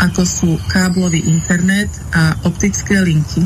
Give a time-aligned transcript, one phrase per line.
[0.00, 3.44] ako sú káblový internet a optické linky.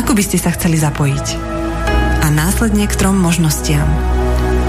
[0.00, 1.26] Ako by ste sa chceli zapojiť?
[2.24, 3.84] A následne k trom možnostiam–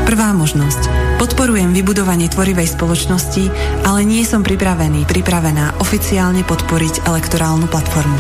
[0.04, 1.13] Prvá možnosť.
[1.24, 3.48] Podporujem vybudovanie tvorivej spoločnosti,
[3.88, 8.20] ale nie som pripravený, pripravená oficiálne podporiť elektorálnu platformu.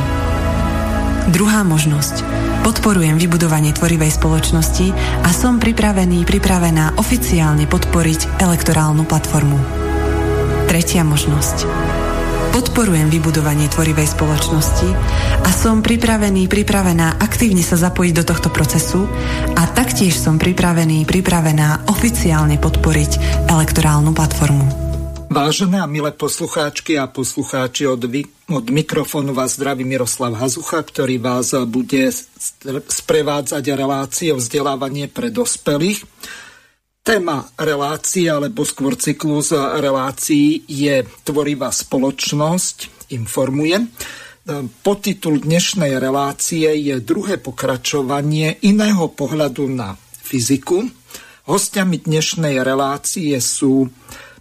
[1.27, 2.23] Druhá možnosť.
[2.63, 9.59] Podporujem vybudovanie tvorivej spoločnosti a som pripravený, pripravená oficiálne podporiť elektorálnu platformu.
[10.71, 11.67] Tretia možnosť.
[12.53, 14.85] Podporujem vybudovanie tvorivej spoločnosti
[15.41, 19.09] a som pripravený, pripravená aktívne sa zapojiť do tohto procesu
[19.57, 24.65] a taktiež som pripravený, pripravená oficiálne podporiť elektorálnu platformu.
[25.33, 28.21] Vážené a milé poslucháčky a poslucháči, od, vy,
[28.53, 32.13] od mikrofónu vás zdraví Miroslav Hazucha, ktorý vás bude
[32.85, 36.05] sprevádzať relácie o vzdelávanie pre dospelých.
[37.03, 43.75] Téma relácie, alebo skôr cyklus relácií je Tvorivá spoločnosť, informuje.
[44.87, 50.87] Podtitul dnešnej relácie je druhé pokračovanie iného pohľadu na fyziku.
[51.43, 53.91] Hostiami dnešnej relácie sú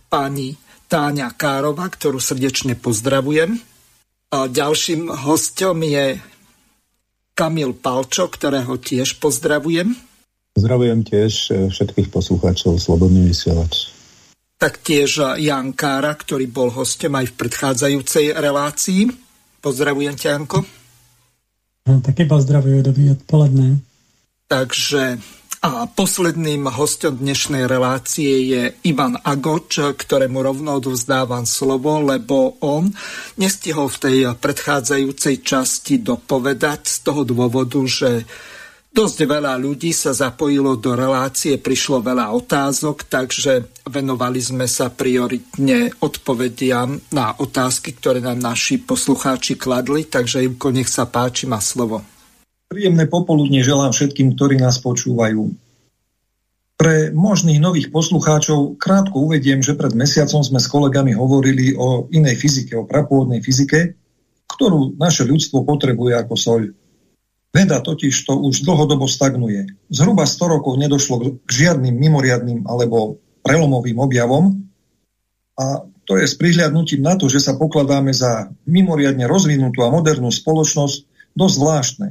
[0.06, 0.54] pani
[0.86, 3.58] Táňa Károva, ktorú srdečne pozdravujem.
[4.30, 6.14] A ďalším hostom je
[7.34, 10.11] Kamil Palčo, ktorého tiež pozdravujem.
[10.52, 13.88] Pozdravujem tiež e, všetkých poslucháčov Slobodný vysielač.
[14.60, 19.10] Taktiež Jan Kára, ktorý bol hostom aj v predchádzajúcej relácii.
[19.58, 20.62] Pozdravujem ťa, Janko.
[21.82, 23.82] No, také pozdravujú, dobrý odpoledne.
[24.46, 25.18] Takže
[25.62, 32.90] a posledným hostom dnešnej relácie je Ivan Agoč, ktorému rovno odovzdávam slovo, lebo on
[33.38, 38.26] nestihol v tej predchádzajúcej časti dopovedať z toho dôvodu, že
[38.92, 45.88] Dosť veľa ľudí sa zapojilo do relácie, prišlo veľa otázok, takže venovali sme sa prioritne
[46.04, 50.04] odpovediam na otázky, ktoré nám naši poslucháči kladli.
[50.04, 52.04] Takže Ivko, nech sa páči, má slovo.
[52.68, 55.40] Príjemné popoludne želám všetkým, ktorí nás počúvajú.
[56.76, 62.36] Pre možných nových poslucháčov krátko uvediem, že pred mesiacom sme s kolegami hovorili o inej
[62.36, 63.96] fyzike, o prapôvodnej fyzike,
[64.52, 66.81] ktorú naše ľudstvo potrebuje ako soľ.
[67.52, 69.68] Veda totiž to už dlhodobo stagnuje.
[69.92, 74.64] Zhruba 100 rokov nedošlo k žiadnym mimoriadným alebo prelomovým objavom
[75.60, 80.32] a to je s prihľadnutím na to, že sa pokladáme za mimoriadne rozvinutú a modernú
[80.32, 80.96] spoločnosť
[81.36, 82.08] dosť zvláštne.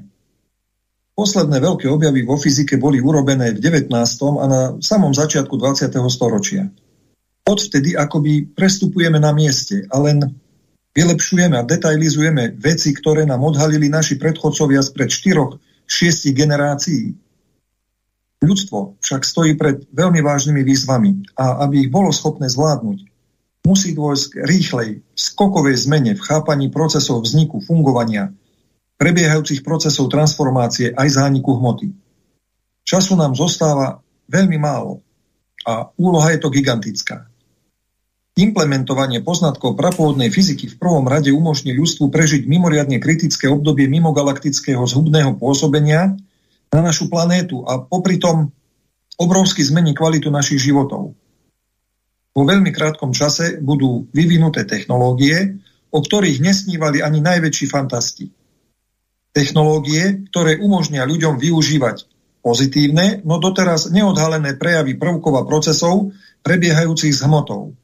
[1.12, 3.92] Posledné veľké objavy vo fyzike boli urobené v 19.
[4.40, 5.92] a na samom začiatku 20.
[6.08, 6.72] storočia.
[7.44, 10.24] Odvtedy akoby prestupujeme na mieste a len
[10.92, 17.16] Vylepšujeme a detailizujeme veci, ktoré nám odhalili naši predchodcovia spred 4-6 generácií.
[18.44, 23.08] Ľudstvo však stojí pred veľmi vážnymi výzvami a aby ich bolo schopné zvládnuť,
[23.64, 28.34] musí dôjsť k rýchlej, skokovej zmene v chápaní procesov vzniku, fungovania,
[29.00, 31.96] prebiehajúcich procesov transformácie aj zániku hmoty.
[32.84, 35.00] Času nám zostáva veľmi málo
[35.64, 37.31] a úloha je to gigantická.
[38.42, 45.38] Implementovanie poznatkov prapôvodnej fyziky v prvom rade umožní ľudstvu prežiť mimoriadne kritické obdobie mimogalaktického zhubného
[45.38, 46.18] pôsobenia
[46.74, 48.50] na našu planétu a popri tom
[49.22, 51.14] obrovsky zmení kvalitu našich životov.
[52.34, 55.62] Vo veľmi krátkom čase budú vyvinuté technológie,
[55.94, 58.26] o ktorých nesnívali ani najväčší fantasti.
[59.38, 62.10] Technológie, ktoré umožnia ľuďom využívať
[62.42, 66.10] pozitívne, no doteraz neodhalené prejavy prvkov a procesov
[66.42, 67.78] prebiehajúcich s hmotou.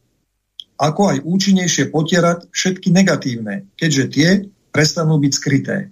[0.78, 4.30] Ako aj účinnejšie potierať všetky negatívne, keďže tie
[4.70, 5.90] prestanú byť skryté.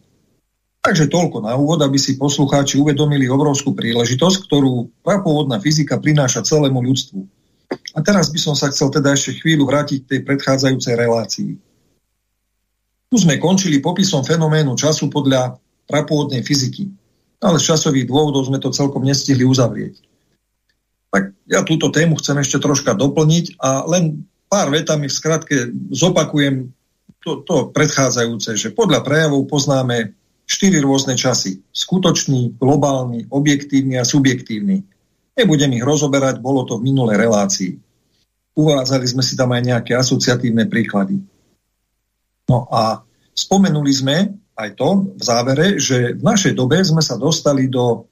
[0.85, 6.77] Takže toľko na úvod, aby si poslucháči uvedomili obrovskú príležitosť, ktorú prapôvodná fyzika prináša celému
[6.85, 7.25] ľudstvu.
[7.97, 11.51] A teraz by som sa chcel teda ešte chvíľu vrátiť k tej predchádzajúcej relácii.
[13.09, 15.57] Tu sme končili popisom fenoménu času podľa
[15.89, 16.93] prapôvodnej fyziky,
[17.41, 19.97] ale z časových dôvodov sme to celkom nestihli uzavrieť.
[21.09, 24.21] Tak ja túto tému chcem ešte troška doplniť a len
[24.55, 25.55] pár vetami v skratke
[25.91, 26.71] zopakujem
[27.19, 30.15] to, to predchádzajúce, že podľa prejavov poznáme
[30.47, 31.59] štyri rôzne časy.
[31.75, 34.79] Skutočný, globálny, objektívny a subjektívny.
[35.35, 37.75] Nebudem ich rozoberať, bolo to v minulej relácii.
[38.55, 41.19] Uvádzali sme si tam aj nejaké asociatívne príklady.
[42.47, 43.03] No a
[43.35, 44.17] spomenuli sme
[44.55, 48.07] aj to v závere, že v našej dobe sme sa dostali do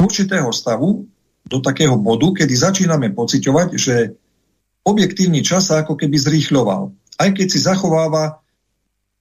[0.00, 1.04] určitého stavu,
[1.44, 4.23] do takého bodu, kedy začíname pociťovať, že
[4.84, 6.92] objektívny čas sa ako keby zrýchľoval.
[7.18, 8.44] Aj keď si zachováva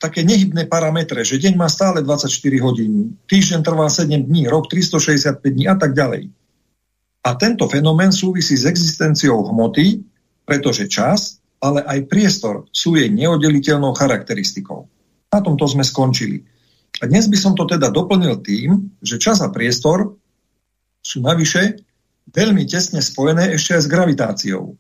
[0.04, 2.28] také nehybné parametre, že deň má stále 24
[2.60, 6.28] hodín, týždeň trvá 7 dní, rok 365 dní a tak ďalej.
[7.24, 10.04] A tento fenomén súvisí s existenciou hmoty,
[10.44, 14.92] pretože čas, ale aj priestor sú jej neoddeliteľnou charakteristikou.
[15.32, 16.44] Na tomto sme skončili.
[17.00, 20.20] A dnes by som to teda doplnil tým, že čas a priestor
[21.00, 21.80] sú navyše
[22.28, 24.76] veľmi tesne spojené ešte aj s gravitáciou.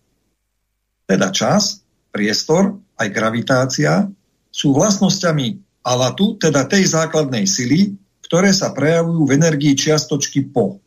[1.13, 4.09] Teda čas, priestor, aj gravitácia
[4.49, 7.93] sú vlastnosťami alatu, teda tej základnej sily,
[8.25, 10.81] ktoré sa prejavujú v energii čiastočky po.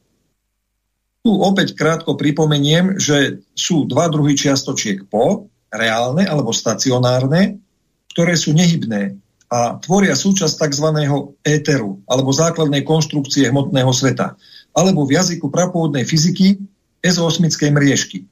[1.22, 7.62] Tu opäť krátko pripomeniem, že sú dva druhy čiastočiek po, reálne alebo stacionárne,
[8.10, 9.14] ktoré sú nehybné
[9.46, 11.06] a tvoria súčasť tzv.
[11.46, 14.34] éteru alebo základnej konštrukcie hmotného sveta
[14.74, 16.58] alebo v jazyku prapôvodnej fyziky
[16.98, 18.26] ezosmickej mriežky.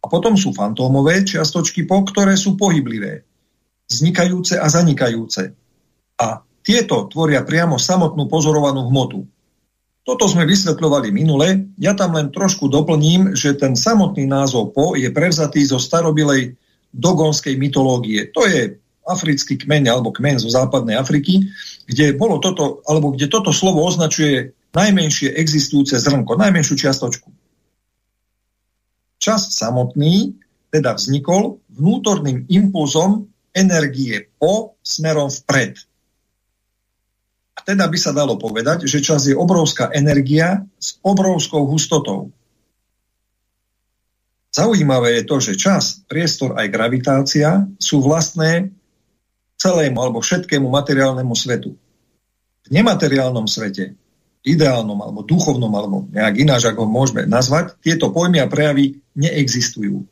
[0.00, 3.28] A potom sú fantómové čiastočky po, ktoré sú pohyblivé
[3.90, 5.52] vznikajúce a zanikajúce.
[6.16, 6.26] A
[6.62, 9.26] tieto tvoria priamo samotnú pozorovanú hmotu.
[10.00, 15.12] Toto sme vysvetľovali minule, ja tam len trošku doplním, že ten samotný názov Po je
[15.12, 16.56] prevzatý zo starobilej
[16.90, 18.32] dogonskej mytológie.
[18.32, 21.50] To je africký kmeň alebo kmeň zo západnej Afriky,
[21.84, 27.28] kde bolo toto, alebo kde toto slovo označuje najmenšie existujúce zrnko, najmenšiu čiastočku.
[29.20, 30.40] Čas samotný
[30.72, 35.76] teda vznikol vnútorným impulzom energie po smerom vpred.
[37.52, 42.32] A teda by sa dalo povedať, že čas je obrovská energia s obrovskou hustotou.
[44.50, 48.72] Zaujímavé je to, že čas, priestor aj gravitácia sú vlastné
[49.60, 51.76] celému alebo všetkému materiálnemu svetu.
[52.64, 53.99] V nemateriálnom svete,
[54.40, 60.08] ideálnom alebo duchovnom, alebo nejak ináč, ako môžeme nazvať, tieto pojmy a prejavy neexistujú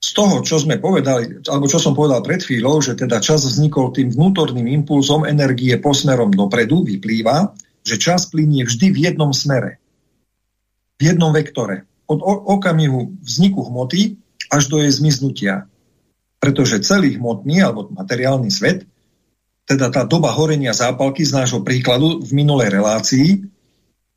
[0.00, 3.92] z toho, čo sme povedali, alebo čo som povedal pred chvíľou, že teda čas vznikol
[3.92, 7.52] tým vnútorným impulzom energie posmerom dopredu, vyplýva,
[7.84, 9.76] že čas plinie vždy v jednom smere.
[10.96, 11.84] V jednom vektore.
[12.08, 14.16] Od okamihu vzniku hmoty
[14.48, 15.68] až do jej zmiznutia.
[16.40, 18.88] Pretože celý hmotný alebo materiálny svet,
[19.70, 23.46] teda tá doba horenia zápalky z nášho príkladu v minulej relácii,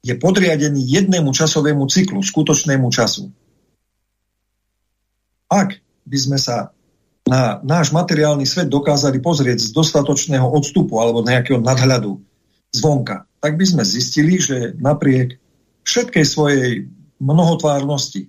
[0.02, 3.30] je podriadený jednému časovému cyklu, skutočnému času.
[5.54, 5.78] Ak
[6.10, 6.74] by sme sa
[7.30, 12.18] na náš materiálny svet dokázali pozrieť z dostatočného odstupu alebo nejakého nadhľadu
[12.74, 15.38] zvonka, tak by sme zistili, že napriek
[15.86, 16.90] všetkej svojej
[17.22, 18.26] mnohotvárnosti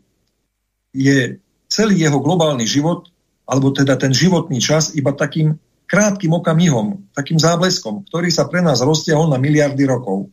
[0.93, 1.41] je
[1.73, 3.09] celý jeho globálny život,
[3.49, 5.59] alebo teda ten životný čas iba takým
[5.95, 10.27] krátkým okamihom, takým zábleskom, ktorý sa pre nás roztiahol na miliardy rokov.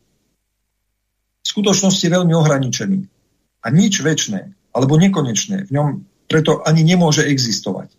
[1.42, 3.00] V skutočnosti veľmi ohraničený.
[3.62, 5.88] A nič väčšné, alebo nekonečné v ňom
[6.26, 7.94] preto ani nemôže existovať.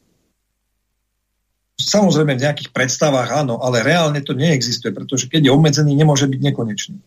[1.78, 6.40] Samozrejme v nejakých predstavách áno, ale reálne to neexistuje, pretože keď je obmedzený, nemôže byť
[6.42, 6.98] nekonečný.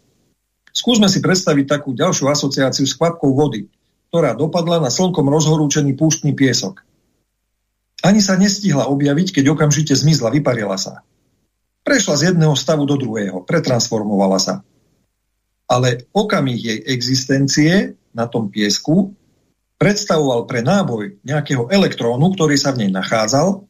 [0.71, 3.67] Skúsme si predstaviť takú ďalšiu asociáciu s kvapkou vody,
[4.11, 6.83] ktorá dopadla na slnkom rozhorúčený púštny piesok.
[8.03, 11.05] Ani sa nestihla objaviť, keď okamžite zmizla, vyparila sa.
[11.85, 14.55] Prešla z jedného stavu do druhého, pretransformovala sa.
[15.69, 19.13] Ale okamih jej existencie na tom piesku
[19.77, 23.65] predstavoval pre náboj nejakého elektrónu, ktorý sa v nej nachádzal,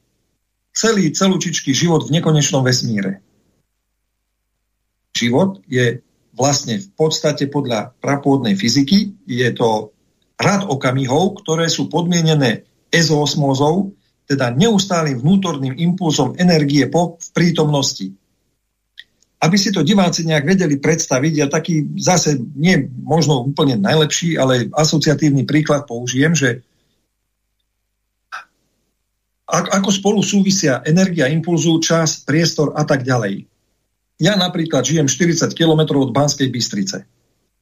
[0.75, 3.23] celý celúčičký život v nekonečnom vesmíre.
[5.15, 6.03] Život je
[6.35, 9.95] vlastne v podstate podľa prapôvodnej fyziky, je to
[10.35, 18.09] rad okamihov, ktoré sú podmienené ezoosmózou, teda neustálým vnútorným impulzom energie po v prítomnosti.
[19.37, 24.73] Aby si to diváci nejak vedeli predstaviť, ja taký zase nie možno úplne najlepší, ale
[24.73, 26.65] asociatívny príklad použijem, že
[29.45, 33.45] ako spolu súvisia energia impulzu, čas, priestor a tak ďalej.
[34.17, 37.05] Ja napríklad žijem 40 km od Banskej Bystrice.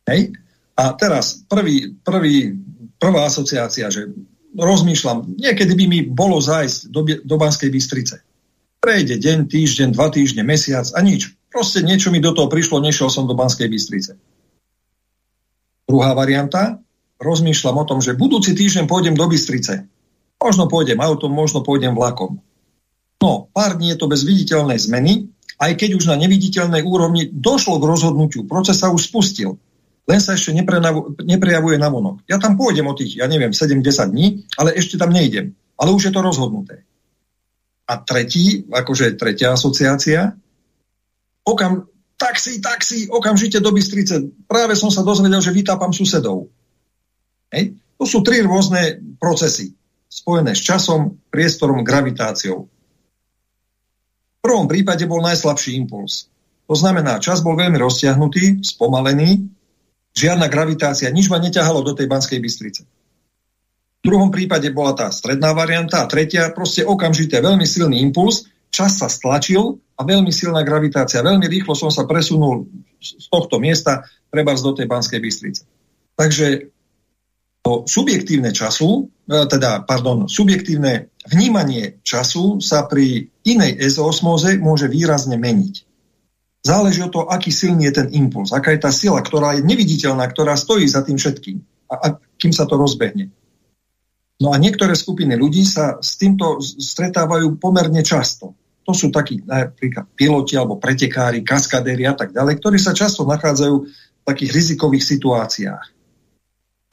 [0.07, 0.31] Hej?
[0.79, 2.55] A teraz prvý, prvý,
[2.95, 4.07] prvá asociácia, že
[4.53, 8.21] rozmýšľam, niekedy by mi bolo zájsť do, do Banskej Bystrice.
[8.79, 11.33] Prejde deň, týždeň, dva týždne, mesiac a nič.
[11.49, 14.17] Proste niečo mi do toho prišlo, nešiel som do Banskej Bystrice.
[15.87, 16.81] Druhá varianta,
[17.21, 19.87] rozmýšľam o tom, že budúci týždeň pôjdem do Bystrice.
[20.41, 22.43] Možno pôjdem autom, možno pôjdem vlakom.
[23.23, 27.79] No, pár dní je to bez viditeľnej zmeny, aj keď už na neviditeľnej úrovni došlo
[27.79, 29.55] k rozhodnutiu, proces sa už spustil,
[30.03, 30.51] len sa ešte
[31.23, 32.27] neprejavuje na vonok.
[32.27, 35.55] Ja tam pôjdem o tých, ja neviem, 7-10 dní, ale ešte tam nejdem.
[35.79, 36.83] Ale už je to rozhodnuté.
[37.87, 40.35] A tretí, akože tretia asociácia,
[41.47, 41.87] okam,
[42.19, 44.27] taxi, taxi, okamžite do Bystrice.
[44.47, 46.51] Práve som sa dozvedel, že vytápam susedov.
[47.51, 47.75] Hej?
[47.99, 49.71] To sú tri rôzne procesy
[50.11, 52.69] spojené s časom, priestorom, gravitáciou.
[52.69, 56.27] V prvom prípade bol najslabší impuls.
[56.67, 59.47] To znamená, čas bol veľmi roztiahnutý, spomalený,
[60.13, 62.85] žiadna gravitácia, nič ma neťahalo do tej Banskej Bystrice.
[64.03, 68.99] V druhom prípade bola tá stredná varianta a tretia, proste okamžité, veľmi silný impuls, čas
[68.99, 71.23] sa stlačil a veľmi silná gravitácia.
[71.23, 72.67] Veľmi rýchlo som sa presunul
[72.99, 75.63] z tohto miesta treba do tej Banskej Bystrice.
[76.17, 76.73] Takže
[77.63, 85.39] to subjektívne času, e, teda, pardon, subjektívne vnímanie času sa pri inej ezoosmóze môže výrazne
[85.39, 85.92] meniť.
[86.63, 90.23] Záleží od toho, aký silný je ten impuls, aká je tá sila, ktorá je neviditeľná,
[90.31, 91.59] ktorá stojí za tým všetkým,
[91.91, 92.07] a, a
[92.39, 93.35] kým sa to rozbehne.
[94.39, 98.55] No a niektoré skupiny ľudí sa s týmto stretávajú pomerne často.
[98.83, 103.75] To sú takí napríklad piloti alebo pretekári, kaskadéri a tak ďalej, ktorí sa často nachádzajú
[103.83, 105.85] v takých rizikových situáciách.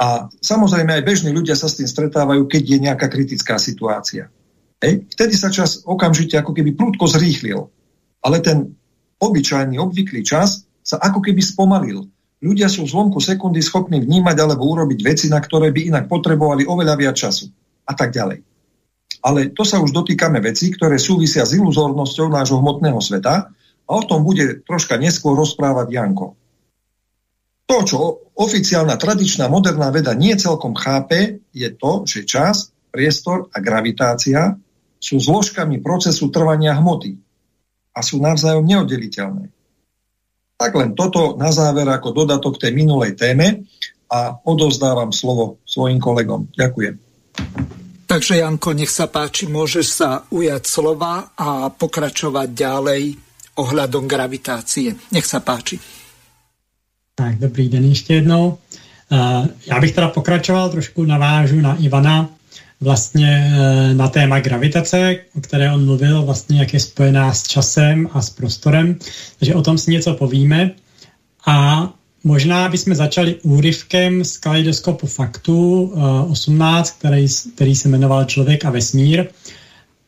[0.01, 4.33] A samozrejme aj bežní ľudia sa s tým stretávajú, keď je nejaká kritická situácia.
[4.81, 5.07] Hej.
[5.13, 7.69] Vtedy sa čas okamžite ako keby prúdko zrýchlil.
[8.25, 8.80] Ale ten
[9.21, 12.09] obyčajný, obvyklý čas sa ako keby spomalil.
[12.41, 16.65] Ľudia sú v zlomku sekundy schopní vnímať alebo urobiť veci, na ktoré by inak potrebovali
[16.65, 17.53] oveľa viac času.
[17.85, 18.41] A tak ďalej.
[19.21, 23.53] Ale to sa už dotýkame vecí, ktoré súvisia s iluzórnosťou nášho hmotného sveta
[23.85, 26.41] a o tom bude troška neskôr rozprávať Janko.
[27.69, 27.99] To, čo
[28.41, 34.57] oficiálna, tradičná, moderná veda nie celkom chápe, je to, že čas, priestor a gravitácia
[34.97, 37.21] sú zložkami procesu trvania hmoty
[38.01, 39.53] a sú navzájom neoddeliteľné.
[40.57, 43.69] Tak len toto na záver ako dodatok tej minulej téme
[44.09, 46.49] a odozdávam slovo svojim kolegom.
[46.57, 46.97] Ďakujem.
[48.09, 53.03] Takže Janko, nech sa páči, môžeš sa ujať slova a pokračovať ďalej
[53.55, 54.97] ohľadom gravitácie.
[55.13, 55.79] Nech sa páči.
[57.15, 58.59] Tak, dobrý den ještě jednou.
[59.13, 62.31] Uh, já bych teda pokračoval, trošku navážu na Ivana,
[62.81, 68.09] vlastně uh, na téma gravitace, o které on mluvil, vlastně jak je spojená s časem
[68.13, 68.97] a s prostorem,
[69.39, 70.71] takže o tom si něco povíme.
[71.47, 71.89] A
[72.25, 78.71] Možná bychom začali úryvkem z kaleidoskopu faktu uh, 18, který, který se jmenoval Člověk a
[78.71, 79.27] vesmír.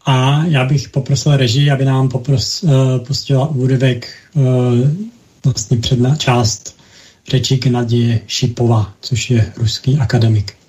[0.06, 2.70] A já bych poprosil režii, aby nám popros, uh,
[3.06, 4.08] pustila úryvek
[5.44, 6.76] vlastně předna, část
[7.28, 10.62] řeči Naděje Šipova, což je ruský akademik.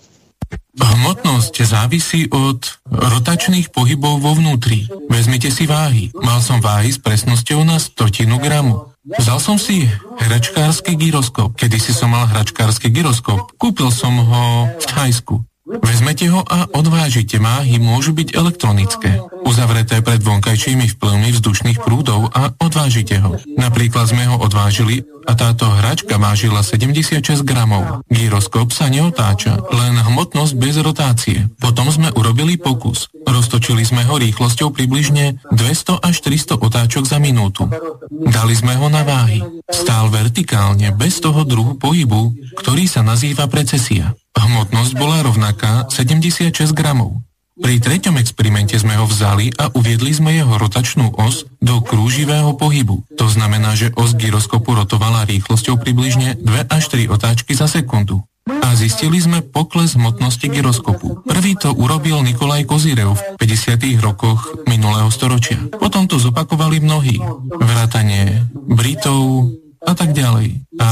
[0.74, 4.90] Hmotnosť závisí od rotačných pohybov vo vnútri.
[5.06, 6.10] Vezmite si váhy.
[6.18, 8.90] Mal som váhy s presnosťou na stotinu gramu.
[9.06, 9.86] Vzal som si
[10.18, 11.54] hračkársky gyroskop.
[11.54, 13.54] Kedy si som mal hračkársky gyroskop.
[13.62, 15.46] Kúpil som ho v Thajsku.
[15.64, 17.40] Vezmete ho a odvážite.
[17.40, 19.16] Váhy môžu byť elektronické,
[19.48, 23.40] uzavreté pred vonkajšími vplyvmi vzdušných prúdov a odvážite ho.
[23.56, 28.04] Napríklad sme ho odvážili a táto hračka vážila 76 gramov.
[28.12, 31.48] Gyroskop sa neotáča, len hmotnosť bez rotácie.
[31.64, 33.08] Potom sme urobili pokus.
[33.24, 37.72] Roztočili sme ho rýchlosťou približne 200 až 300 otáčok za minútu.
[38.12, 39.40] Dali sme ho na váhy.
[39.72, 44.12] Stál vertikálne, bez toho druhu pohybu, ktorý sa nazýva precesia.
[44.34, 47.22] Hmotnosť bola rovnaká 76 gramov.
[47.54, 53.06] Pri treťom experimente sme ho vzali a uviedli sme jeho rotačnú os do krúživého pohybu.
[53.14, 58.26] To znamená, že os gyroskopu rotovala rýchlosťou približne 2 až 3 otáčky za sekundu.
[58.50, 61.24] A zistili sme pokles hmotnosti gyroskopu.
[61.24, 64.02] Prvý to urobil Nikolaj Kozírev v 50.
[64.02, 65.62] rokoch minulého storočia.
[65.78, 67.22] Potom to zopakovali mnohí.
[67.54, 70.64] Vrátanie Britov, a tak ďalej.
[70.80, 70.90] A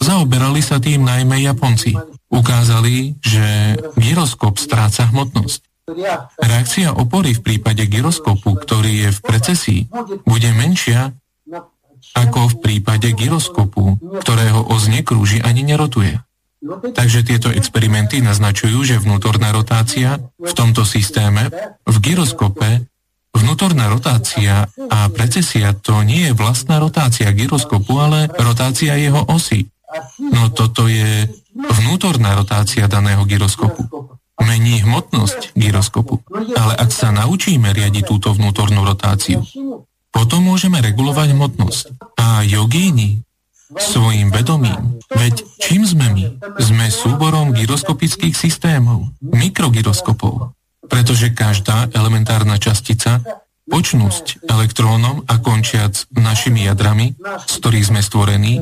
[0.00, 1.96] zaoberali sa tým najmä Japonci.
[2.30, 5.60] Ukázali, že gyroskop stráca hmotnosť.
[6.38, 9.80] Reakcia opory v prípade gyroskopu, ktorý je v precesii,
[10.22, 11.10] bude menšia
[12.14, 16.22] ako v prípade gyroskopu, ktorého os nekrúži ani nerotuje.
[16.94, 21.50] Takže tieto experimenty naznačujú, že vnútorná rotácia v tomto systéme
[21.88, 22.90] v gyroskope
[23.30, 29.70] Vnútorná rotácia a precesia to nie je vlastná rotácia gyroskopu, ale rotácia jeho osy.
[30.20, 33.86] No toto je vnútorná rotácia daného gyroskopu.
[34.40, 36.24] Mení hmotnosť gyroskopu.
[36.32, 39.44] Ale ak sa naučíme riadiť túto vnútornú rotáciu,
[40.10, 41.84] potom môžeme regulovať hmotnosť.
[42.18, 43.22] A jogíni
[43.70, 44.98] svojim vedomím.
[45.12, 46.24] Veď čím sme my?
[46.58, 50.54] Sme súborom gyroskopických systémov, mikrogyroskopov
[50.90, 53.22] pretože každá elementárna častica,
[53.70, 57.14] počnúť elektrónom a končiac našimi jadrami,
[57.46, 58.58] z ktorých sme stvorení,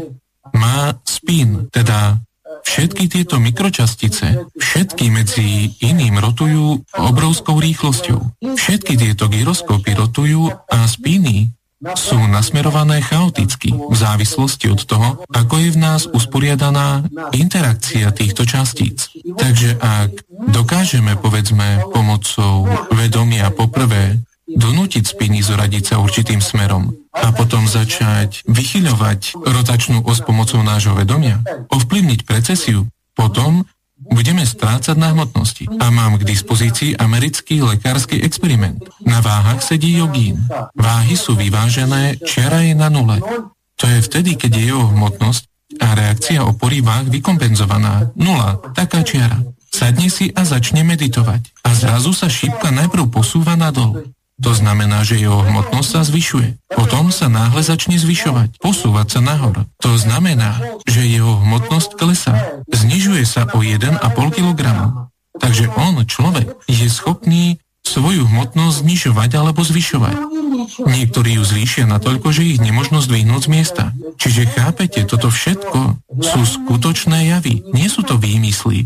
[0.54, 2.20] má spin, teda
[2.64, 8.44] všetky tieto mikročastice, všetky medzi iným rotujú obrovskou rýchlosťou.
[8.44, 15.68] Všetky tieto gyroskopy rotujú a spiny sú nasmerované chaoticky v závislosti od toho, ako je
[15.70, 19.06] v nás usporiadaná interakcia týchto častíc.
[19.38, 27.68] Takže ak dokážeme, povedzme, pomocou vedomia poprvé donútiť spiny zoradiť sa určitým smerom a potom
[27.68, 35.66] začať vychyľovať rotačnú os pomocou nášho vedomia, ovplyvniť precesiu, potom budeme strácať na hmotnosti.
[35.82, 38.78] A mám k dispozícii americký lekársky experiment.
[39.02, 40.38] Na váhach sedí jogín.
[40.78, 43.18] Váhy sú vyvážené, čiara je na nule.
[43.78, 45.42] To je vtedy, keď je jeho hmotnosť
[45.82, 48.14] a reakcia opory váh vykompenzovaná.
[48.16, 49.38] Nula, taká čiara.
[49.68, 51.66] Sadne si a začne meditovať.
[51.66, 54.08] A zrazu sa šípka najprv posúva nadol.
[54.38, 56.70] To znamená, že jeho hmotnosť sa zvyšuje.
[56.70, 59.66] Potom sa náhle začne zvyšovať, posúvať sa nahor.
[59.82, 62.62] To znamená, že jeho hmotnosť klesá.
[62.70, 63.98] Znižuje sa o 1,5
[64.30, 64.62] kg.
[65.38, 70.16] Takže on, človek, je schopný svoju hmotnosť znižovať alebo zvyšovať.
[70.84, 73.84] Niektorí ju zvýšia natoľko, že ich nemožno zdvihnúť z miesta.
[74.20, 78.84] Čiže chápete, toto všetko sú skutočné javy, nie sú to výmysly.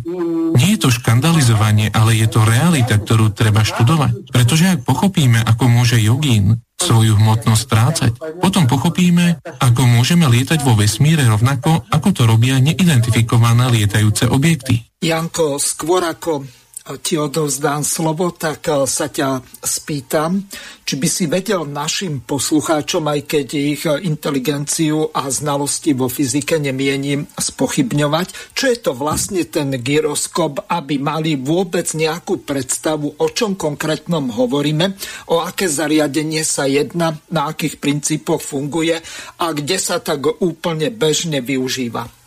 [0.55, 4.31] Nie je to škandalizovanie, ale je to realita, ktorú treba študovať.
[4.31, 8.13] Pretože ak pochopíme, ako môže jogín svoju hmotnosť strácať,
[8.43, 14.83] potom pochopíme, ako môžeme lietať vo vesmíre rovnako, ako to robia neidentifikované lietajúce objekty.
[15.03, 16.62] Janko, skôr ako
[16.99, 20.43] ti odovzdám slovo, tak eh, sa ťa spýtam,
[20.83, 27.31] či by si vedel našim poslucháčom, aj keď ich inteligenciu a znalosti vo fyzike nemienim
[27.39, 34.35] spochybňovať, čo je to vlastne ten gyroskop, aby mali vôbec nejakú predstavu, o čom konkrétnom
[34.35, 34.99] hovoríme,
[35.31, 38.99] o aké zariadenie sa jedná, na akých princípoch funguje?
[39.39, 42.22] A kde sa tak úplne bežne využíva.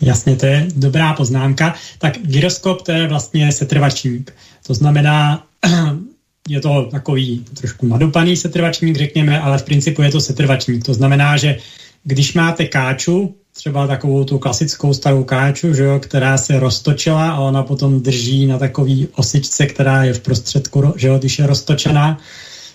[0.00, 1.74] Jasně, to je dobrá poznámka.
[1.98, 4.34] Tak gyroskop to je vlastně setrvačník.
[4.66, 5.46] To znamená,
[6.48, 10.84] je to takový trošku nadupaný setrvačník, řekněme, ale v principu je to setrvačník.
[10.84, 11.58] To znamená, že
[12.04, 17.40] když máte káču, třeba takovou tu klasickou starou káču, že jo, která se roztočila a
[17.40, 22.18] ona potom drží na takový osičce, která je v prostředku, že jo, když je roztočená,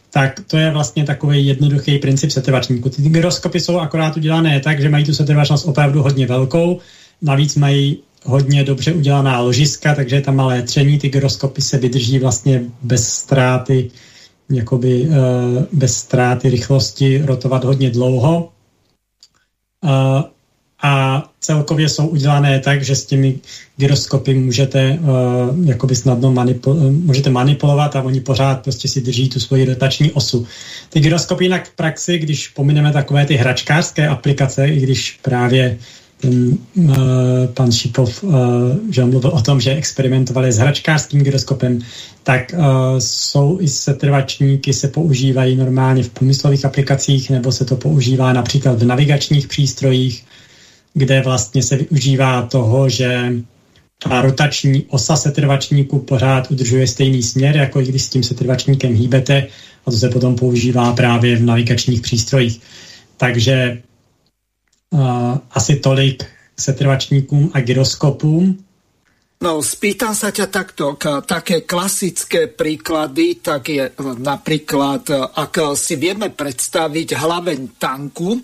[0.10, 2.90] tak to je vlastně takový jednoduchý princip setrvačníku.
[2.90, 6.80] Ty gyroskopy jsou akorát udělané tak, že mají tu setrvačnost opravdu hodně velkou,
[7.22, 12.64] navíc mají hodně dobře udělaná ložiska, takže tam malé tření, ty gyroskopy se vydrží vlastně
[12.82, 13.92] bez ztráty,
[14.50, 15.16] jakoby uh,
[15.72, 18.52] bez ztráty rychlosti rotovat hodně dlouho.
[19.84, 20.22] Uh,
[20.82, 23.40] a celkově jsou udělané tak, že s těmi
[23.78, 25.00] gyroskopy můžete
[25.82, 30.12] uh, snadno manipul- uh, můžete manipulovat a oni pořád prostě si drží tu svoji rotační
[30.12, 30.48] osu.
[30.90, 35.78] Ty gyroskopy jinak v praxi, když pomineme takové ty hračkářské aplikace, i když právě
[36.22, 36.96] ten uh,
[37.54, 38.34] pan Šipov, uh,
[38.90, 41.80] že mluvil o tom, že experimentovali s hračkářským gyroskopem,
[42.24, 42.64] tak uh,
[43.00, 48.86] jsou i setrvačníky, se používají normálně v průmyslových aplikacích, nebo se to používá například v
[48.86, 50.26] navigačních přístrojích,
[51.00, 53.34] kde vlastně se využívá toho, že
[54.04, 59.48] ta rotační osa setrvačníku pořád udržuje stejný směr, jako když s tím setrvačníkem hýbete
[59.86, 62.62] a to se potom používá právě v navigačních přístrojích.
[63.18, 63.82] Takže
[64.92, 66.24] uh, asi tolik
[66.56, 68.58] k setrvačníkům a gyroskopům.
[69.40, 73.88] No, spýtam sa ťa takto, také klasické príklady, tak je
[74.20, 78.36] napríklad, ak si vieme predstaviť hlaveň tanku,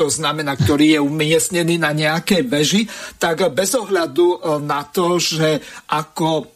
[0.00, 2.82] to znamená, ktorý je umiestnený na nejakej veži,
[3.20, 5.60] tak bez ohľadu na to, že
[5.92, 6.48] ako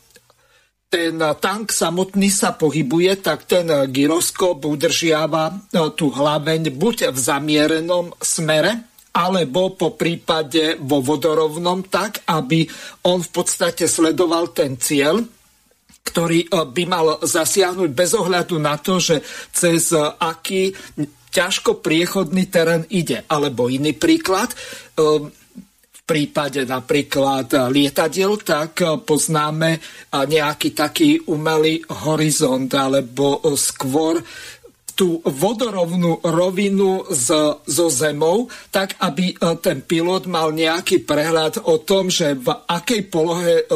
[0.88, 8.88] ten tank samotný sa pohybuje, tak ten gyroskop udržiava tú hlaveň buď v zamierenom smere,
[9.12, 12.64] alebo po prípade vo vodorovnom tak, aby
[13.04, 15.22] on v podstate sledoval ten cieľ,
[16.02, 19.22] ktorý e, by mal zasiahnuť bez ohľadu na to, že
[19.54, 20.74] cez aký
[21.34, 23.26] ťažko priechodný terén ide.
[23.26, 24.56] Alebo iný príklad, e,
[25.94, 28.76] v prípade napríklad lietadiel, tak
[29.08, 29.80] poznáme
[30.12, 34.20] nejaký taký umelý horizont, alebo skôr
[34.94, 42.12] tú vodorovnú rovinu z, so zemou, tak aby ten pilot mal nejaký prehľad o tom,
[42.12, 43.66] že v akej polohe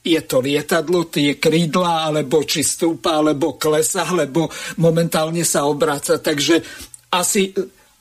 [0.00, 4.48] je to lietadlo, tie krídla, alebo či stúpa, alebo klesa, alebo
[4.80, 6.16] momentálne sa obráca.
[6.16, 7.52] Takže asi,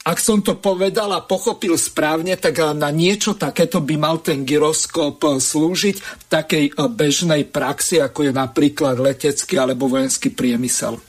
[0.05, 5.19] ak som to povedal a pochopil správne, tak na niečo takéto by mal ten gyroskop
[5.19, 11.01] slúžiť v takej bežnej praxi, ako je napríklad letecký alebo vojenský priemysel.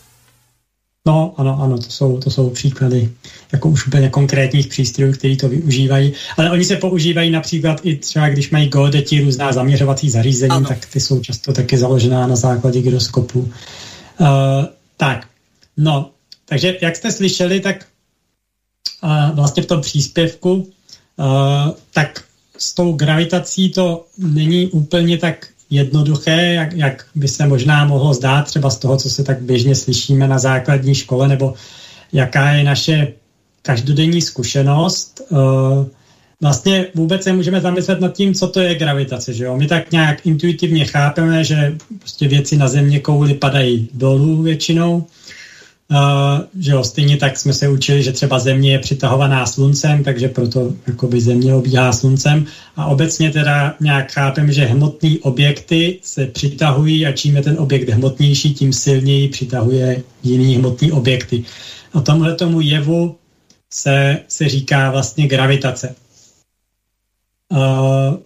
[1.06, 3.10] No, ano, ano, to jsou, to jsou příklady
[3.52, 6.12] jako už úplně konkrétních přístrojů, který to využívají.
[6.36, 10.68] Ale oni se používají například i třeba, když mají geodeti různá zaměřovací zařízení, ano.
[10.68, 13.40] tak ty jsou často taky založená na základě gyroskopu.
[13.40, 14.28] Uh,
[14.96, 15.26] tak,
[15.76, 16.10] no,
[16.50, 17.86] takže jak jste slyšeli, tak
[19.02, 20.66] uh, vlastně v tom příspěvku, uh,
[21.94, 22.24] tak
[22.58, 28.42] s tou gravitací to není úplně tak jednoduché, jak, jak by se možná mohlo zdát
[28.42, 31.54] třeba z toho, co se tak běžně slyšíme na základní škole, nebo
[32.12, 33.12] jaká je naše
[33.62, 35.20] každodenní zkušenost.
[35.32, 35.86] Eh,
[36.40, 39.32] vlastně vůbec se můžeme zamyslet nad tím, co to je gravitace.
[39.32, 39.56] Že jo?
[39.56, 45.39] My tak nějak intuitivně chápeme, že prostě věci na země kouli padají dolů většinou, Uh,
[46.58, 50.72] že jo, stejně tak jsme se učili, že třeba Země je přitahovaná sluncem, takže proto
[50.86, 52.46] jakoby Země obíhá sluncem.
[52.76, 57.88] A obecně teda nějak chápem, že hmotné objekty se přitahují a čím je ten objekt
[57.88, 61.44] hmotnější, tím silněji přitahuje jiný hmotný objekty.
[61.92, 63.16] A tomuhle tomu jevu
[63.72, 65.94] se, se říká vlastně gravitace.
[67.48, 68.16] Uh,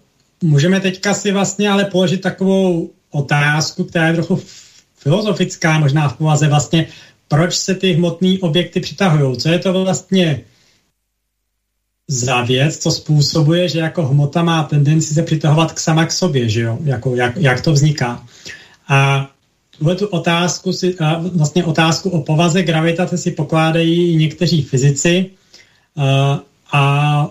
[0.43, 4.41] můžeme teďka si vlastně ale položit takovou otázku, která je trochu
[4.99, 6.87] filozofická, možná v povaze vlastně,
[7.35, 9.37] proč se ty hmotné objekty přitahují.
[9.37, 10.41] Co je to vlastně
[12.09, 16.49] za věc, co způsobuje, že jako hmota má tendenci se přitahovat k sama k sobě,
[16.49, 16.79] že jo?
[16.85, 18.27] Jako, jak, jak to vzniká.
[18.89, 19.31] A
[19.79, 20.97] tuhle tu otázku si,
[21.35, 25.31] vlastně otázku o povaze gravitace si pokládají někteří fyzici
[25.97, 26.41] a,
[26.73, 27.29] a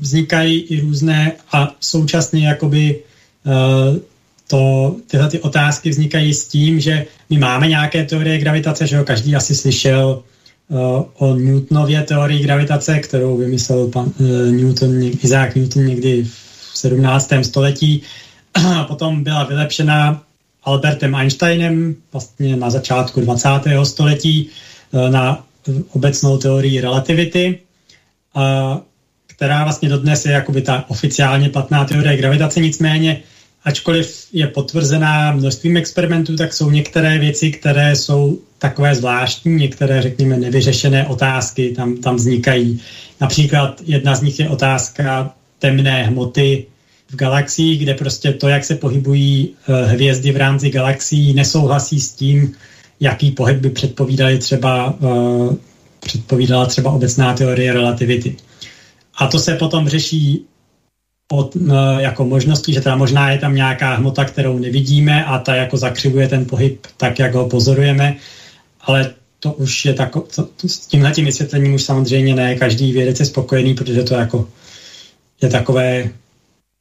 [0.00, 3.02] vznikají i různé a současně jakoby
[4.50, 9.04] to, tyhle ty otázky vznikají s tím, že my máme nějaké teorie gravitace, že jo,
[9.04, 10.22] každý asi slyšel
[10.68, 17.32] uh, o Newtonově teorii gravitace, kterou vymyslel pan uh, Newton, Isaac Newton někdy v 17.
[17.42, 18.02] století.
[18.54, 20.22] A potom byla vylepšena
[20.64, 23.48] Albertem Einsteinem vlastně na začátku 20.
[23.82, 24.50] století
[24.90, 25.44] uh, na
[25.92, 27.58] obecnou teorii relativity,
[28.36, 28.42] uh,
[29.26, 33.22] která vlastně dodnes je jakoby ta oficiálně platná teorie gravitace, nicméně
[33.64, 40.36] ačkoliv je potvrzená množstvím experimentů, tak jsou některé věci, které jsou takové zvláštní, některé, řekněme,
[40.36, 42.80] nevyřešené otázky tam, tam vznikají.
[43.20, 46.66] Například jedna z nich je otázka temné hmoty
[47.10, 52.12] v galaxii, kde prostě to, jak se pohybují uh, hvězdy v rámci galaxií, nesouhlasí s
[52.12, 52.54] tím,
[53.00, 55.54] jaký pohyb by předpovídali třeba, uh,
[56.00, 58.36] předpovídala třeba obecná teorie relativity.
[59.16, 60.44] A to se potom řeší
[61.32, 61.56] od,
[61.98, 66.28] jako možností, že teda možná je tam nějaká hmota, kterou nevidíme a ta jako zakřivuje
[66.28, 68.16] ten pohyb tak, jak ho pozorujeme,
[68.80, 73.20] ale to už je tako, to, s tímhle tím vysvětlením už samozřejmě ne každý vědec
[73.20, 74.48] je spokojený, protože to jako
[75.42, 76.10] je takové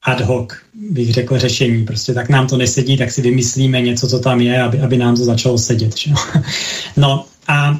[0.04, 1.86] ad hoc, bych řekl, řešení.
[1.86, 5.16] Prostě tak nám to nesedí, tak si vymyslíme něco, co tam je, aby, aby nám
[5.16, 5.98] to začalo sedět.
[5.98, 6.12] Že?
[6.98, 7.80] No a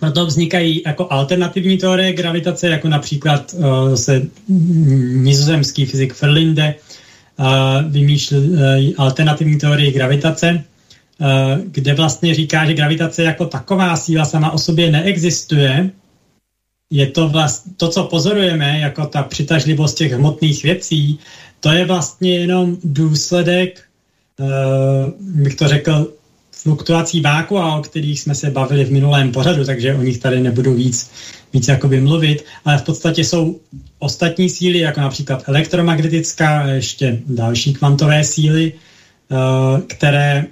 [0.00, 6.74] proto vznikají jako alternativní teorie gravitace, jako například uh, se nizozemský fyzik Ferlinde
[7.38, 7.46] uh,
[7.92, 8.58] vymýšlel uh,
[8.96, 10.64] alternativní teorii gravitace,
[11.18, 11.26] uh,
[11.64, 15.90] kde vlastně říká, že gravitace jako taková síla sama o sobě neexistuje.
[16.90, 21.18] Je to vlastně to, co pozorujeme, jako ta přitažlivost těch hmotných věcí,
[21.60, 23.82] to je vlastně jenom důsledek,
[24.40, 24.46] uh,
[25.18, 26.12] bych to řekl,
[26.64, 30.74] fluktuací vákua, o kterých jsme se bavili v minulém pořadu, takže o nich tady nebudu
[30.74, 31.10] víc,
[31.52, 33.60] víc jakoby mluvit, ale v podstatě jsou
[33.98, 40.46] ostatní síly, jako například elektromagnetická a ještě další kvantové síly, eh, které,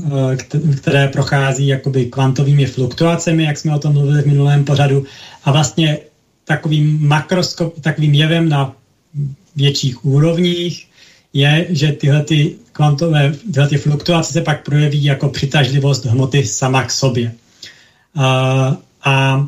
[0.00, 0.36] eh,
[0.76, 5.04] které prochází jakoby kvantovými fluktuacemi, jak jsme o tom mluvili v minulém pořadu,
[5.44, 5.98] a vlastně
[6.44, 8.72] takovým makroskop, takovým jevem na
[9.56, 10.91] větších úrovních
[11.32, 16.84] je, že tyhle ty kvantové tyhle ty fluktuace se pak projeví jako přitažlivost hmoty sama
[16.84, 17.32] k sobě.
[18.14, 19.46] A, a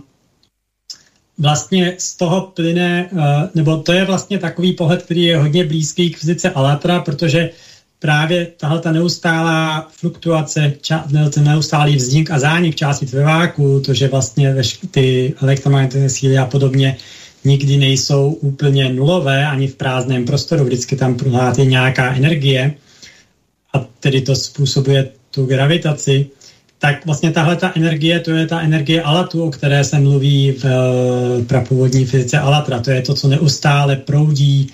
[1.39, 3.11] vlastně z toho plyne,
[3.55, 7.51] nebo to je vlastně takový pohled, který je hodně blízký k fyzice Alatra, protože
[7.99, 11.05] právě tahle ta neustálá fluktuace, ča,
[11.41, 14.55] neustálý vznik a zánik části ve váku, to, že vlastně
[14.91, 16.97] ty elektromagnetické síly a podobně
[17.45, 21.17] nikdy nejsou úplně nulové ani v prázdném prostoru, vždycky tam
[21.59, 22.75] je nějaká energie
[23.73, 26.27] a tedy to způsobuje tu gravitaci,
[26.79, 30.65] tak vlastně tahle ta energie, to je ta energie Alatu, o které se mluví v
[30.65, 32.81] eh, prapůvodní fyzice Alatra.
[32.81, 34.73] To je to, co neustále proudí,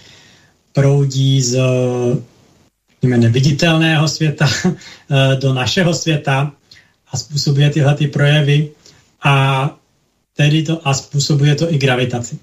[0.72, 1.58] proudí z
[3.02, 6.52] neviditelného světa eh, do našeho světa
[7.12, 8.68] a způsobuje tyhle ty projevy
[9.24, 9.76] a
[10.36, 12.38] tedy to a způsobuje to i gravitaci.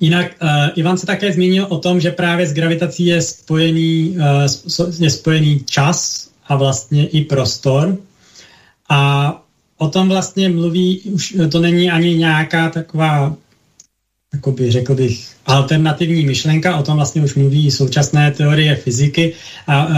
[0.00, 4.16] Jinak uh, Ivan se také zmínil o tom, že právě s gravitací je spojený,
[4.78, 7.96] uh, je spojený čas a vlastně i prostor.
[8.88, 9.32] A
[9.78, 13.36] o tom vlastně mluví, už to není ani nějaká taková,
[14.34, 19.32] jakoby řekl bych, alternativní myšlenka, o tom vlastně už mluví současné teorie fyziky
[19.66, 19.94] a uh,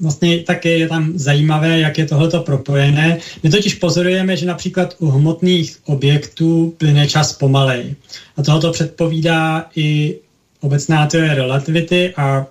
[0.00, 3.18] vlastně také je tam zajímavé, jak je tohleto propojené.
[3.42, 7.94] My totiž pozorujeme, že například u hmotných objektů plyne čas pomalej.
[8.36, 10.16] A tohoto předpovídá i
[10.60, 12.46] obecná teorie relativity a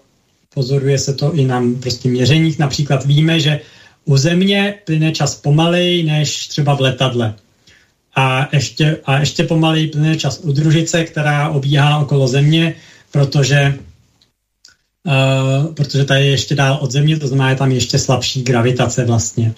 [0.53, 2.59] pozoruje se to i na prostě měřeních.
[2.59, 3.59] Například víme, že
[4.05, 7.33] u Země plyne čas pomalej než třeba v letadle.
[8.15, 12.75] A ještě, a ještě pomalej plyne čas u družice, která obíhá okolo Země,
[13.11, 13.77] protože
[15.05, 19.05] Uh, protože ta je ještě dál od země, to znamená, je tam ještě slabší gravitace
[19.05, 19.53] vlastně.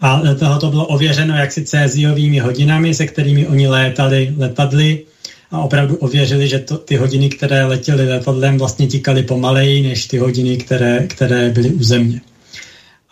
[0.00, 0.22] A
[0.60, 5.04] to bylo ověřeno jaksi céziovými hodinami, se kterými oni létali letadly
[5.50, 10.18] a opravdu ověřili, že to, ty hodiny, které letěly letadlem, vlastně tikaly pomaleji než ty
[10.18, 12.20] hodiny, které, které byly u země.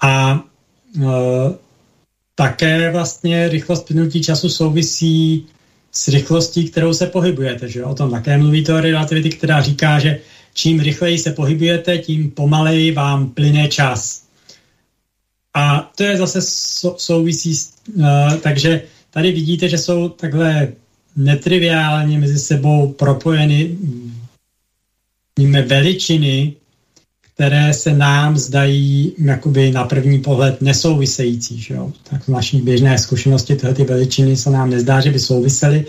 [0.00, 0.44] A
[0.96, 1.04] uh,
[2.34, 5.46] také vlastně rychlost plynutí času souvisí
[5.92, 7.68] s rychlostí, kterou se pohybujete.
[7.68, 7.84] Že?
[7.84, 10.18] O tom také mluví teorie relativity, která říká, že
[10.58, 14.22] čím rychleji se pohybujete, tím pomaleji vám plyne čas.
[15.54, 16.38] A to je zase
[16.96, 17.54] souvisí,
[17.94, 18.04] uh,
[18.42, 20.68] takže tady vidíte, že jsou takhle
[21.16, 23.78] netriviálně mezi sebou propojeny
[25.66, 26.54] veličiny,
[27.34, 31.62] které se nám zdají jakoby na první pohled nesouvisející.
[31.62, 31.92] Že jo?
[32.10, 35.86] Tak v naší běžné zkušenosti tyhle ty veličiny se nám nezdá, že by souvisely,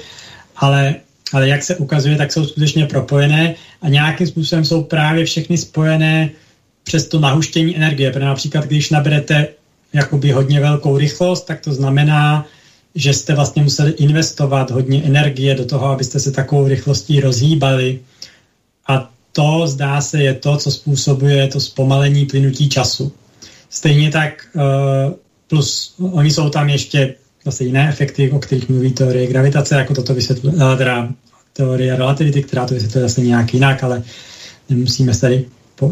[0.55, 0.95] ale
[1.33, 6.29] ale jak se ukazuje, tak jsou skutečně propojené a nějakým způsobem jsou právě všechny spojené
[6.83, 8.11] přes to nahuštění energie.
[8.11, 9.47] Protože například, když naberete
[9.93, 12.45] jakoby hodně velkou rychlost, tak to znamená,
[12.95, 17.99] že jste vlastně museli investovat hodně energie do toho, abyste se takovou rychlostí rozhýbali.
[18.87, 23.11] A to, zdá se, je to, co způsobuje to zpomalení plynutí času.
[23.69, 25.13] Stejně tak, eh,
[25.47, 30.13] plus oni jsou tam ještě zase jiné efekty, o kterých mluví teorie gravitace, jako toto
[30.13, 31.09] vysvětluje, eh, teda
[31.53, 34.03] teorie relativity, která to vysvětluje zase nějak jinak, ale
[34.69, 35.45] nemusíme se tady,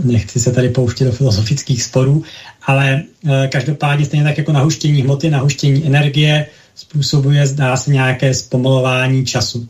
[0.04, 2.24] nechci se tady pouštět do filozofických sporů,
[2.64, 9.26] ale e, každopádně stejně tak jako nahuštění hmoty, nahuštění energie způsobuje, zdá se, nějaké zpomalování
[9.26, 9.68] času.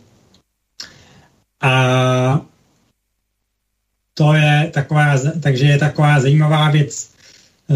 [1.61, 2.41] A
[4.13, 7.09] to je taková, takže je taková zajímavá věc
[7.69, 7.75] e,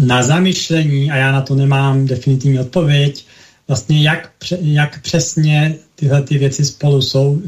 [0.00, 3.26] na zamyšlení a já na to nemám definitivní odpověď,
[3.68, 7.42] vlastně jak, jak přesně tyhle ty věci spolu sou, uh,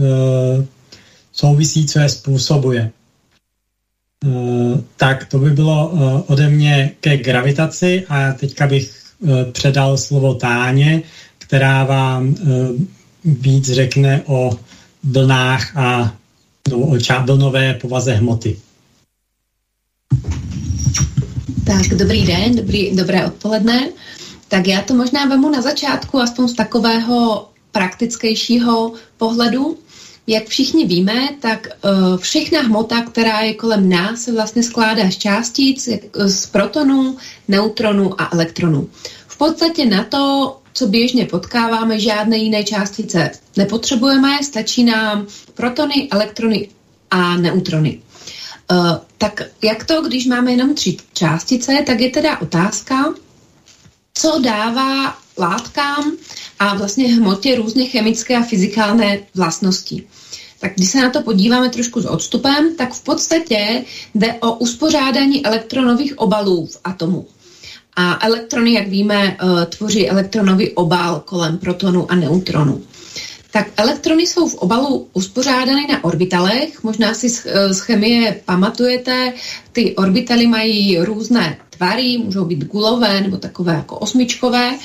[1.33, 2.91] souvisí, co je způsobuje.
[4.25, 9.05] Uh, tak to by bylo uh, ode mě ke gravitaci a teďka bych
[9.53, 11.03] předal slovo Táně,
[11.39, 12.35] která vám
[13.25, 14.59] víc řekne o
[15.05, 16.15] vlnách a
[16.71, 18.57] no, o vlnové povaze hmoty.
[21.67, 23.89] Tak, dobrý den, dobrý, dobré odpoledne.
[24.49, 29.79] Tak já to možná vemu na začátku, aspoň z takového praktickejšího pohledu.
[30.27, 35.17] Jak všichni víme, tak uh, všechna hmota, která je kolem nás, se vlastně skládá z
[35.17, 35.89] částic,
[36.27, 37.17] z protonů,
[37.49, 38.89] neutronů a elektronů.
[39.27, 46.69] V podstatě na to, co běžně potkáváme, žádné jiné částice nepotřebujeme, stačí nám protony, elektrony
[47.11, 48.01] a neutrony.
[48.71, 53.15] Uh, tak jak to, když máme jenom tři částice, tak je teda otázka,
[54.15, 56.13] co dává látkám
[56.59, 60.07] a vlastně hmotě různé chemické a fyzikálné vlastnosti.
[60.61, 65.47] Tak když se na to podíváme trošku s odstupem, tak v podstatě jde o uspořádání
[65.47, 67.27] elektronových obalů v atomu.
[67.97, 72.83] A elektrony, jak víme, eh, tvoří elektronový obal kolem protonu a neutronu.
[73.55, 76.83] Tak elektrony jsou v obalu uspořádány na orbitalech.
[76.83, 79.33] Možná si z, z chemie pamatujete,
[79.73, 84.79] ty orbitaly mají různé tvary, můžou být gulové nebo takové jako osmičkové.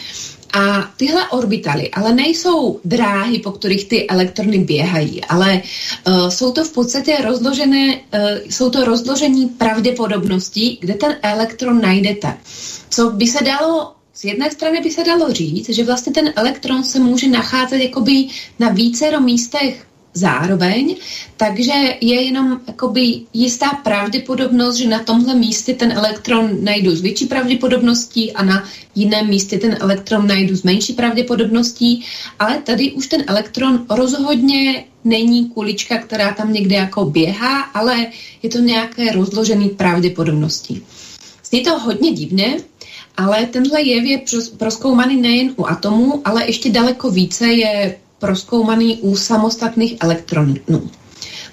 [0.53, 5.61] A tyhle orbitaly ale nejsou dráhy, po kterých ty elektrony běhají, ale
[6.07, 12.37] uh, jsou to v podstatě rozložené, uh, jsou to rozložení pravděpodobností, kde ten elektron najdete.
[12.89, 16.83] Co by se dalo z jedné strany by se dalo říct, že vlastně ten elektron
[16.83, 18.27] se může nacházet jakoby
[18.59, 20.95] na vícero místech zároveň,
[21.37, 27.25] takže je jenom jakoby jistá pravděpodobnost, že na tomhle místě ten elektron najdu s větší
[27.25, 28.63] pravděpodobností a na
[28.95, 32.05] jiném místě ten elektron najdu s menší pravděpodobností,
[32.39, 38.07] ale tady už ten elektron rozhodně není kulička, která tam někde jako běhá, ale
[38.43, 40.81] je to nějaké rozložené pravděpodobnosti.
[41.49, 42.57] Zní to hodně divně,
[43.19, 44.21] ale tenhle jev je
[44.57, 50.55] proskoumaný nejen u atomů, ale ještě daleko více je proskoumaný u samostatných elektronů.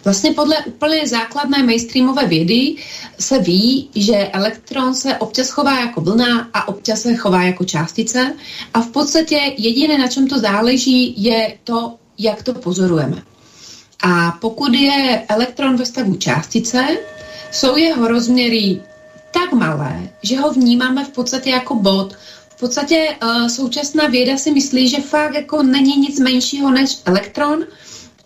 [0.05, 2.75] Vlastně podle úplně základné mainstreamové vědy
[3.19, 8.35] se ví, že elektron se občas chová jako vlna a občas se chová jako částice
[8.75, 13.23] a v podstatě jediné, na čem to záleží, je to, jak to pozorujeme.
[14.03, 16.87] A pokud je elektron ve stavu částice,
[17.53, 18.81] jsou jeho rozměry
[19.37, 22.17] tak malé, že ho vnímáme v podstatě jako bod.
[22.57, 27.65] V podstatě uh, současná věda si myslí, že fakt jako není nic menšího než elektron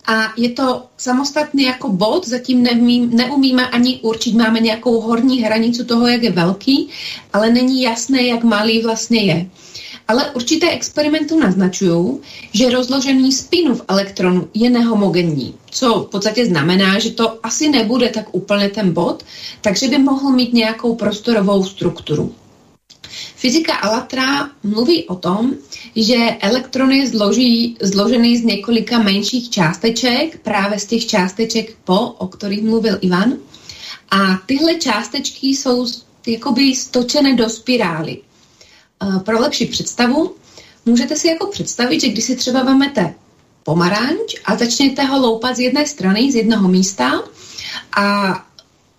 [0.06, 5.84] a je to samostatný jako bod, zatím neumí, neumíme ani určit, máme nějakou horní hranicu
[5.84, 6.88] toho, jak je velký,
[7.32, 9.46] ale není jasné, jak malý vlastně je.
[10.10, 12.18] Ale určité experimenty naznačují,
[12.52, 18.08] že rozložení spinů v elektronu je nehomogenní, co v podstatě znamená, že to asi nebude
[18.08, 19.24] tak úplně ten bod,
[19.60, 22.34] takže by mohl mít nějakou prostorovou strukturu.
[23.36, 25.54] Fyzika Alatra mluví o tom,
[25.96, 32.26] že elektron je zloží, zložený z několika menších částeček, právě z těch částeček po, o
[32.26, 33.32] kterých mluvil Ivan.
[34.10, 35.86] A tyhle částečky jsou
[36.26, 38.18] jakoby stočené do spirály.
[39.24, 40.34] Pro lepší představu,
[40.86, 43.14] můžete si jako představit, že když si třeba vemete
[43.62, 47.22] pomaranč a začnete ho loupat z jedné strany, z jednoho místa
[47.96, 48.34] a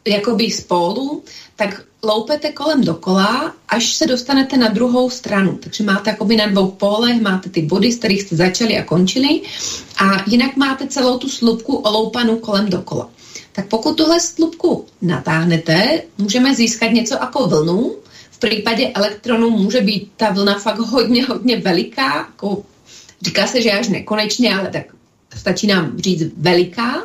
[0.08, 1.24] jakoby spolu,
[1.56, 5.60] tak loupete kolem dokola, až se dostanete na druhou stranu.
[5.64, 9.42] Takže máte jakoby na dvou polech, máte ty body, z kterých jste začali a končili
[9.98, 13.10] a jinak máte celou tu slupku oloupanou kolem dokola.
[13.52, 17.96] Tak pokud tuhle slupku natáhnete, můžeme získat něco jako vlnu,
[18.42, 22.64] případě elektronu může být ta vlna fakt hodně, hodně veliká, jako
[23.22, 24.84] říká se, že až nekonečně, ale tak
[25.38, 27.04] stačí nám říct veliká.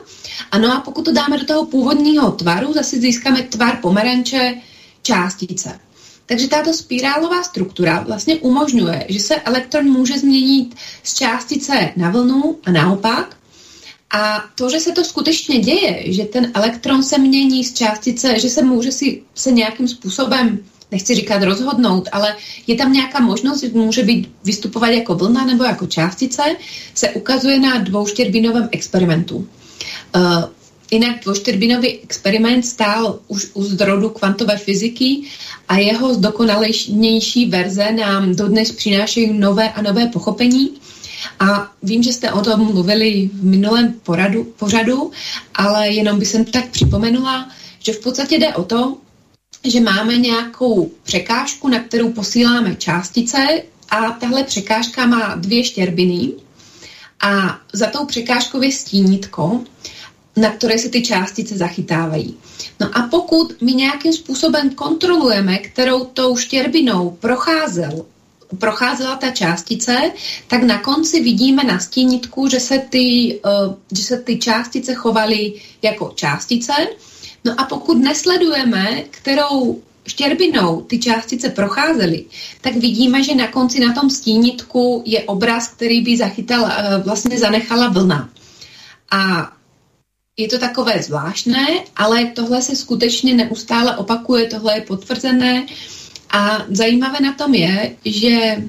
[0.50, 4.54] Ano a pokud to dáme do toho původního tvaru, zase získáme tvar pomeranče
[5.02, 5.80] částice.
[6.26, 12.58] Takže tato spirálová struktura vlastně umožňuje, že se elektron může změnit z částice na vlnu
[12.64, 13.36] a naopak.
[14.10, 18.50] A to, že se to skutečně děje, že ten elektron se mění z částice, že
[18.50, 23.68] se může si se nějakým způsobem nechci říkat rozhodnout, ale je tam nějaká možnost, že
[23.68, 26.42] může být vystupovat jako vlna nebo jako částice,
[26.94, 29.48] se ukazuje na dvouštěrbinovém experimentu.
[30.16, 30.44] Uh,
[30.90, 35.22] Jinak dvouštěrbinový experiment stál už u zrodu kvantové fyziky
[35.68, 40.70] a jeho zdokonalejší verze nám dodnes přinášejí nové a nové pochopení.
[41.40, 45.10] A vím, že jste o tom mluvili v minulém poradu, pořadu,
[45.54, 48.96] ale jenom by jsem tak připomenula, že v podstatě jde o to,
[49.70, 56.32] že máme nějakou překážku, na kterou posíláme částice a tahle překážka má dvě štěrbiny
[57.20, 59.60] a za tou překážkou je stínítko,
[60.36, 62.36] na které se ty částice zachytávají.
[62.80, 68.06] No a pokud my nějakým způsobem kontrolujeme, kterou tou štěrbinou procházel,
[68.58, 70.12] procházela ta částice,
[70.46, 75.52] tak na konci vidíme na stínitku, že se ty, uh, že se ty částice chovaly
[75.82, 76.72] jako částice
[77.46, 82.24] No a pokud nesledujeme, kterou štěrbinou ty částice procházely,
[82.60, 87.38] tak vidíme, že na konci na tom stínitku je obraz, který by zachytal, eh, vlastně
[87.38, 88.30] zanechala vlna.
[89.10, 89.52] A
[90.36, 91.66] je to takové zvláštné,
[91.96, 95.66] ale tohle se skutečně neustále opakuje, tohle je potvrzené.
[96.30, 98.62] A zajímavé na tom je, že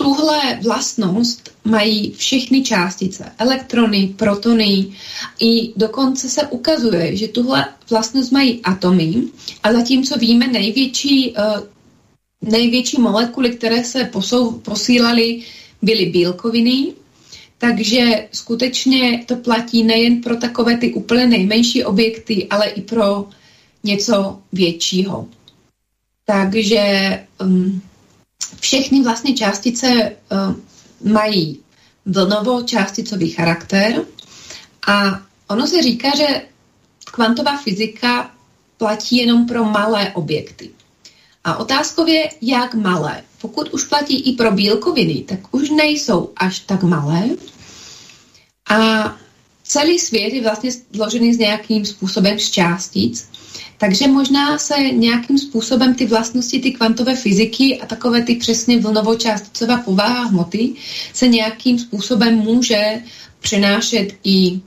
[0.00, 4.86] tuhle vlastnost mají všechny částice, elektrony, protony
[5.40, 9.14] i dokonce se ukazuje, že tuhle vlastnost mají atomy
[9.62, 15.42] a zatímco víme největší, uh, největší molekuly, které se posou, posílaly,
[15.82, 16.92] byly bílkoviny,
[17.58, 23.28] takže skutečně to platí nejen pro takové ty úplně nejmenší objekty, ale i pro
[23.84, 25.28] něco většího.
[26.24, 26.84] Takže
[27.44, 27.82] um,
[28.60, 31.60] všechny vlastně částice uh, mají
[32.06, 34.04] vlnovo-částicový charakter
[34.86, 36.42] a ono se říká, že
[37.04, 38.30] kvantová fyzika
[38.78, 40.70] platí jenom pro malé objekty.
[41.44, 43.22] A otázkou je, jak malé.
[43.40, 47.28] Pokud už platí i pro bílkoviny, tak už nejsou až tak malé.
[48.70, 48.76] A
[49.62, 53.29] celý svět je vlastně zložený z nějakým způsobem z částic.
[53.80, 59.84] Takže možná se nějakým způsobem ty vlastnosti, ty kvantové fyziky a takové ty přesně vlnovo-částicová
[59.84, 60.72] povaha hmoty
[61.14, 63.02] se nějakým způsobem může
[63.40, 64.60] přenášet i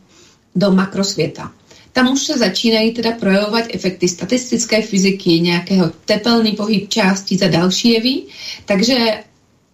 [0.56, 1.52] do makrosvěta.
[1.92, 7.90] Tam už se začínají teda projevovat efekty statistické fyziky, nějakého tepelný pohyb částic a další
[7.90, 8.22] jevy.
[8.66, 9.24] Takže,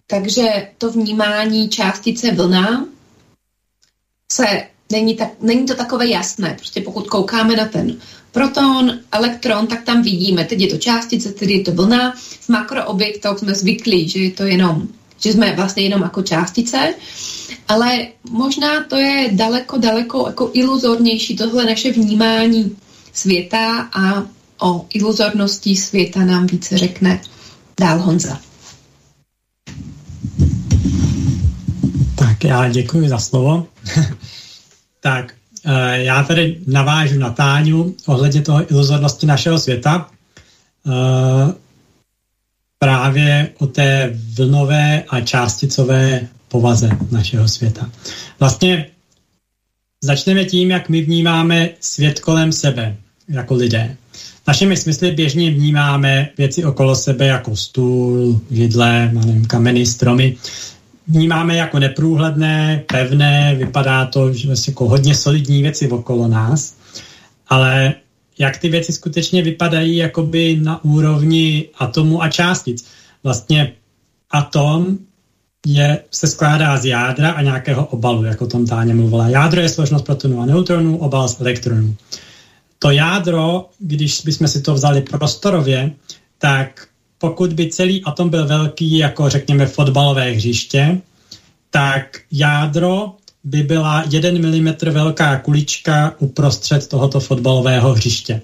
[0.08, 2.86] takže to vnímání částice vlna
[4.32, 6.56] se není, tak, není to takové jasné.
[6.60, 7.96] Prostě pokud koukáme na ten
[8.32, 12.14] proton, elektron, tak tam vidíme, teď je to částice, tedy je to vlna.
[12.40, 14.88] V makroobjektoch jsme zvyklí, že je to jenom,
[15.20, 16.94] že jsme vlastně jenom jako částice,
[17.68, 22.76] ale možná to je daleko, daleko jako iluzornější tohle naše vnímání
[23.14, 24.24] světa a
[24.62, 27.22] o iluzornosti světa nám více řekne
[27.80, 28.40] dál Honza.
[32.16, 33.68] Tak já děkuji za slovo.
[35.00, 35.34] tak
[35.66, 40.10] Eh, já tady navážu na Táňu ohledně toho iluzornosti našeho světa.
[40.88, 41.54] Eh,
[42.80, 47.90] právě o té vlnové a částicové povaze našeho světa.
[48.40, 48.86] Vlastně
[50.04, 52.96] začneme tím, jak my vnímáme svět kolem sebe
[53.28, 53.98] jako lidé.
[54.48, 60.38] Našimi smysly běžně vnímáme věci okolo sebe jako stůl, židle, nevím, kameny, stromy
[61.10, 66.76] vnímáme jako neprůhledné, pevné, vypadá to, že jako hodně solidní věci okolo nás,
[67.48, 67.94] ale
[68.40, 72.86] jak ty věci skutečně vypadají jakoby na úrovni atomu a částic.
[73.24, 73.74] Vlastně
[74.32, 74.98] atom
[75.66, 79.28] je, se skládá z jádra a nějakého obalu, jako tom Táně mluvila.
[79.28, 81.96] Jádro je složnost protonů a neutronů, obal z elektronů.
[82.80, 85.92] To jádro, když bychom si to vzali prostorově,
[86.38, 86.88] tak
[87.20, 91.02] pokud by celý atom byl velký, jako řekněme fotbalové hřiště,
[91.70, 93.12] tak jádro
[93.44, 98.42] by byla 1 mm velká kulička uprostřed tohoto fotbalového hřiště.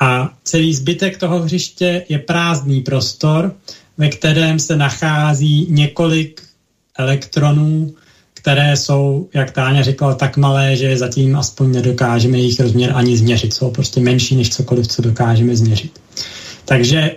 [0.00, 3.54] A celý zbytek toho hřiště je prázdný prostor,
[3.98, 6.42] ve kterém se nachází několik
[6.98, 7.94] elektronů,
[8.34, 13.54] které jsou, jak Táňa říkala, tak malé, že zatím aspoň nedokážeme jejich rozměr ani změřit.
[13.54, 16.00] Jsou prostě menší než cokoliv, co dokážeme změřit.
[16.64, 17.16] Takže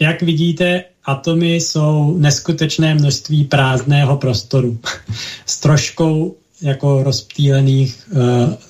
[0.00, 4.78] jak vidíte, atomy jsou neskutečné množství prázdného prostoru
[5.46, 8.08] s troškou jako rozptýlených,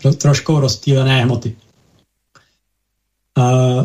[0.05, 1.57] uh, troškou rozptýlené hmoty.
[3.39, 3.85] Uh,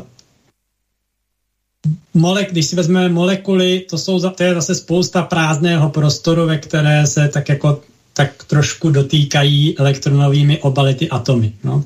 [2.14, 7.08] molek, když si vezmeme molekuly, to, jsou, to je zase spousta prázdného prostoru, ve které
[7.08, 7.82] se tak jako
[8.14, 11.54] tak trošku dotýkají elektronovými obaly ty atomy.
[11.64, 11.84] No.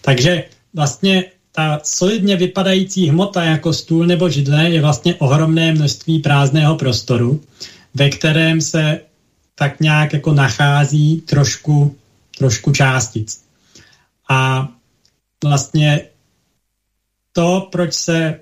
[0.00, 0.44] Takže
[0.74, 1.24] vlastně
[1.56, 7.40] ta solidně vypadající hmota jako stůl nebo židle je vlastně ohromné množství prázdného prostoru,
[7.94, 9.00] ve kterém se
[9.54, 11.96] tak nějak jako nachází trošku,
[12.38, 13.44] trošku částic.
[14.30, 14.68] A
[15.44, 16.08] vlastně
[17.32, 18.40] to, proč se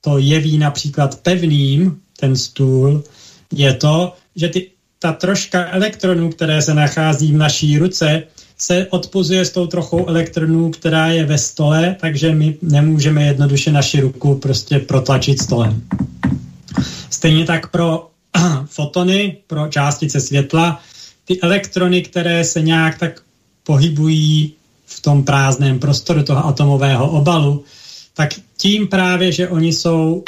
[0.00, 3.04] to jeví například pevným, ten stůl,
[3.52, 8.22] je to, že ty, ta troška elektronů, které se nachází v naší ruce,
[8.58, 14.00] se odpozuje s tou trochou elektronů, která je ve stole, takže my nemůžeme jednoduše naši
[14.00, 15.82] ruku prostě protlačit stolem.
[17.10, 18.10] Stejně tak pro
[18.66, 20.80] fotony, pro částice světla,
[21.24, 23.22] ty elektrony, které se nějak tak
[23.62, 24.52] pohybují
[24.86, 27.64] v tom prázdném prostoru toho atomového obalu,
[28.14, 30.24] tak tím právě, že oni jsou,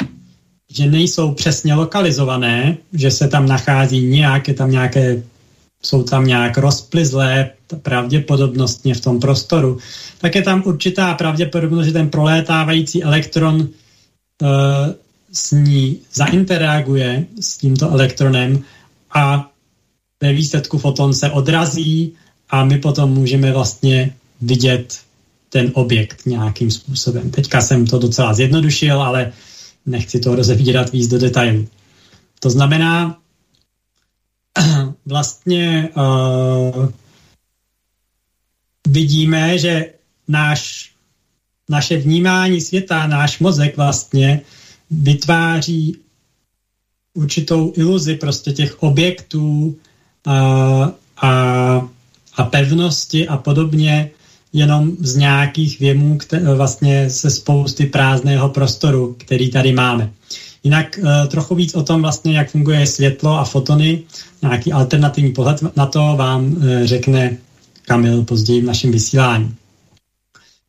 [0.69, 5.23] že nejsou přesně lokalizované, že se tam nachází nějak, je tam nějaké
[5.81, 7.49] jsou tam nějak rozplizlé
[7.81, 9.77] pravděpodobnostně v tom prostoru,
[10.17, 13.67] tak je tam určitá pravděpodobnost, že ten prolétávající elektron uh,
[15.33, 18.63] s ní zainteraguje s tímto elektronem
[19.13, 19.51] a
[20.21, 22.13] ve výsledku foton se odrazí
[22.49, 24.99] a my potom můžeme vlastně vidět
[25.49, 27.31] ten objekt nějakým způsobem.
[27.31, 29.31] Teďka jsem to docela zjednodušil, ale
[29.85, 31.67] nechci to rozevírat víc do detailů.
[32.39, 33.20] To znamená,
[35.05, 36.89] vlastně uh,
[38.87, 39.93] vidíme, že
[40.27, 40.91] náš,
[41.69, 44.41] naše vnímání světa, náš mozek vlastně
[44.91, 45.97] vytváří
[47.13, 49.77] určitou iluzi prostě těch objektů
[50.25, 50.91] a,
[51.21, 51.31] a,
[52.35, 54.11] a pevnosti a podobně
[54.53, 56.17] jenom z nějakých věmů
[56.55, 60.11] vlastně se spousty prázdného prostoru, který tady máme.
[60.63, 64.03] Jinak uh, trochu víc o tom vlastně, jak funguje světlo a fotony,
[64.41, 67.37] nějaký alternativní pohled na to vám uh, řekne
[67.85, 69.55] Kamil později v našem vysílání.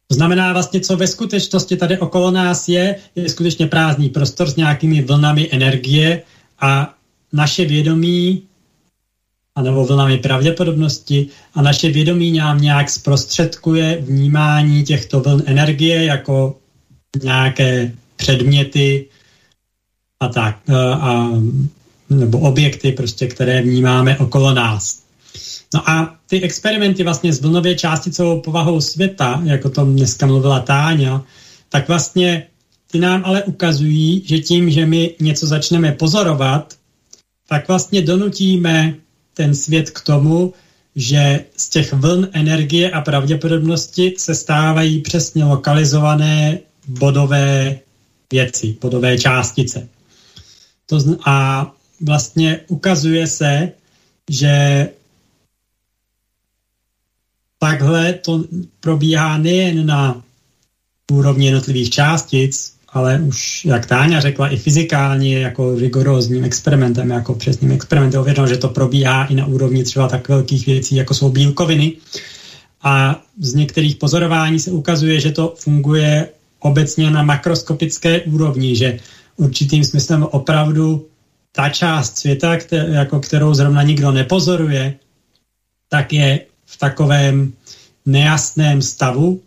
[0.09, 4.57] To znamená vlastně, co ve skutečnosti tady okolo nás je, je skutečně prázdný prostor s
[4.57, 6.23] nějakými vlnami energie
[6.61, 6.95] a
[7.33, 8.43] naše vědomí
[9.55, 16.57] anebo vlnami pravděpodobnosti a naše vědomí nám nějak zprostředkuje vnímání těchto vln energie jako
[17.23, 19.07] nějaké předměty
[20.23, 20.57] a tak,
[21.01, 21.31] a,
[22.11, 25.03] nebo objekty, prostě, které vnímáme okolo nás.
[25.75, 31.25] No a ty experimenty vlastně s vlnově částicovou povahou světa, jako tom dneska mluvila Táňa,
[31.69, 32.47] tak vlastně
[32.91, 36.75] ty nám ale ukazují, že tím, že my něco začneme pozorovat,
[37.49, 38.95] tak vlastně donutíme
[39.35, 40.53] ten svět k tomu,
[40.97, 46.59] že z těch vln energie a pravděpodobnosti se stávají přesně lokalizované
[46.89, 47.79] bodové
[48.33, 49.89] věci, bodové částice.
[50.93, 51.67] To a
[52.01, 53.73] vlastně ukazuje se,
[54.31, 54.89] že
[57.59, 58.45] takhle to
[58.81, 60.23] probíhá nejen na
[61.13, 67.73] úrovni jednotlivých částic, ale už, jak Táňa řekla, i fyzikálně jako rigorózním experimentem, jako přesným
[67.73, 71.93] experimentem ověřeno, že to probíhá i na úrovni třeba tak velkých věcí, jako jsou bílkoviny.
[72.83, 76.29] A z některých pozorování se ukazuje, že to funguje
[76.61, 78.99] obecně na makroskopické úrovni, že
[79.37, 81.07] určitým smyslem opravdu
[81.53, 84.95] ta část světa, které, jako kterou zrovna nikdo nepozoruje,
[85.89, 87.53] tak je v takovém
[88.07, 89.41] nejasném stavu,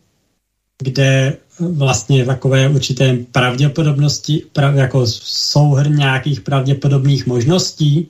[0.83, 8.07] kde vlastně takové určité pravděpodobnosti, prav, jako souhrn nějakých pravděpodobných možností.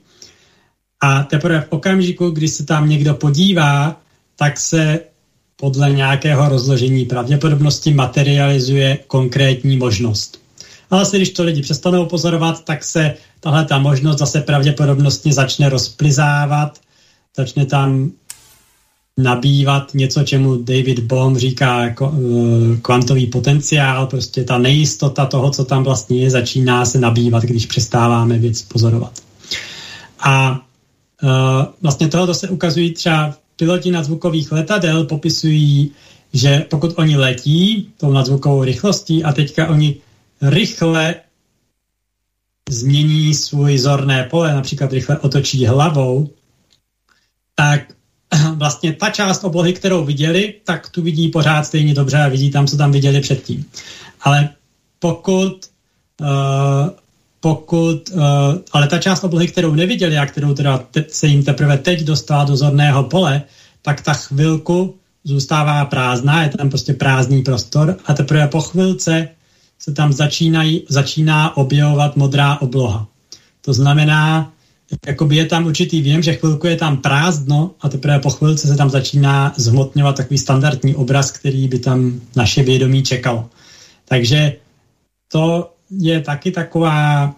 [1.00, 4.00] A teprve v okamžiku, kdy se tam někdo podívá,
[4.36, 5.00] tak se
[5.56, 10.45] podle nějakého rozložení pravděpodobnosti materializuje konkrétní možnost.
[10.90, 15.68] Ale asi když to lidi přestanou pozorovat, tak se tahle ta možnost zase pravděpodobnostně začne
[15.68, 16.80] rozplizávat,
[17.36, 18.10] začne tam
[19.18, 22.10] nabývat něco, čemu David Bohm říká uh,
[22.82, 28.38] kvantový potenciál, prostě ta nejistota toho, co tam vlastně je, začíná se nabývat, když přestáváme
[28.38, 29.12] věc pozorovat.
[30.20, 30.60] A
[31.22, 31.28] uh,
[31.82, 35.90] vlastně tohoto se ukazují třeba piloti nadzvukových letadel, popisují,
[36.32, 39.96] že pokud oni letí tou nadzvukovou rychlostí a teďka oni
[40.42, 41.14] rychle
[42.68, 46.30] změní svůj zorné pole, například rychle otočí hlavou,
[47.54, 47.80] tak
[48.54, 52.66] vlastně ta část oblohy, kterou viděli, tak tu vidí pořád stejně dobře a vidí tam,
[52.66, 53.64] co tam viděli předtím.
[54.20, 54.48] Ale
[54.98, 55.66] pokud
[56.20, 56.26] uh,
[57.40, 58.22] pokud, uh,
[58.72, 62.44] ale ta část oblohy, kterou neviděli a kterou teda te, se jim teprve teď dostala
[62.44, 63.42] do zorného pole,
[63.82, 69.28] tak ta chvilku zůstává prázdná, je tam prostě prázdný prostor a teprve po chvilce
[69.78, 73.06] se tam začínají, začíná objevovat modrá obloha.
[73.60, 74.52] To znamená,
[75.06, 78.76] jakoby je tam určitý věm, že chvilku je tam prázdno a teprve po chvilce se
[78.76, 83.50] tam začíná zhmotňovat takový standardní obraz, který by tam naše vědomí čekalo.
[84.04, 84.56] Takže
[85.32, 87.34] to je taky taková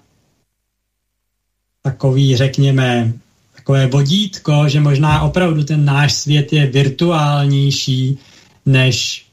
[1.83, 3.13] takový, řekněme,
[3.57, 8.19] takové vodítko, že možná opravdu ten náš svět je virtuálnější,
[8.67, 9.27] než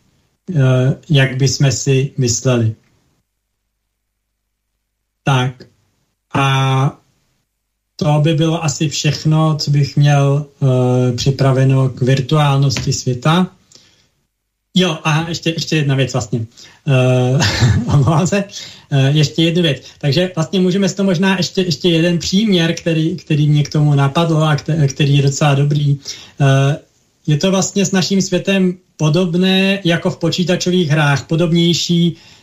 [0.49, 0.59] uh,
[1.09, 2.75] jak bychom si mysleli.
[5.25, 5.65] Tak
[6.33, 6.99] a
[7.95, 10.69] to by bylo asi všechno, co bych měl uh,
[11.15, 13.47] připraveno k virtuálnosti světa.
[14.75, 16.39] Jo, a ještě, ještě jedna věc vlastně.
[16.39, 17.41] Uh,
[17.93, 18.43] omlouvám se.
[18.91, 19.81] Uh, ještě jednu věc.
[19.97, 23.95] Takže vlastně můžeme si to možná ještě, ještě jeden příměr, který, který mě k tomu
[23.95, 24.55] napadl a
[24.87, 25.91] který je docela dobrý.
[25.93, 25.97] Uh,
[27.27, 32.34] je to vlastně s naším světem podobné jako v počítačových hrách, podobnější, uh,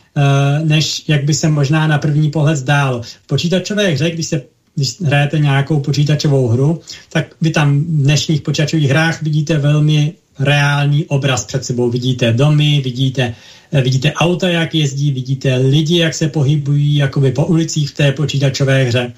[0.63, 3.01] než jak by se možná na první pohled zdálo.
[3.01, 4.41] V počítačové hře, když se
[4.75, 11.05] když hrajete nějakou počítačovou hru, tak vy tam v dnešních počítačových hrách vidíte velmi reálný
[11.05, 11.89] obraz před sebou.
[11.89, 13.35] Vidíte domy, vidíte,
[13.71, 18.11] eh, vidíte auta, jak jezdí, vidíte lidi, jak se pohybují jakoby po ulicích v té
[18.11, 19.13] počítačové hře.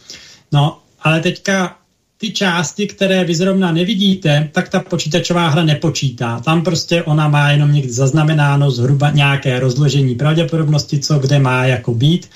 [0.51, 1.77] No, ale teďka
[2.25, 6.39] ty části, které vy zrovna nevidíte, tak ta počítačová hra nepočítá.
[6.39, 11.93] Tam prostě ona má jenom někdy zaznamenáno zhruba nějaké rozložení pravděpodobnosti, co kde má jako
[11.93, 12.29] být,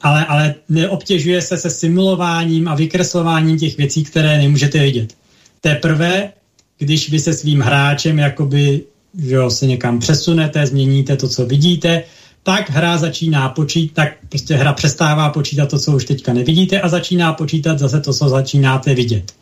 [0.00, 5.14] ale, ale neobtěžuje se se simulováním a vykreslováním těch věcí, které nemůžete vidět.
[5.60, 6.32] Teprve,
[6.78, 8.80] když vy se svým hráčem jakoby
[9.18, 12.04] že jo, se někam přesunete, změníte to, co vidíte,
[12.42, 16.88] tak hra začíná počítat, tak prostě hra přestává počítat to, co už teďka nevidíte a
[16.88, 19.32] začíná počítat zase to, co začínáte vidět.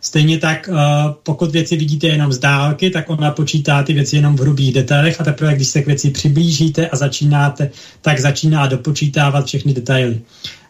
[0.00, 0.74] Stejně tak, eh,
[1.22, 5.20] pokud věci vidíte jenom z dálky, tak ona počítá ty věci jenom v hrubých detailech
[5.20, 7.70] a teprve, když se k věci přiblížíte a začínáte,
[8.00, 10.20] tak začíná dopočítávat všechny detaily.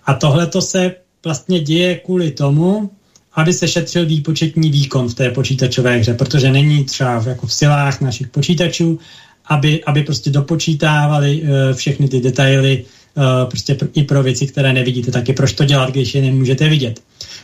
[0.06, 0.94] A tohle to se
[1.24, 2.90] vlastně děje kvůli tomu,
[3.34, 8.00] aby se šetřil výpočetní výkon v té počítačové hře, protože není třeba jako v silách
[8.00, 8.98] našich počítačů
[9.50, 12.84] aby, aby prostě dopočítávali uh, všechny ty detaily
[13.14, 16.68] uh, prostě pr- i pro věci, které nevidíte, taky proč to dělat, když je nemůžete
[16.68, 17.00] vidět.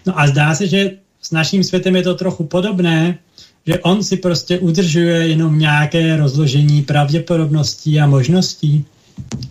[0.07, 0.91] No a zdá se, že
[1.23, 3.19] s naším světem je to trochu podobné,
[3.67, 8.85] že on si prostě udržuje jenom nějaké rozložení pravděpodobností a možností.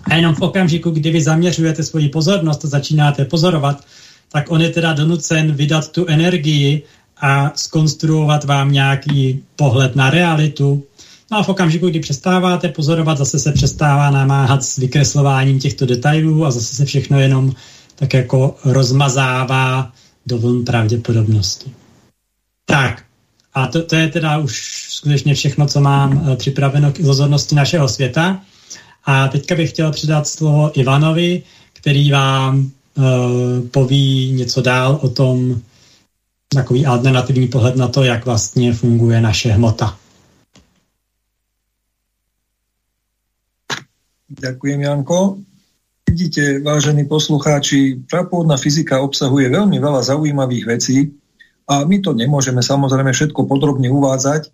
[0.04, 3.84] A jenom v okamžiku, kdy vy zaměřujete svoji pozornost a začínáte pozorovat,
[4.32, 6.84] tak on je teda donucen vydat tu energii
[7.22, 10.84] a skonstruovat vám nějaký pohled na realitu,
[11.32, 16.46] No a v okamžiku, kdy přestáváte pozorovat, zase se přestává namáhat s vykreslováním těchto detailů
[16.46, 17.54] a zase se všechno jenom
[17.96, 19.92] tak jako rozmazává
[20.26, 21.72] do vln pravděpodobnosti.
[22.66, 23.04] Tak,
[23.54, 27.88] a to, to je teda už skutečně všechno, co mám eh, připraveno k iluzornosti našeho
[27.90, 28.42] světa.
[29.06, 33.04] A teďka bych chtěl předat slovo Ivanovi, který vám uh,
[33.72, 35.62] poví něco dál o tom,
[36.54, 39.98] takový alternativní pohled na to, jak vlastně funguje naše hmota.
[44.36, 45.40] Ďakujem, Janko.
[46.06, 51.16] Vidíte, vážení poslucháči, prapôvodná fyzika obsahuje veľmi veľa zaujímavých vecí
[51.66, 54.52] a my to nemôžeme samozrejme všetko podrobne uvádzať.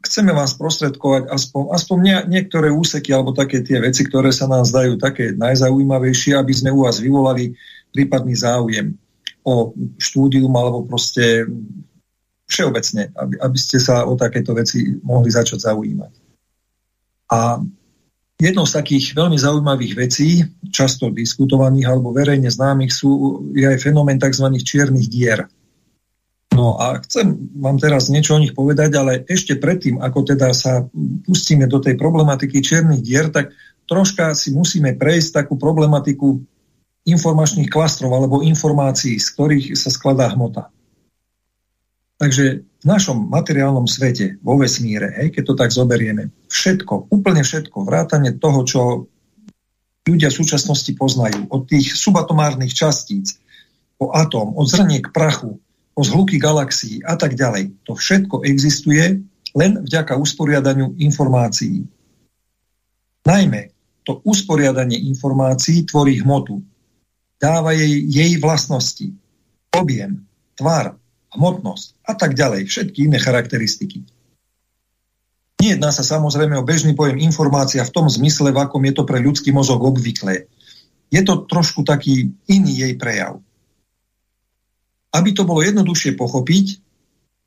[0.00, 4.64] Chceme vás prostredkovať aspoň, aspoň nie, niektoré úseky alebo také tie veci, ktoré sa nám
[4.64, 7.52] zdajú také najzaujímavejšie, aby sme u vás vyvolali
[7.92, 8.96] prípadný záujem
[9.44, 11.44] o štúdium alebo proste
[12.48, 16.12] všeobecne, aby, aby ste sa o takéto veci mohli začať zaujímať.
[17.30, 17.62] A
[18.40, 20.40] Jednou z takých veľmi zaujímavých vecí,
[20.72, 24.48] často diskutovaných alebo verejne známych, sú, je aj fenomén tzv.
[24.64, 25.44] čiernych dier.
[26.56, 30.88] No a chcem vám teraz niečo o nich povedať, ale ešte predtým, ako teda sa
[31.28, 33.52] pustíme do tej problematiky čiernych dier, tak
[33.84, 36.40] troška si musíme prejsť takú problematiku
[37.04, 40.72] informačných klastrov alebo informácií, z ktorých sa skladá hmota.
[42.20, 47.84] Takže v našom materiálnom svete, vo vesmíre, hej, keď to tak zoberieme, všetko, úplne všetko,
[47.84, 48.80] vrátane toho, čo
[50.08, 53.36] ľudia v súčasnosti poznajú, od tých subatomárnych častíc,
[54.00, 55.60] po atóm, od zrniek prachu,
[55.92, 57.76] po zhluky galaxií a tak ďalej.
[57.84, 59.20] To všetko existuje
[59.52, 61.84] len vďaka usporiadaniu informácií.
[63.28, 63.76] Najmä
[64.08, 66.64] to usporiadanie informácií tvorí hmotu.
[67.36, 69.12] Dáva jej, jej vlastnosti,
[69.76, 70.24] objem,
[70.56, 70.96] tvar,
[71.34, 74.02] hmotnosť a tak ďalej, všetky iné charakteristiky.
[75.60, 79.20] Nejedná sa samozrejme o bežný pojem informácia v tom zmysle, v akom je to pre
[79.20, 80.48] ľudský mozog obvyklé.
[81.12, 83.44] Je to trošku taký iný jej prejav.
[85.12, 86.80] Aby to bolo jednoduchšie pochopiť,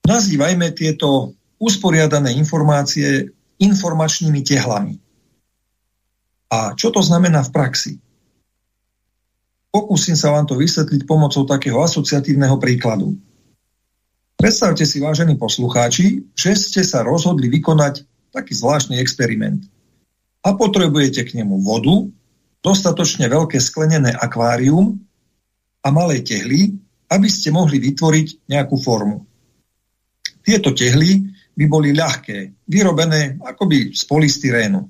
[0.05, 4.99] nazývajme tieto usporiadané informácie informačnými tehlami.
[6.53, 7.93] A čo to znamená v praxi?
[9.73, 13.17] Pokúsim sa vám to vysvetliť pomocou takého asociatívneho príkladu.
[14.43, 18.03] Predstavte si, vážení poslucháči, že ste sa rozhodli vykonať
[18.35, 19.63] taký zvláštny experiment.
[20.43, 22.11] A potrebujete k nemu vodu,
[22.59, 24.99] dostatočne veľké sklenené akvárium
[25.79, 26.75] a malé tehly,
[27.07, 29.23] aby ste mohli vytvoriť nejakú formu.
[30.43, 31.23] Tieto tehly
[31.55, 34.83] by boli ľahké, vyrobené akoby z polystyrénu.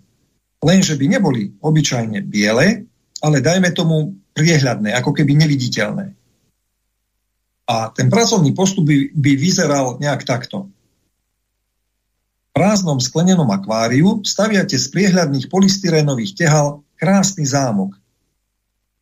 [0.66, 2.90] Lenže by neboli obyčajne biele,
[3.22, 6.23] ale dajme tomu priehľadné, ako keby neviditeľné.
[7.64, 10.68] A ten pracovný postup by, by vyzeral nejak takto.
[10.68, 17.98] V prázdnom sklenenom akváriu staviate z priehľadných polystyrénových tehal krásny zámok.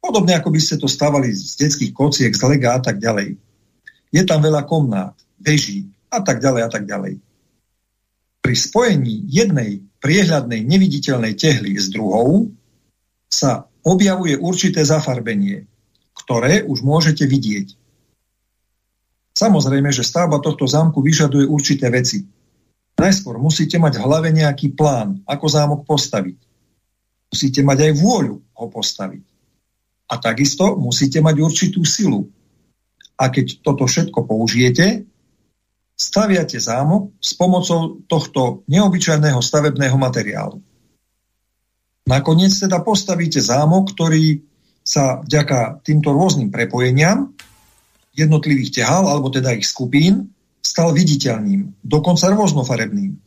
[0.02, 3.38] Podobne ako by ste to stavali z detských kociek, z lega a tak ďalej.
[4.14, 7.22] Je tam veľa komnát, veží a tak ďalej a tak ďalej.
[8.42, 12.50] Pri spojení jednej priehľadnej neviditeľnej tehly s druhou
[13.30, 15.70] sa objavuje určité zafarbenie,
[16.18, 17.81] ktoré už môžete vidieť.
[19.32, 22.24] Samozrejme, že stavba tohto zámku vyžaduje určité veci.
[23.00, 26.38] Najskôr musíte mať v hlave nejaký plán, ako zámok postaviť.
[27.32, 29.24] Musíte mať aj vôľu ho postaviť.
[30.12, 32.28] A takisto musíte mať určitú silu.
[33.16, 35.08] A keď toto všetko použijete,
[35.96, 40.60] staviate zámok s pomocou tohto neobyčajného stavebného materiálu.
[42.10, 44.44] Nakoniec teda postavíte zámok, ktorý
[44.82, 47.32] sa vďaka týmto rôznym prepojeniam
[48.16, 50.32] jednotlivých tehál, alebo teda ich skupín,
[50.62, 53.18] stal viditeľným, dokonca rôznofarebným.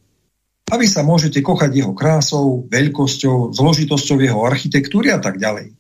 [0.73, 5.77] A vy sa môžete kochať jeho krásou, veľkosťou, zložitosťou jeho architektúry a tak ďalej.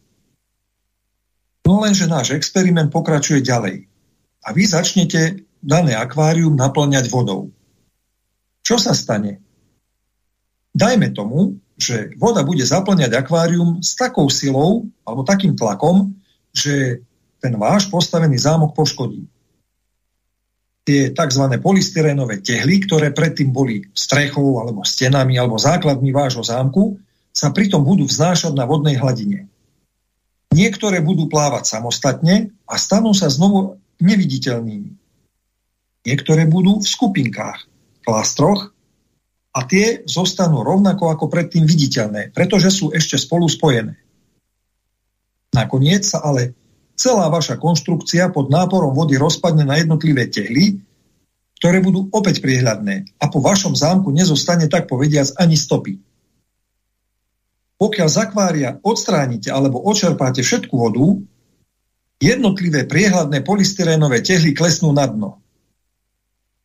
[1.64, 3.88] No lenže náš experiment pokračuje ďalej.
[4.44, 7.48] A vy začnete dané akvárium naplňať vodou.
[8.60, 9.40] Čo sa stane?
[10.76, 16.12] Dajme tomu, že voda bude zaplňať akvárium s takou silou alebo takým tlakom,
[16.52, 17.00] že
[17.44, 19.28] ten váš postavený zámok poškodí.
[20.88, 21.44] Tie tzv.
[21.60, 26.96] polystyrénové tehly, ktoré predtým boli strechou alebo stenami alebo základmi vášho zámku,
[27.28, 29.52] sa pritom budú vznášať na vodnej hladine.
[30.56, 34.96] Niektoré budú plávať samostatne a stanú sa znovu neviditeľnými.
[36.04, 37.64] Niektoré budú v skupinkách,
[38.04, 38.72] klastroch
[39.52, 44.00] a tie zostanú rovnako ako predtým viditeľné, pretože sú ešte spolu spojené.
[45.56, 46.63] Nakoniec sa ale
[46.94, 50.82] celá vaša konštrukcia pod náporom vody rozpadne na jednotlivé tehly,
[51.58, 55.96] ktoré budú opäť priehľadné a po vašom zámku nezostane tak povediac ani stopy.
[57.74, 61.20] Pokiaľ z akvária odstránite alebo očerpáte všetku vodu,
[62.22, 65.42] jednotlivé priehľadné polystyrénové tehly klesnú na dno.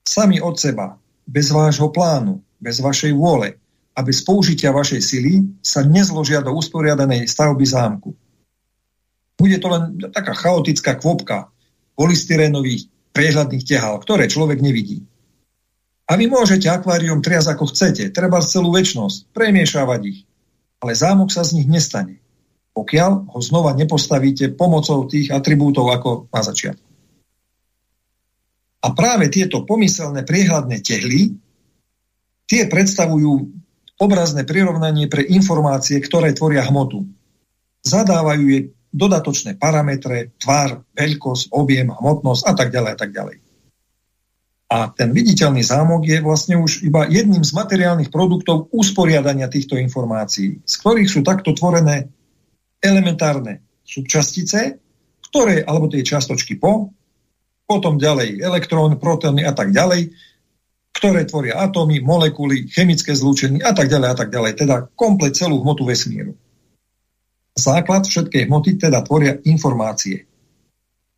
[0.05, 3.57] Sami od seba, bez vášho plánu, bez vašej vôle
[3.93, 8.13] a bez použitia vašej sily sa nezložia do usporiadanej stavby zámku.
[9.39, 11.47] Bude to len taká chaotická kvopka
[11.95, 15.07] polystyrénových priehľadných tehál, ktoré človek nevidí.
[16.09, 20.19] A vy môžete akvárium triasť ako chcete, treba celú väčnosť, premiešavať ich.
[20.83, 22.19] Ale zámok sa z nich nestane,
[22.75, 26.87] pokiaľ ho znova nepostavíte pomocou tých atribútov ako na začiatku.
[28.79, 31.35] A práve tieto pomyselné priehľadné tehly
[32.49, 33.31] Tie predstavujú
[34.01, 37.05] obrazné prirovnanie pre informácie, ktoré tvoria hmotu.
[37.85, 43.37] Zadávajú jej dodatočné parametre, tvar, veľkosť, objem, hmotnosť a tak ďalej a tak ďalej.
[44.69, 50.61] A ten viditeľný zámok je vlastne už iba jedným z materiálnych produktov usporiadania týchto informácií,
[50.61, 52.13] z ktorých sú takto tvorené
[52.77, 54.77] elementárne subčastice,
[55.25, 56.93] ktoré, alebo tie častočky po,
[57.65, 60.13] potom ďalej elektrón, protóny a tak ďalej,
[60.93, 64.51] ktoré tvoria atómy, molekuly, chemické zlúčeny a tak ďalej a tak ďalej.
[64.57, 66.33] Teda komplet celú hmotu vesmíru.
[67.59, 70.23] Základ všetkej hmoty teda tvoria informácie.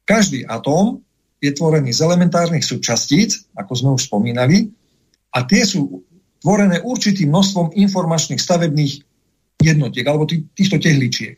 [0.09, 1.05] Každý atóm
[1.37, 4.73] je tvorený z elementárnych súčastíc, ako sme už spomínali,
[5.31, 6.01] a tie sú
[6.41, 8.93] tvorené určitým množstvom informačných stavebných
[9.61, 11.37] jednotiek, alebo týchto tehličiek.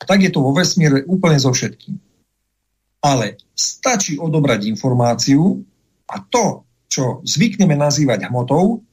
[0.00, 1.98] Tak je to vo vesmíre úplne so všetkým.
[3.04, 5.60] Ale stačí odobrať informáciu
[6.08, 8.86] a to, čo zvykneme nazývať hmotou,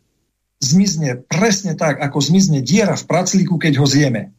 [0.58, 4.37] zmizne presne tak, ako zmizne diera v praclíku, keď ho zjeme.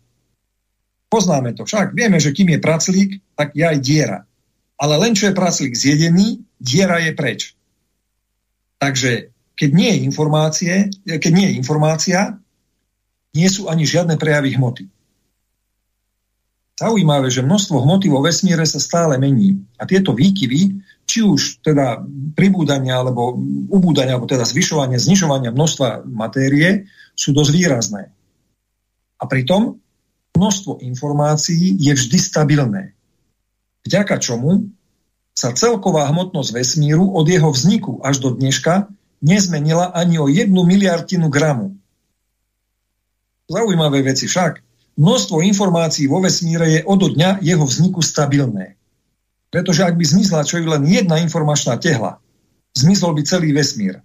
[1.09, 4.20] Poznáme to však, vieme, že kým je praclík, tak je aj diera.
[4.76, 7.40] Ale len čo je praclík zjedený, diera je preč.
[8.78, 12.20] Takže keď nie je, informácie, keď nie je informácia,
[13.34, 14.84] nie sú ani žiadne prejavy hmoty.
[16.78, 19.66] Zaujímavé, že množstvo hmoty vo vesmíre sa stále mení.
[19.80, 20.78] A tieto výkyvy
[21.09, 22.04] či už teda
[22.36, 23.32] pribúdania alebo
[23.72, 26.86] ubúdania, alebo teda zvyšovanie, znižovania množstva matérie
[27.16, 28.02] sú dosť výrazné.
[29.18, 29.80] A pritom
[30.39, 32.95] množstvo informácií je vždy stabilné.
[33.82, 34.70] Vďaka čomu
[35.34, 38.86] sa celková hmotnosť vesmíru od jeho vzniku až do dneška
[39.18, 41.74] nezmenila ani o jednu miliardinu gramu.
[43.51, 44.62] Zaujímavé veci však.
[44.99, 48.74] Množstvo informácií vo vesmíre je od dňa jeho vzniku stabilné.
[49.49, 52.18] Pretože ak by zmizla čo je len jedna informačná tehla,
[52.74, 54.03] zmizol by celý vesmír.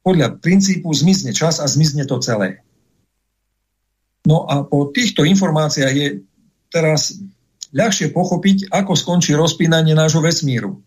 [0.00, 2.64] Podľa princípu zmizne čas a zmizne to celé.
[4.30, 6.08] No a po týchto informáciách je
[6.70, 7.18] teraz
[7.74, 10.78] ľahšie pochopiť, ako skončí rozpínanie nášho vesmíru.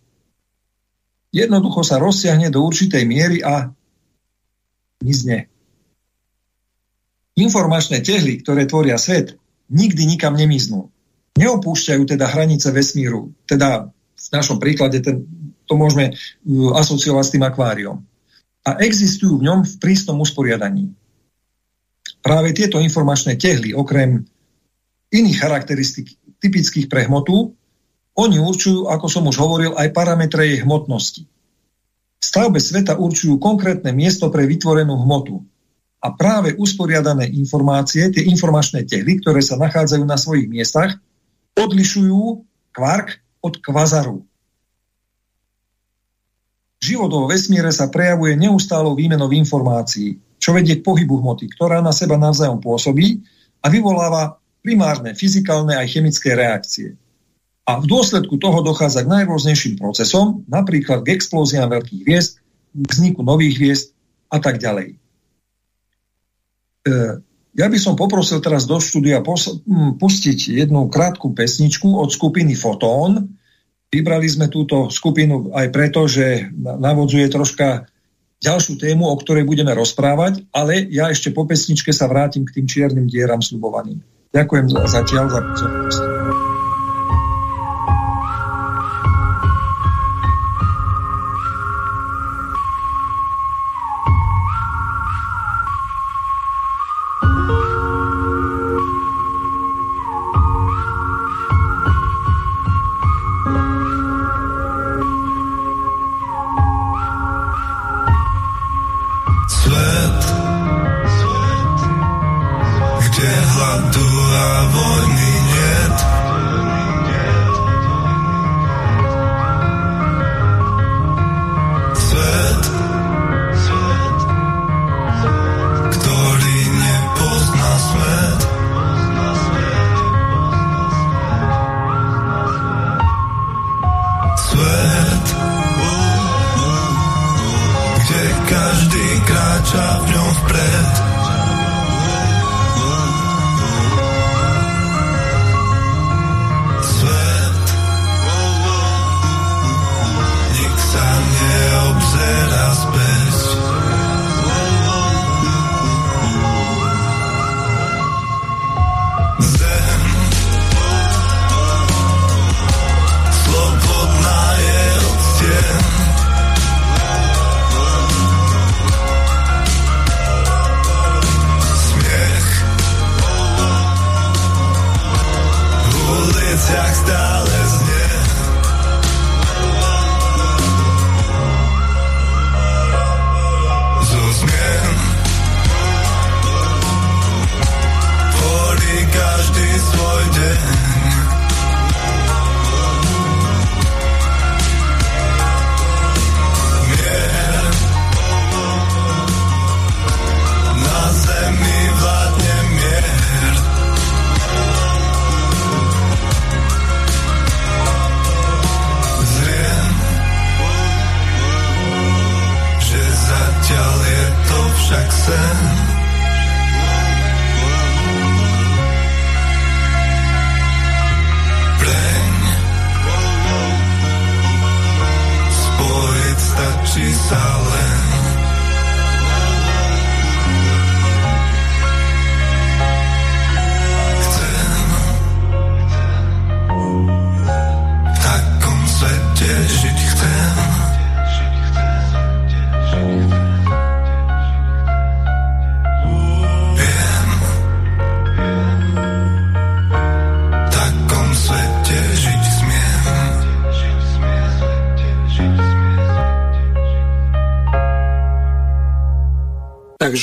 [1.36, 3.68] Jednoducho sa rozsiahne do určitej miery a
[5.04, 5.52] mizne.
[7.36, 9.36] Informačné tehly, ktoré tvoria svet,
[9.68, 10.94] nikdy nikam nemiznú
[11.38, 13.34] neopúšťajú teda hranice vesmíru.
[13.50, 15.26] Teda v našom príklade ten,
[15.66, 17.98] to môžeme uh, asociovať s tým akváriom.
[18.64, 20.94] A existujú v ňom v prísnom usporiadaní.
[22.24, 24.24] Práve tieto informačné tehly, okrem
[25.12, 27.52] iných charakteristik typických pre hmotu,
[28.16, 31.28] oni určujú, ako som už hovoril, aj parametre jej hmotnosti.
[32.24, 35.44] stavbe sveta určujú konkrétne miesto pre vytvorenú hmotu.
[36.04, 40.96] A práve usporiadané informácie, tie informačné tehly, ktoré sa nachádzajú na svojich miestach,
[41.60, 44.18] odlišujú kvark od kvazaru.
[46.84, 51.96] Život vo vesmíre sa prejavuje neustálou výmenou informácií, čo vedie k pohybu hmoty, ktorá na
[51.96, 53.24] seba navzájom pôsobí
[53.64, 57.00] a vyvoláva primárne fyzikálne aj chemické reakcie.
[57.64, 62.44] A v dôsledku toho dochádza k najrôznejším procesom, napríklad k explóziám veľkých hviezd,
[62.76, 63.88] k vzniku nových hviezd
[64.28, 65.00] a tak ďalej.
[66.84, 66.96] E,
[67.56, 69.24] ja by som poprosil teraz do štúdia
[69.96, 73.40] pustiť jednu krátku pesničku od skupiny Fotón.
[73.88, 77.93] Vybrali sme túto skupinu aj preto, že navodzuje troška
[78.44, 82.68] ďalšiu tému, o ktorej budeme rozprávať, ale ja ešte po pesničke sa vrátim k tým
[82.68, 84.04] čiernym dieram slubovaným.
[84.36, 86.53] Ďakujem zatiaľ za pozornosť.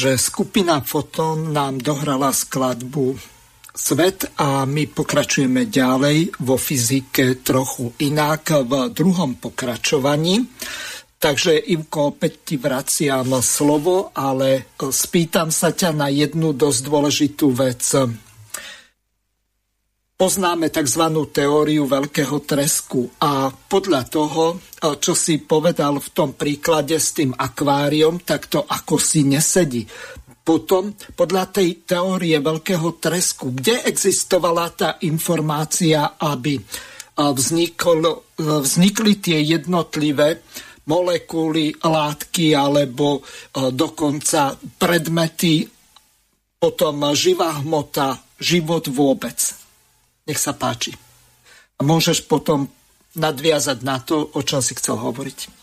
[0.01, 3.21] Takže skupina Foton nám dohrala skladbu
[3.77, 10.41] Svet a my pokračujeme ďalej vo fyzike trochu inak v druhom pokračovaní.
[11.21, 17.85] Takže Ivko, opäť ti vraciam slovo, ale spýtam sa ťa na jednu dosť dôležitú vec
[20.21, 21.01] poznáme tzv.
[21.33, 24.61] teóriu veľkého tresku a podľa toho,
[25.01, 29.89] čo si povedal v tom príklade s tým akváriom, tak to ako si nesedí.
[30.45, 36.61] Potom, podľa tej teórie veľkého tresku, kde existovala tá informácia, aby
[37.17, 38.05] vznikl,
[38.37, 40.45] vznikli tie jednotlivé
[40.85, 43.25] molekuly, látky alebo
[43.57, 45.65] dokonca predmety,
[46.61, 49.60] potom živá hmota, život vôbec.
[50.29, 50.97] Nech sa páči.
[51.77, 52.69] A môžeš potom
[53.17, 55.61] nadviazať na to, o čom si chcel hovoriť.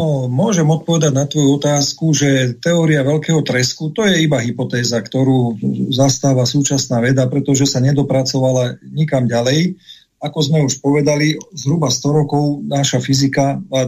[0.00, 5.60] No, môžem odpovedať na tvoju otázku, že teória veľkého tresku to je iba hypotéza, ktorú
[5.92, 9.76] zastáva súčasná veda, pretože sa nedopracovala nikam ďalej
[10.22, 13.78] ako sme už povedali, zhruba 100 rokov naša fyzika, a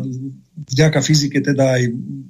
[0.66, 1.82] vďaka fyzike teda aj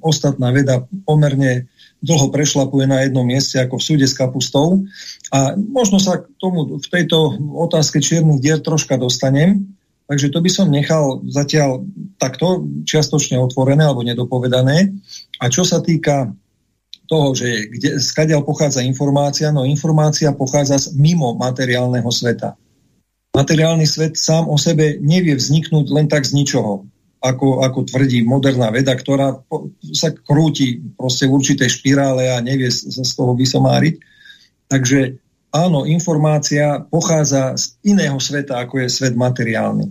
[0.05, 1.73] ostatná veda pomerne
[2.05, 4.85] dlho prešlapuje na jednom mieste ako v súde s kapustou.
[5.33, 9.73] A možno sa k tomu v tejto otázke čiernych dier troška dostanem,
[10.05, 11.89] takže to by som nechal zatiaľ
[12.21, 14.93] takto čiastočne otvorené alebo nedopovedané.
[15.41, 16.37] A čo sa týka
[17.05, 22.57] toho, že kde, skadiaľ pochádza informácia, no informácia pochádza z mimo materiálneho sveta.
[23.35, 26.87] Materiálny svet sám o sebe nevie vzniknúť len tak z ničoho,
[27.25, 29.33] ako, ako tvrdí moderná veda, ktorá
[29.97, 33.97] sa krúti proste v určitej špirále a nevie sa z toho vysomáriť.
[34.68, 35.16] Takže
[35.49, 39.89] áno, informácia pochádza z iného sveta, ako je svet materiálny.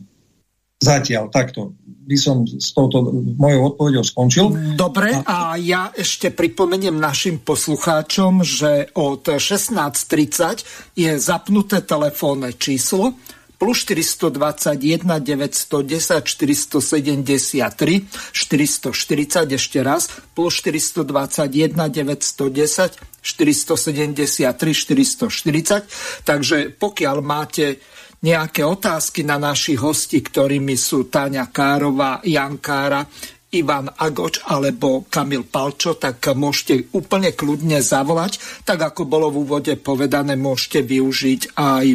[0.77, 1.73] Zatiaľ, takto
[2.03, 4.75] by som s touto mojou odpovedou skončil.
[4.75, 13.15] Dobre, a ja ešte pripomeniem našim poslucháčom, že od 16.30 je zapnuté telefónne číslo
[13.63, 18.03] plus 421 910 473
[18.35, 27.79] 440 ešte raz plus 421 910 473 440 takže pokiaľ máte
[28.23, 33.03] nejaké otázky na našich hosti, ktorými sú Táňa Károva, Jan Kára,
[33.51, 38.63] Ivan Agoč alebo Kamil Palčo, tak môžete úplne kľudne zavolať.
[38.63, 41.85] Tak ako bolo v úvode povedané, môžete využiť aj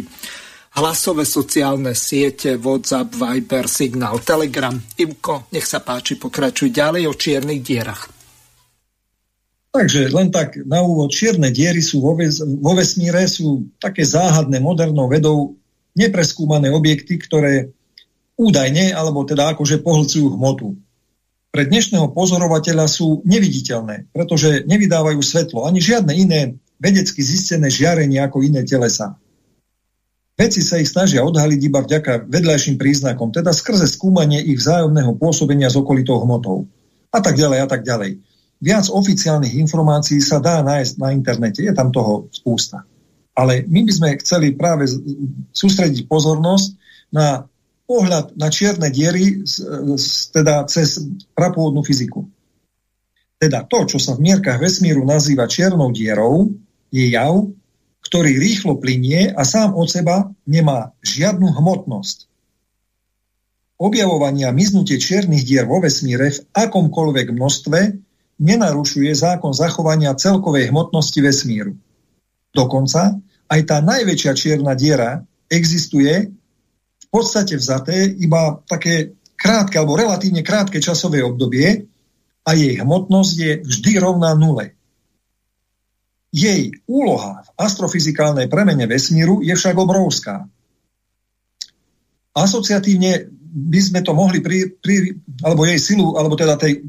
[0.77, 4.75] hlasové sociálne siete, WhatsApp, Viber, Signál, Telegram.
[4.99, 8.09] Imko, nech sa páči, pokračuj ďalej o čiernych dierach.
[9.69, 14.57] Takže len tak na úvod, čierne diery sú vo, ves- vo vesmíre, sú také záhadné
[14.57, 15.53] modernou vedou
[15.93, 17.69] nepreskúmané objekty, ktoré
[18.33, 20.73] údajne, alebo teda akože pohlcujú hmotu.
[21.49, 26.41] Pre dnešného pozorovateľa sú neviditeľné, pretože nevydávajú svetlo ani žiadne iné
[26.79, 29.17] vedecky zistené žiarenie ako iné telesa.
[30.39, 35.67] Veci sa ich snažia odhaliť iba vďaka vedľajším príznakom, teda skrze skúmanie ich vzájomného pôsobenia
[35.67, 36.63] s okolitou hmotou.
[37.11, 38.23] A tak ďalej, a tak ďalej.
[38.63, 42.87] Viac oficiálnych informácií sa dá nájsť na internete, je tam toho spústa.
[43.35, 44.87] Ale my by sme chceli práve
[45.51, 46.67] sústrediť pozornosť
[47.11, 47.43] na
[47.83, 49.43] pohľad na čierne diery
[50.31, 51.03] teda cez
[51.35, 52.23] prapôvodnú fyziku.
[53.35, 56.47] Teda to, čo sa v mierkach vesmíru nazýva čiernou dierou,
[56.95, 57.43] je jav,
[58.05, 62.29] ktorý rýchlo plinie a sám od seba nemá žiadnu hmotnosť.
[63.79, 67.79] Objavovanie a miznutie čiernych dier vo vesmíre v akomkoľvek množstve
[68.39, 71.75] nenarušuje zákon zachovania celkovej hmotnosti vesmíru.
[72.51, 76.27] Dokonca aj tá najväčšia čierna diera existuje
[76.99, 81.87] v podstate vzaté iba také krátke alebo relatívne krátke časové obdobie
[82.43, 84.78] a jej hmotnosť je vždy rovná nule.
[86.29, 90.45] Jej úloha v astrofyzikálnej premene vesmíru je však obrovská.
[92.37, 96.85] Asociatívne by sme to mohli pri, pri, alebo jej silu, alebo teda tej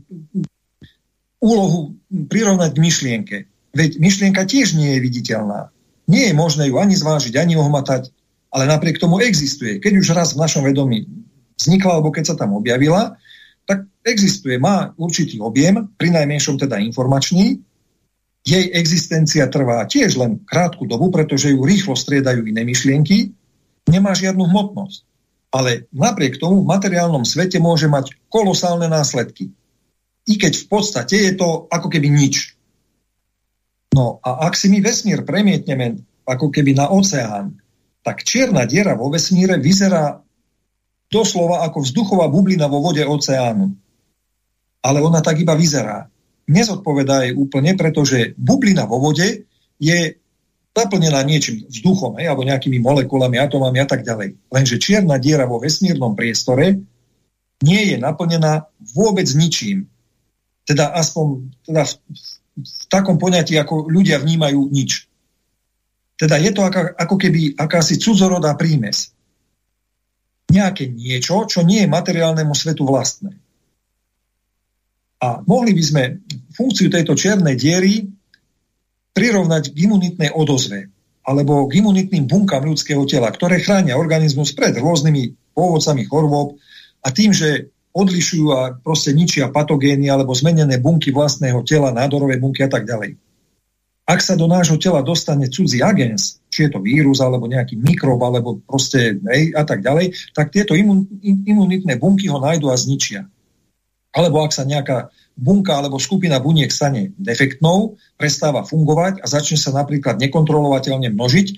[1.41, 1.97] úlohu
[2.28, 3.36] prirovnať k myšlienke.
[3.72, 5.72] Veď myšlienka tiež nie je viditeľná.
[6.05, 8.12] Nie je možné ju ani zvážiť, ani ohmatať,
[8.53, 9.80] ale napriek tomu existuje.
[9.80, 11.09] Keď už raz v našom vedomí
[11.57, 13.16] vznikla, alebo keď sa tam objavila,
[13.64, 17.62] tak existuje, má určitý objem, pri najmenšom teda informačný,
[18.45, 23.36] jej existencia trvá tiež len krátku dobu, pretože ju rýchlo striedajú iné myšlienky,
[23.88, 25.01] nemá žiadnu hmotnosť.
[25.51, 29.51] Ale napriek tomu v materiálnom svete môže mať kolosálne následky.
[30.30, 32.55] I keď v podstate je to ako keby nič.
[33.91, 37.59] No a ak si my vesmír premietneme ako keby na oceán,
[38.07, 40.22] tak čierna diera vo vesmíre vyzerá
[41.11, 43.74] doslova ako vzduchová bublina vo vode oceánu.
[44.80, 46.09] Ale ona tak iba vyzerá
[46.51, 49.46] nezodpovedá jej úplne, pretože bublina vo vode
[49.78, 49.98] je
[50.70, 54.38] zaplnená niečím vzduchom, hej, alebo nejakými molekulami, atomami a tak ďalej.
[54.51, 56.78] Lenže čierna diera vo vesmírnom priestore
[57.61, 59.90] nie je naplnená vôbec ničím.
[60.64, 61.92] Teda aspoň teda v,
[62.57, 65.11] v takom poňatí, ako ľudia vnímajú nič.
[66.16, 69.12] Teda je to ako, ako keby akási cudzorodá prímes.
[70.53, 73.36] Nejaké niečo, čo nie je materiálnemu svetu vlastné.
[75.20, 76.02] A mohli by sme
[76.56, 78.08] funkciu tejto čiernej diery
[79.12, 80.88] prirovnať k imunitnej odozve
[81.20, 86.56] alebo k imunitným bunkám ľudského tela, ktoré chránia organizmus pred rôznymi pôvodcami chorôb
[87.04, 92.64] a tým, že odlišujú a proste ničia patogény alebo zmenené bunky vlastného tela, nádorové bunky
[92.64, 93.20] a tak ďalej.
[94.08, 98.18] Ak sa do nášho tela dostane cudzí agens, či je to vírus alebo nejaký mikrob
[98.24, 103.28] alebo proste hej, a tak ďalej, tak tieto imun, imunitné bunky ho nájdu a zničia
[104.11, 109.70] alebo ak sa nejaká bunka alebo skupina buniek stane defektnou, prestáva fungovať a začne sa
[109.72, 111.48] napríklad nekontrolovateľne množiť,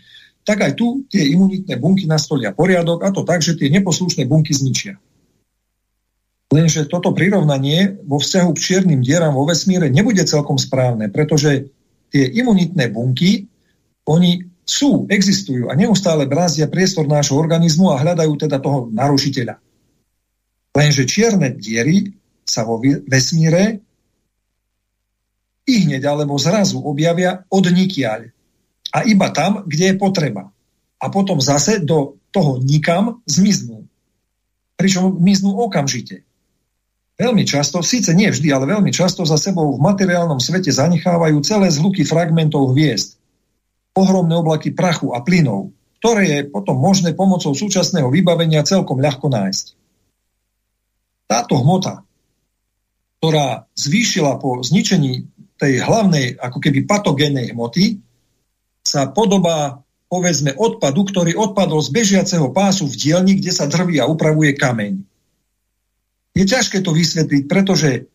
[0.43, 4.53] tak aj tu tie imunitné bunky nastolia poriadok a to tak, že tie neposlušné bunky
[4.53, 4.99] zničia.
[6.53, 11.73] Lenže toto prirovnanie vo vzťahu k čiernym dieram vo vesmíre nebude celkom správne, pretože
[12.13, 13.49] tie imunitné bunky,
[14.05, 19.59] oni sú, existujú a neustále brázdia priestor nášho organizmu a hľadajú teda toho narušiteľa.
[20.77, 22.13] Lenže čierne diery
[22.53, 22.77] sa vo
[23.09, 23.81] vesmíre
[25.65, 28.29] i hneď alebo zrazu objavia od nikiaľ
[28.93, 30.53] a iba tam, kde je potreba.
[31.01, 33.89] A potom zase do toho nikam zmiznú.
[34.77, 36.29] Pričom miznú okamžite.
[37.17, 41.69] Veľmi často, síce nie vždy, ale veľmi často za sebou v materiálnom svete zanechávajú celé
[41.73, 43.17] zhluky fragmentov hviezd.
[43.93, 49.65] Ohromné oblaky prachu a plynov, ktoré je potom možné pomocou súčasného vybavenia celkom ľahko nájsť.
[51.29, 52.03] Táto hmota,
[53.23, 58.03] ktorá zvýšila po zničení tej hlavnej, ako keby patogénnej hmoty,
[58.83, 64.11] sa podobá povedzme odpadu, ktorý odpadol z bežiaceho pásu v dielni, kde sa drví a
[64.11, 65.07] upravuje kameň.
[66.35, 68.11] Je ťažké to vysvetliť, pretože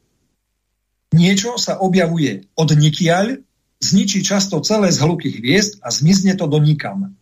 [1.15, 3.39] niečo sa objavuje od nikiaľ,
[3.79, 7.15] zničí často celé zhluky hviezd a zmizne to do nikam.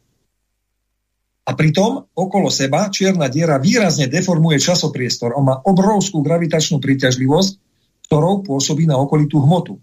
[1.46, 5.38] A pritom okolo seba čierna diera výrazne deformuje časopriestor.
[5.38, 7.62] On má obrovskú gravitačnú príťažlivosť,
[8.06, 9.82] ktorou pôsobí na okolitú hmotu.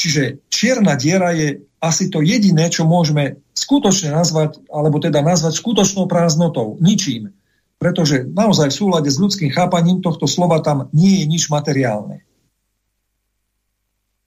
[0.00, 6.08] Čiže čierna diera je asi to jediné, čo môžeme skutočne nazvať, alebo teda nazvať skutočnou
[6.08, 7.36] prázdnotou, ničím.
[7.76, 12.24] Pretože naozaj v súlade s ľudským chápaním tohto slova tam nie je nič materiálne.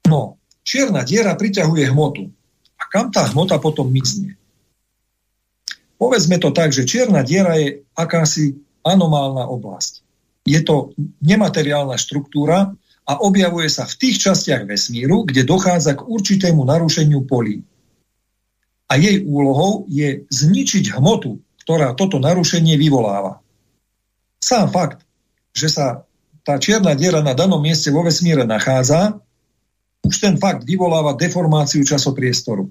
[0.06, 2.30] No, čierna diera priťahuje hmotu.
[2.78, 4.38] A kam tá hmota potom mizne?
[5.98, 10.03] Povedzme to tak, že čierna diera je akási anomálna oblasť.
[10.44, 10.92] Je to
[11.24, 17.60] nemateriálna štruktúra, a objavuje sa v tých častiach vesmíru, kde dochádza k určitému narušeniu polí.
[18.88, 23.44] A jej úlohou je zničiť hmotu, ktorá toto narušenie vyvoláva.
[24.40, 25.04] Sám fakt,
[25.52, 25.86] že sa
[26.44, 29.20] tá čierna diera na danom mieste vo vesmíre nachádza,
[30.04, 32.68] už ten fakt vyvoláva deformáciu časopriestoru.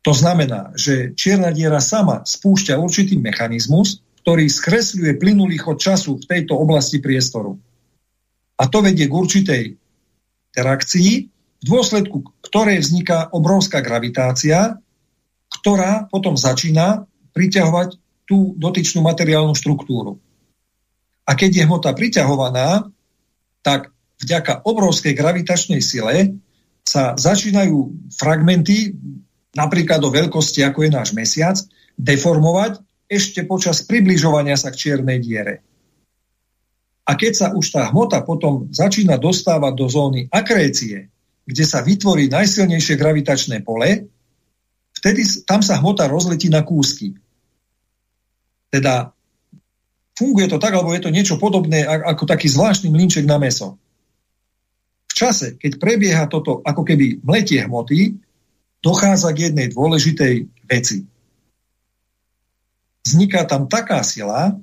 [0.00, 6.26] To znamená, že čierna diera sama spúšťa určitý mechanizmus, ktorý skresľuje plynulý chod času v
[6.26, 7.62] tejto oblasti priestoru.
[8.58, 9.62] A to vedie k určitej
[10.50, 11.10] interakcii,
[11.62, 14.82] v dôsledku ktorej vzniká obrovská gravitácia,
[15.46, 17.06] ktorá potom začína
[17.38, 20.18] priťahovať tú dotyčnú materiálnu štruktúru.
[21.22, 22.82] A keď je hmota priťahovaná,
[23.62, 26.42] tak vďaka obrovskej gravitačnej sile
[26.82, 28.90] sa začínajú fragmenty,
[29.54, 31.54] napríklad do veľkosti, ako je náš mesiac,
[31.94, 35.62] deformovať ešte počas približovania sa k čiernej diere.
[37.06, 41.06] A keď sa už tá hmota potom začína dostávať do zóny akrécie,
[41.46, 44.10] kde sa vytvorí najsilnejšie gravitačné pole,
[44.98, 47.14] vtedy tam sa hmota rozletí na kúsky.
[48.66, 49.14] Teda
[50.18, 53.78] funguje to tak, alebo je to niečo podobné ako taký zvláštny mlinček na meso.
[55.06, 58.18] V čase, keď prebieha toto ako keby mletie hmoty,
[58.82, 60.34] dochádza k jednej dôležitej
[60.66, 61.06] veci.
[63.06, 64.58] Vzniká tam taká sila,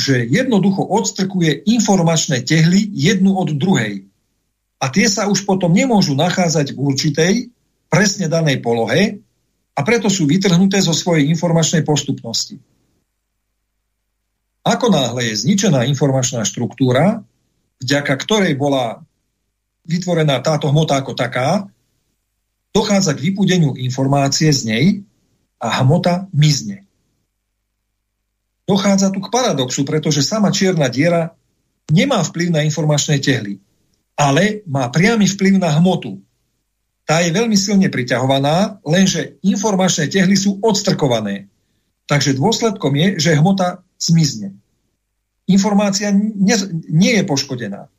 [0.00, 4.08] že jednoducho odstrkuje informačné tehly jednu od druhej.
[4.80, 7.32] A tie sa už potom nemôžu nachádzať v určitej,
[7.92, 9.20] presne danej polohe
[9.76, 12.58] a preto sú vytrhnuté zo svojej informačnej postupnosti.
[14.64, 17.20] Ako náhle je zničená informačná štruktúra,
[17.84, 19.04] vďaka ktorej bola
[19.84, 21.68] vytvorená táto hmota ako taká,
[22.72, 24.84] dochádza k vypudeniu informácie z nej
[25.60, 26.83] a hmota mizne.
[28.64, 31.36] Dochádza tu k paradoxu, pretože sama čierna diera
[31.92, 33.60] nemá vplyv na informačné tehly,
[34.16, 36.20] ale má priamy vplyv na hmotu.
[37.04, 41.52] Tá je veľmi silne priťahovaná, lenže informačné tehly sú odstrkované.
[42.08, 44.56] Takže dôsledkom je, že hmota zmizne.
[45.44, 46.56] Informácia nie,
[46.88, 47.92] nie je poškodená.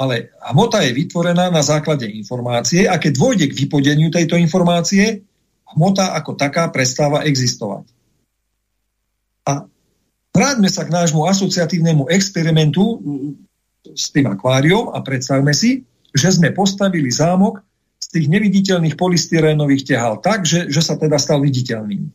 [0.00, 5.20] Ale hmota je vytvorená na základe informácie a keď dôjde k vypodeniu tejto informácie,
[5.76, 7.84] hmota ako taká prestáva existovať.
[9.44, 9.68] A
[10.34, 12.98] Vráťme sa k nášmu asociatívnemu experimentu
[13.86, 17.62] s tým akváriom a predstavme si, že sme postavili zámok
[18.02, 22.10] z tých neviditeľných polystyrénových tehal tak, že, že sa teda stal viditeľným.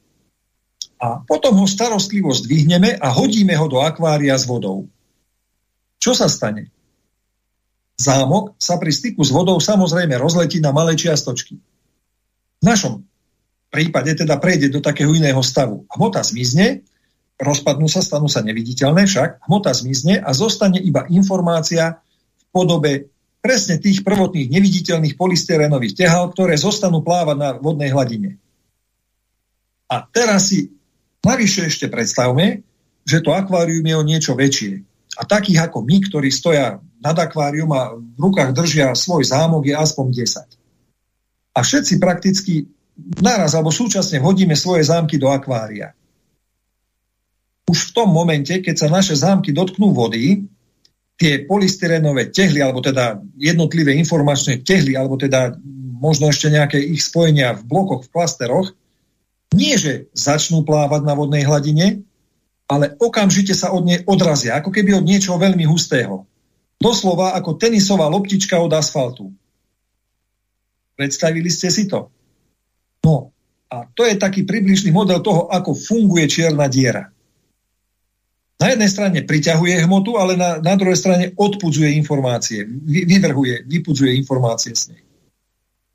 [1.00, 4.91] A potom ho starostlivo zdvihneme a hodíme ho do akvária s vodou.
[5.96, 6.76] Čo sa stane?
[7.96, 11.56] Zámok sa pri styku s vodou samozrejme rozletí na malé čiastočky.
[12.60, 13.04] V našom
[13.72, 15.88] prípade teda prejde do takého iného stavu.
[15.88, 16.84] Hmota zmizne
[17.40, 22.03] rozpadnú sa, stanú sa neviditeľné, však hmota zmizne a zostane iba informácia
[22.36, 23.07] v podobe
[23.40, 28.36] presne tých prvotných neviditeľných polystyrenových tehal, ktoré zostanú plávať na vodnej hladine.
[29.88, 30.76] A teraz si
[31.24, 32.61] navyše ešte predstavme,
[33.07, 34.84] že to akvárium je o niečo väčšie.
[35.18, 39.76] A takých ako my, ktorí stoja nad akvárium a v rukách držia svoj zámok, je
[39.76, 41.56] aspoň 10.
[41.56, 42.70] A všetci prakticky
[43.24, 45.95] naraz alebo súčasne hodíme svoje zámky do akvária.
[47.70, 50.50] Už v tom momente, keď sa naše zámky dotknú vody,
[51.20, 55.54] tie polystyrenové tehly, alebo teda jednotlivé informačné tehly, alebo teda
[56.02, 58.74] možno ešte nejaké ich spojenia v blokoch, v klasteroch,
[59.54, 62.08] nie že začnú plávať na vodnej hladine,
[62.70, 66.26] ale okamžite sa od nej odrazia, ako keby od niečoho veľmi hustého.
[66.80, 69.36] Doslova ako tenisová loptička od asfaltu.
[70.96, 72.08] Predstavili ste si to?
[73.04, 73.36] No,
[73.68, 77.12] a to je taký približný model toho, ako funguje čierna diera.
[78.60, 84.11] Na jednej strane priťahuje hmotu, ale na, na druhej strane odpudzuje informácie, vy, vyvrhuje, vypudzuje
[84.19, 84.99] informácie s nej.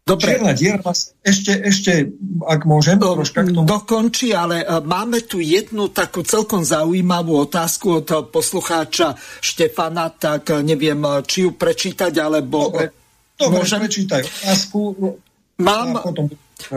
[0.04, 0.36] Dobre.
[0.36, 0.80] Čierna diera
[1.24, 2.12] ešte, ešte,
[2.44, 3.64] ak môžem, Do, troška k tomu.
[3.64, 10.60] Dokončí, ale e, máme tu jednu takú celkom zaujímavú otázku od poslucháča Štefana, tak e,
[10.60, 12.68] neviem, e, či ju prečítať, alebo...
[12.68, 12.92] Dobre,
[13.40, 13.80] dobre môžem...
[13.80, 14.80] prečítaj otázku.
[15.62, 16.26] Mám, potom...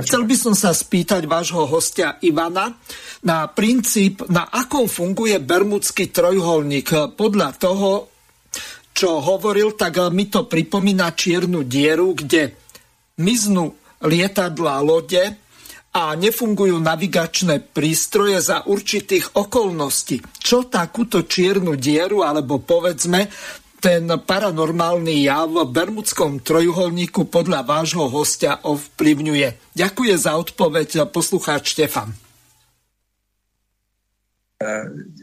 [0.05, 2.77] chcel by som sa spýtať vášho hostia Ivana
[3.25, 7.17] na princíp, na akom funguje Bermudský trojuholník.
[7.17, 8.13] Podľa toho,
[8.93, 12.53] čo hovoril, tak mi to pripomína čiernu dieru, kde
[13.17, 13.73] miznú
[14.05, 15.25] lietadla lode
[15.97, 20.21] a nefungujú navigačné prístroje za určitých okolností.
[20.37, 23.25] Čo takúto čiernu dieru, alebo povedzme,
[23.77, 29.77] ten paranormálny jav v Bermudskom trojuholníku podľa vášho hostia ovplyvňuje?
[29.77, 32.09] Ďakujem za odpoveď poslucháč Štefan.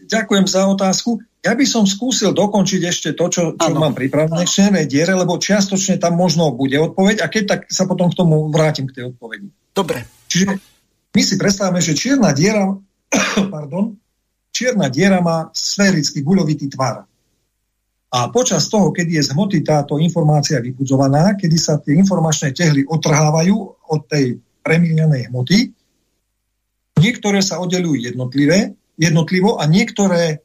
[0.06, 1.18] Ďakujem za otázku.
[1.44, 6.00] Ja by som skúsil dokončiť ešte to, čo, čo mám pripravené, černé diere, lebo čiastočne
[6.00, 9.52] tam možno bude odpoveď a keď tak sa potom k tomu vrátim k tej odpovedi.
[9.74, 10.08] Dobre.
[10.30, 10.56] Čiže
[11.12, 12.72] my si predstavíme, že čierna diera,
[13.54, 13.92] pardon,
[14.54, 17.04] čierna diera má sférický guľovitý tvar.
[18.14, 22.86] A počas toho, keď je z hmoty táto informácia vybudzovaná, kedy sa tie informačné tehly
[22.86, 23.56] otrhávajú
[23.90, 25.74] od tej premieňanej hmoty,
[27.02, 30.44] niektoré sa oddelujú jednotlivé, jednotlivo a niektoré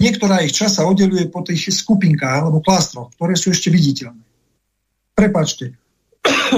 [0.00, 4.24] Niektorá ich čas sa oddeluje po tých skupinkách alebo klastroch, ktoré sú ešte viditeľné.
[5.12, 5.76] Prepačte.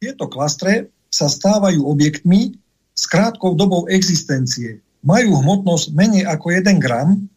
[0.00, 2.56] Tieto klastre sa stávajú objektmi
[2.96, 4.80] s krátkou dobou existencie.
[5.04, 7.28] Majú hmotnosť menej ako 1 gram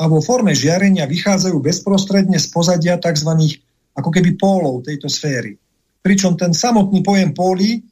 [0.00, 3.60] a vo forme žiarenia vychádzajú bezprostredne z pozadia tzv.
[3.92, 5.60] ako keby pólov tejto sféry.
[6.00, 7.84] Pričom ten samotný pojem póly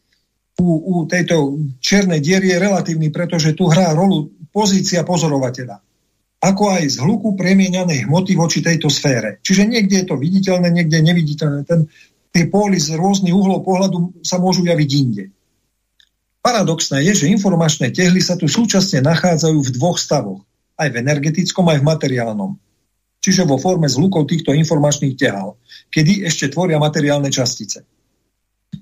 [0.56, 5.76] u, u tejto čiernej diery je relatívny, pretože tu hrá rolu pozícia pozorovateľa,
[6.40, 9.44] ako aj z hluku premieňanej hmoty voči tejto sfére.
[9.44, 11.68] Čiže niekde je to viditeľné, niekde neviditeľné.
[11.68, 11.92] Ten,
[12.32, 15.24] tie póly z rôznych uhlov pohľadu sa môžu javiť inde.
[16.40, 20.47] Paradoxné je, že informačné tehly sa tu súčasne nachádzajú v dvoch stavoch,
[20.78, 22.52] aj v energetickom, aj v materiálnom.
[23.18, 25.58] Čiže vo forme zhlukov týchto informačných tehál,
[25.90, 27.82] kedy ešte tvoria materiálne častice.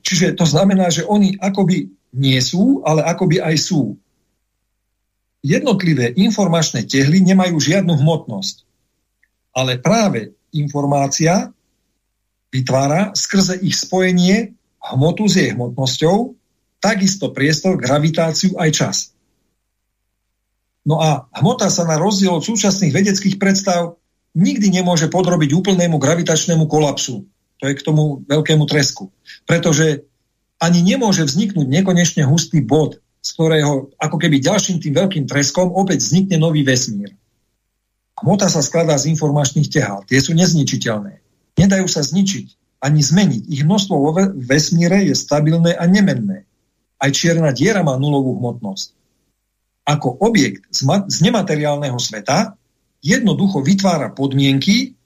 [0.05, 1.89] Čiže to znamená, že oni akoby
[2.21, 3.97] nie sú, ale akoby aj sú
[5.47, 8.67] jednotlivé informačné tehly nemajú žiadnu hmotnosť.
[9.57, 11.55] Ale práve informácia
[12.53, 14.53] vytvára skrze ich spojenie
[14.93, 16.35] hmotu s jej hmotnosťou,
[16.83, 18.97] takisto priestor, gravitáciu aj čas.
[20.87, 23.99] No a hmota sa na rozdiel od súčasných vedeckých predstav
[24.39, 27.27] nikdy nemôže podrobiť úplnému gravitačnému kolapsu.
[27.59, 29.11] To je k tomu veľkému tresku.
[29.51, 30.07] Pretože
[30.63, 36.07] ani nemôže vzniknúť nekonečne hustý bod, z ktorého ako keby ďalším tým veľkým treskom opäť
[36.07, 37.19] vznikne nový vesmír.
[38.17, 40.07] Hmota sa skladá z informačných tehál.
[40.07, 41.21] Tie sú nezničiteľné.
[41.59, 43.43] Nedajú sa zničiť ani zmeniť.
[43.51, 46.47] Ich množstvo vo vesmíre je stabilné a nemenné.
[46.97, 48.97] Aj čierna diera má nulovú hmotnosť.
[49.87, 50.83] Ako objekt z,
[51.23, 52.59] nemateriálneho sveta
[52.99, 54.99] jednoducho vytvára podmienky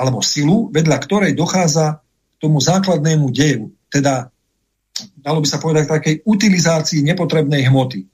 [0.00, 4.32] alebo silu, vedľa ktorej dochádza k tomu základnému deju, teda
[5.20, 8.06] dalo by sa povedať, takej utilizácii nepotrebnej hmoty.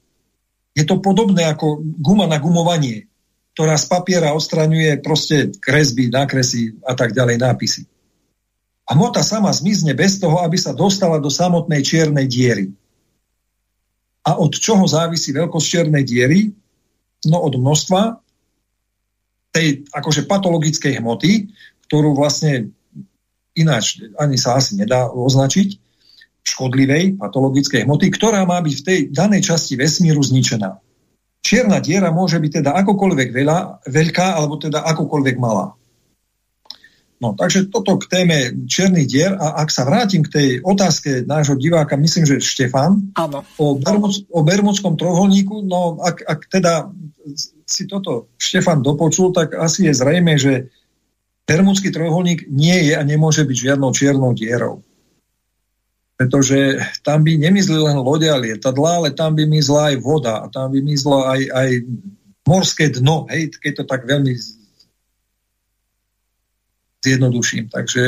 [0.75, 3.07] Je to podobné ako guma na gumovanie,
[3.55, 7.87] ktorá z papiera odstraňuje proste kresby, nákresy a tak ďalej, nápisy.
[8.85, 12.75] A hmota sama zmizne bez toho, aby sa dostala do samotnej čiernej diery.
[14.25, 16.49] A od čoho závisí veľkosť čiernej diery?
[17.29, 18.21] No od množstva
[19.55, 21.53] tej akože patologickej hmoty,
[21.87, 22.75] ktorú vlastne
[23.55, 25.79] ináč ani sa asi nedá označiť,
[26.45, 30.77] škodlivej patologickej hmoty, ktorá má byť v tej danej časti vesmíru zničená.
[31.45, 35.77] Čierna diera môže byť teda akokoľvek veľa, veľká, alebo teda akokoľvek malá.
[37.25, 41.57] No, takže toto k téme černých dier a ak sa vrátim k tej otázke nášho
[41.57, 43.41] diváka, myslím, že Štefan, Áno.
[43.57, 46.93] O, Bermud, o Bermudskom trojuholníku, no ak, ak teda
[47.65, 50.69] si toto Štefan dopočul, tak asi je zrejme, že
[51.49, 54.85] Bermudský trojuholník nie je a nemôže byť žiadnou čiernou dierou.
[56.21, 60.47] Pretože tam by nemizli len lode a lietadla, ale tam by mizla aj voda a
[60.53, 61.71] tam by mizlo aj, aj
[62.45, 64.37] morské dno, hej, keď to tak veľmi
[67.05, 67.69] zjednoduším.
[67.69, 68.03] Takže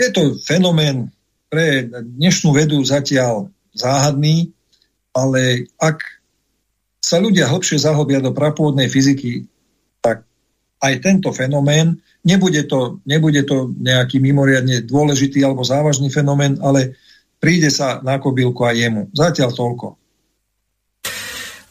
[0.00, 1.12] je to fenomén
[1.52, 4.50] pre dnešnú vedu zatiaľ záhadný,
[5.14, 6.02] ale ak
[6.98, 9.46] sa ľudia hlbšie zahobia do prapôvodnej fyziky,
[10.00, 10.24] tak
[10.82, 16.96] aj tento fenomén, nebude to, nebude to nejaký mimoriadne dôležitý alebo závažný fenomén, ale
[17.38, 19.02] príde sa na kobylku aj jemu.
[19.12, 19.86] Zatiaľ toľko.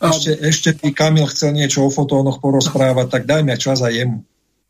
[0.03, 4.19] Ešte, ešte by Kamil chcel niečo o fotónoch porozprávať, tak dajme čas aj jemu.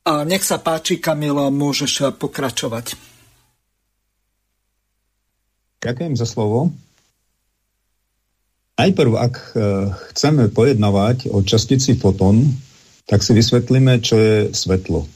[0.03, 2.99] A nech sa páči, Kamila, môžeš pokračovať.
[5.79, 6.75] Ďakujem za slovo.
[8.75, 9.47] Najprv, ak e,
[10.11, 12.51] chceme pojednávať o častici fotón,
[13.07, 15.05] tak si vysvetlíme, čo je svetlo.
[15.05, 15.07] E,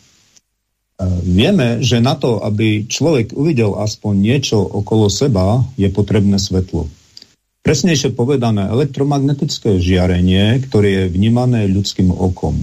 [1.26, 6.88] vieme, že na to, aby človek uvidel aspoň niečo okolo seba, je potrebné svetlo.
[7.66, 12.56] Presnejšie povedané elektromagnetické žiarenie, ktoré je vnímané ľudským okom.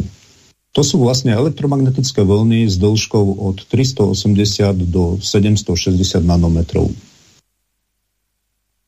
[0.75, 5.95] To sú vlastne elektromagnetické vlny s dĺžkou od 380 do 760
[6.27, 6.91] nanometrov.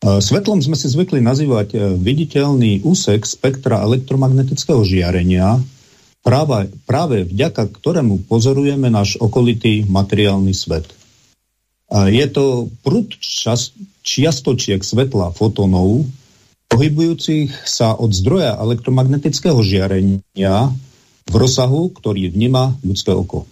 [0.03, 5.59] Svetlom sme si zvykli nazývať e, viditeľný úsek spektra elektromagnetického žiarenia,
[6.21, 10.91] práve, práve vďaka ktorému pozorujeme náš okolitý materiálny svet.
[11.91, 13.71] Je to prúd čas,
[14.03, 16.03] čiastočiek svetla fotónov,
[16.67, 20.75] pohybujúcich sa od zdroja elektromagnetického žiarenia
[21.27, 23.45] v rozsahu, ktorý vníma ľudské oko.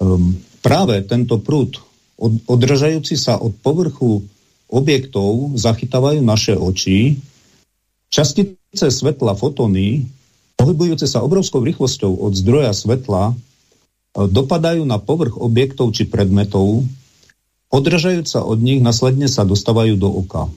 [0.00, 1.78] Um, práve tento prúd,
[2.16, 4.24] od, održajúci sa od povrchu
[4.70, 7.20] objektov, zachytávajú naše oči.
[8.08, 10.08] Častice svetla fotóny,
[10.56, 13.34] pohybujúce sa obrovskou rýchlosťou od zdroja svetla, e,
[14.26, 16.82] dopadajú na povrch objektov či predmetov,
[17.68, 20.48] održajúca od nich následne sa dostávajú do oka.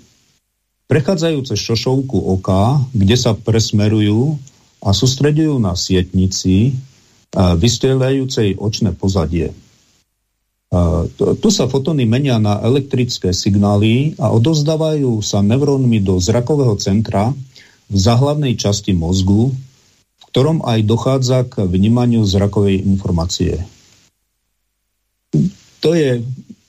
[0.87, 4.39] Prechádzajúce šošovku oka, kde sa presmerujú
[4.81, 6.73] a sústredujú na sietnici
[7.35, 9.51] vystrelajúcej očné pozadie.
[11.15, 17.31] Tu sa fotóny menia na elektrické signály a odozdávajú sa neurónmi do zrakového centra
[17.87, 19.55] v záhlavnej časti mozgu,
[20.19, 23.63] v ktorom aj dochádza k vnímaniu zrakovej informácie.
[25.79, 26.19] To je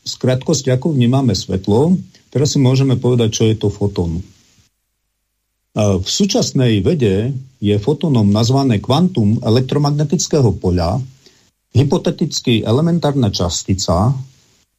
[0.06, 1.98] z krátkosti, ako vnímame svetlo.
[2.30, 4.22] Teraz si môžeme povedať, čo je to fotón.
[5.78, 7.30] V súčasnej vede
[7.62, 10.98] je fotónom nazvané kvantum elektromagnetického poľa,
[11.70, 14.10] hypoteticky elementárna častica,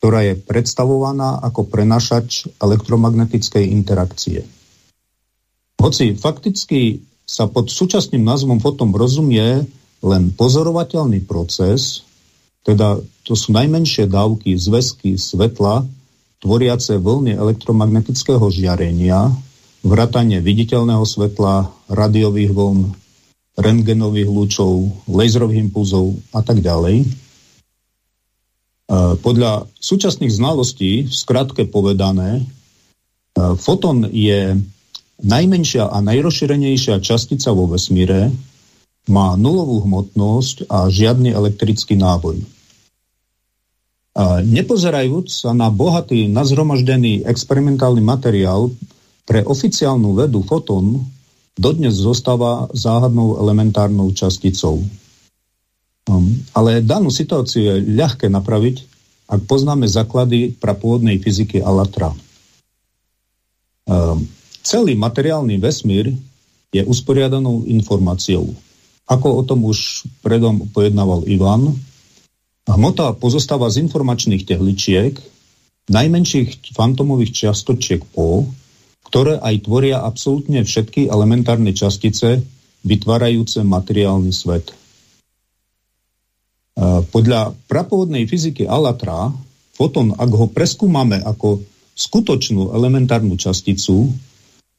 [0.03, 4.43] ktorá je predstavovaná ako prenašač elektromagnetickej interakcie.
[5.79, 9.63] Hoci fakticky sa pod súčasným názvom fotom rozumie
[10.03, 12.03] len pozorovateľný proces,
[12.67, 15.87] teda to sú najmenšie dávky zväzky svetla,
[16.43, 19.31] tvoriace vlny elektromagnetického žiarenia,
[19.83, 22.79] vrátanie viditeľného svetla, radiových vln,
[23.59, 27.03] rentgenových lúčov, laserových impulzov a tak ďalej.
[27.03, 27.07] E,
[29.19, 32.43] podľa súčasných znalostí, v skratke povedané, e,
[33.59, 34.55] fotón je
[35.19, 38.31] najmenšia a najrozšírenejšia častica vo vesmíre,
[39.09, 42.39] má nulovú hmotnosť a žiadny elektrický náboj.
[44.19, 48.69] A nepozerajúc sa na bohatý, nazhromaždený experimentálny materiál,
[49.29, 51.05] pre oficiálnu vedu fotón
[51.53, 54.81] dodnes zostáva záhadnou elementárnou časticou.
[56.09, 58.89] Um, ale danú situáciu je ľahké napraviť,
[59.29, 62.09] ak poznáme základy prapôvodnej fyziky Alatra.
[63.85, 64.25] Um,
[64.65, 66.09] celý materiálny vesmír
[66.73, 68.49] je usporiadanou informáciou.
[69.05, 71.77] Ako o tom už predom pojednával Ivan,
[72.65, 75.21] hmota pozostáva z informačných tehličiek,
[75.89, 78.49] najmenších fantomových čiastočiek Po,
[79.09, 82.45] ktoré aj tvoria absolútne všetky elementárne častice
[82.85, 84.71] vytvárajúce materiálny svet.
[87.09, 89.33] Podľa prapôvodnej fyziky Alatra,
[89.75, 91.65] fotón, ak ho preskúmame ako
[91.97, 94.13] skutočnú elementárnu časticu,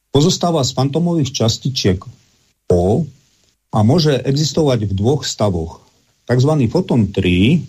[0.09, 2.01] pozostáva z fantomových častičiek
[2.71, 3.05] O
[3.69, 5.83] a môže existovať v dvoch stavoch.
[6.25, 7.61] Takzvaný fotón 3,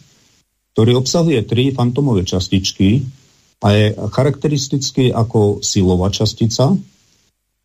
[0.72, 3.02] ktorý obsahuje tri fantomové častičky,
[3.62, 6.74] a je charakteristický ako silová častica.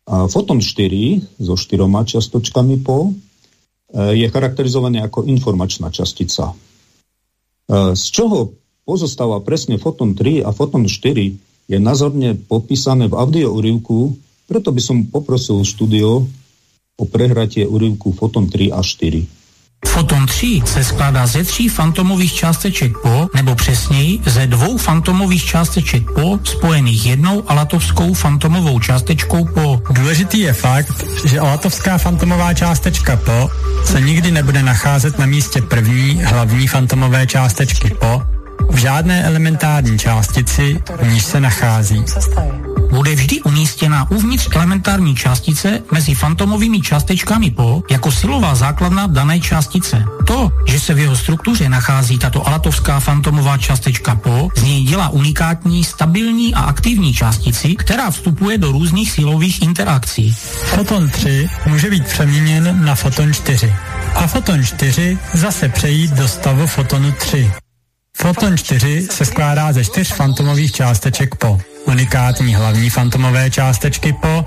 [0.06, 6.56] Foton 4 so štyroma čiastočkami po e, je charakterizovaný ako informačná častica.
[7.92, 8.56] z čoho
[8.88, 14.16] pozostáva presne foton 3 a foton 4 je nazorne popísané v audio úrivku,
[14.48, 16.24] preto by som poprosil štúdio
[16.96, 19.37] o prehratie úrivku foton 3 a 4.
[19.86, 26.02] Foton 3 se skládá ze tří fantomových částeček po, nebo přesněji ze dvou fantomových částeček
[26.14, 29.82] po spojených jednou alatovskou fantomovou částečkou po.
[29.90, 33.50] Důležitý je fakt, že alatovská fantomová částečka po
[33.84, 38.22] se nikdy nebude nacházet na místě první hlavní fantomové částečky po,
[38.70, 42.04] v žádné elementární částici, v níž se nachází
[42.90, 50.04] bude vždy umístěna uvnitř elementární částice mezi fantomovými částečkami Po jako silová základna dané částice.
[50.26, 55.08] To, že se v jeho struktuře nachází tato alatovská fantomová částečka Po, z něj dělá
[55.08, 60.32] unikátní, stabilní a aktivní částici, která vstupuje do různých silových interakcí.
[60.64, 63.74] Foton 3 může být přeměněn na foton 4
[64.14, 67.52] a foton 4 zase přejít do stavu fotonu 3.
[68.16, 74.44] Foton 4 se skládá ze čtyř fantomových částeček po unikátní hlavní fantomové částečky po,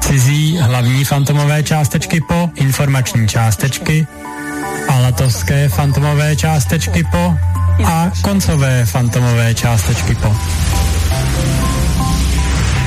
[0.00, 4.06] cizí hlavní fantomové částečky po, informační částečky,
[4.88, 7.36] alatovské fantomové částečky po
[7.84, 10.36] a koncové fantomové částečky po.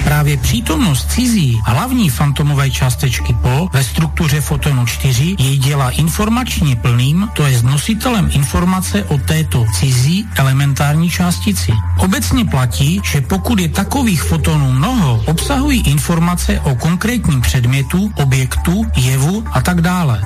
[0.06, 7.30] Právě přítomnost cizí hlavní fantomové částečky Po ve struktuře fotonu 4 jej dělá informačně plným,
[7.34, 11.72] to je nositelem informace o této cizí elementární částici.
[11.98, 19.44] Obecně platí, že pokud je takových fotonů mnoho, obsahují informace o konkrétním předmětu, objektu, jevu
[19.52, 20.22] a tak dále.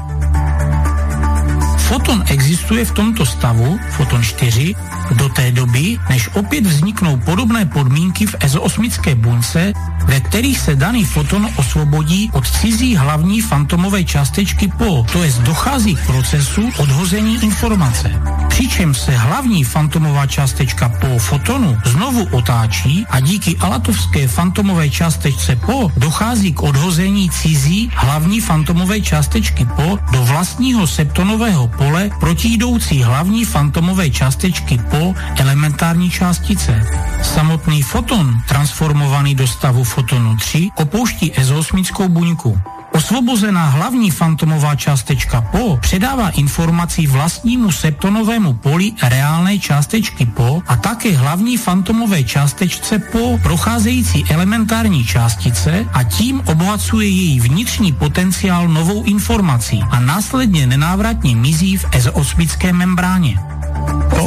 [1.88, 4.76] Foton existuje v tomto stavu, foton 4,
[5.14, 9.74] do té doby, než opět vzniknou podobné podmínky v ezoosmické buňce,
[10.06, 15.96] ve kterých se daný foton osvobodí od cizí hlavní fantomové částečky po, to jest dochází
[15.96, 18.22] k procesu odhození informace.
[18.50, 25.92] Přičem se hlavní fantomová částečka po fotonu znovu otáčí a díky alatovské fantomové částečce po
[25.98, 34.10] dochází k odhození cizí hlavní fantomové částečky po do vlastního septonového pole protijdoucí hlavní fantomové
[34.10, 36.86] částečky po elementární částice.
[37.24, 42.79] Samotný foton, transformovaný do stavu fotonu 3, opouští ezosmickou buňku.
[43.00, 51.16] Osvobozená hlavní fantomová částečka Po předává informaci vlastnímu septonovému poli reálné částečky Po a také
[51.16, 59.84] hlavní fantomové částečce Po procházející elementární částice a tím obohacuje její vnitřní potenciál novou informací
[59.90, 63.40] a následně nenávratně mizí v ezosmické membráně.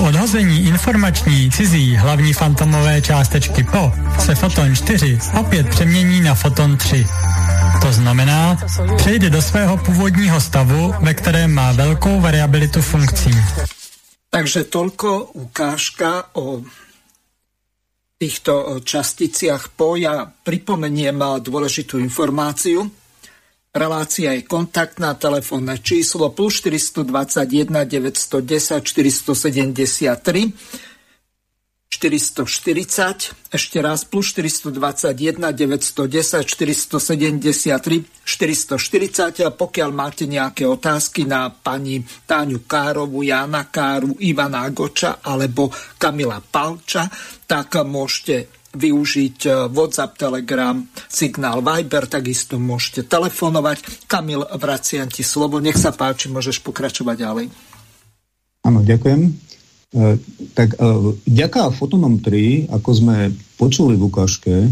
[0.03, 7.07] Odhození informační cizí hlavní fantomové částečky Po se foton 4 opět přemění na foton 3.
[7.83, 8.59] To znamená,
[8.97, 13.31] přejde do svého původního stavu, ve kterém má velkou variabilitu funkcí.
[14.31, 16.65] Takže toľko ukážka o
[18.16, 19.99] týchto časticiach po.
[20.01, 23.02] Ja pripomeniem dôležitú informáciu.
[23.73, 30.53] Relácia je kontaktná, telefónne číslo plus 421 910 473
[31.89, 42.05] 440, ešte raz plus 421 910 473 440 a pokiaľ máte nejaké otázky na pani
[42.28, 47.09] Táňu Károvu, Jana Káru, Ivana Goča alebo Kamila Palča,
[47.49, 54.09] tak môžete využiť e, WhatsApp, Telegram, Signál Viber, takisto môžete telefonovať.
[54.09, 57.47] Kamil, vraciam ti slovo, nech sa páči, môžeš pokračovať ďalej.
[58.62, 59.53] Áno, ďakujem.
[59.93, 60.16] E,
[60.57, 60.89] tak e,
[61.28, 63.16] ďaká Fotonom 3, ako sme
[63.61, 64.70] počuli v ukážke, e,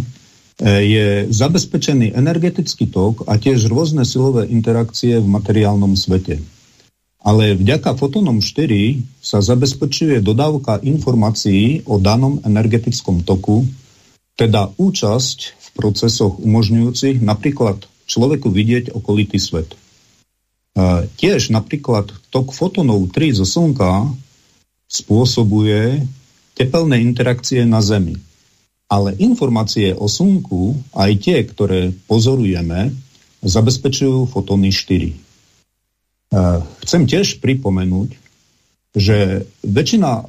[0.65, 6.41] je zabezpečený energetický tok a tiež rôzne silové interakcie v materiálnom svete.
[7.21, 13.69] Ale vďaka Fotonom 4 sa zabezpečuje dodávka informácií o danom energetickom toku,
[14.41, 19.77] teda účasť v procesoch umožňujúcich napríklad človeku vidieť okolitý svet.
[19.77, 19.79] E,
[21.21, 24.09] tiež napríklad tok fotonov 3 zo Slnka
[24.89, 26.09] spôsobuje
[26.57, 28.17] tepelné interakcie na Zemi.
[28.91, 32.91] Ale informácie o Slnku, aj tie, ktoré pozorujeme,
[33.45, 35.13] zabezpečujú fotóny 4.
[35.13, 35.17] E,
[36.89, 38.17] chcem tiež pripomenúť,
[38.97, 40.27] že väčšina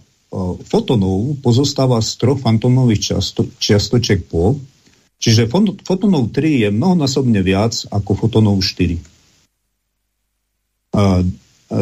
[0.63, 3.19] fotonov pozostáva z troch fantómových
[3.59, 4.55] čiastočiek po,
[5.19, 5.51] čiže
[5.83, 8.95] fotonov 3 je mnohonásobne viac ako fotonov 4.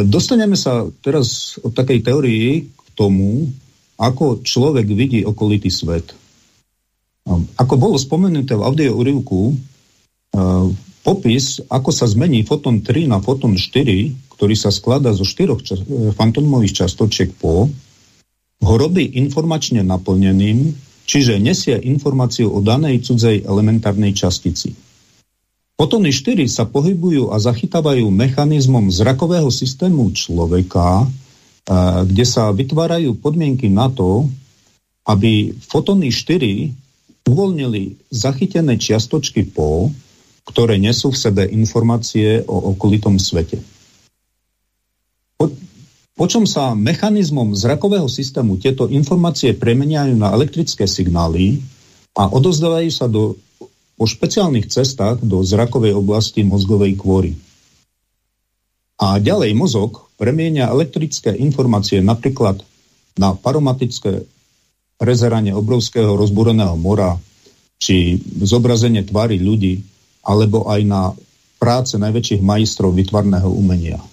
[0.10, 3.54] Dostaneme sa teraz od takej teórii k tomu,
[4.02, 6.14] ako človek vidí okolitý svet.
[7.58, 9.54] Ako bolo spomenuté v audio urivku,
[11.06, 15.62] popis, ako sa zmení foton 3 na foton 4, ktorý sa skladá zo štyroch
[16.18, 17.70] fantómových častočiek po,
[18.60, 20.76] ho robí informačne naplneným,
[21.08, 24.76] čiže nesie informáciu o danej cudzej elementárnej častici.
[25.80, 31.08] Fotony 4 sa pohybujú a zachytávajú mechanizmom zrakového systému človeka,
[32.04, 34.28] kde sa vytvárajú podmienky na to,
[35.08, 39.88] aby fotony 4 uvoľnili zachytené čiastočky po,
[40.50, 43.62] ktoré nesú v sebe informácie o okolitom svete.
[46.20, 51.64] Po, počom sa mechanizmom zrakového systému tieto informácie premeniajú na elektrické signály
[52.12, 53.40] a odozdávajú sa do
[53.96, 57.40] po špeciálnych cestách do zrakovej oblasti mozgovej kôry.
[59.00, 62.68] A ďalej mozog premienia elektrické informácie napríklad
[63.16, 64.28] na paromatické
[65.00, 67.16] prezeranie obrovského rozbúreného mora,
[67.80, 69.88] či zobrazenie tvary ľudí,
[70.28, 71.16] alebo aj na
[71.64, 74.04] práce najväčších majstrov vytvarného umenia.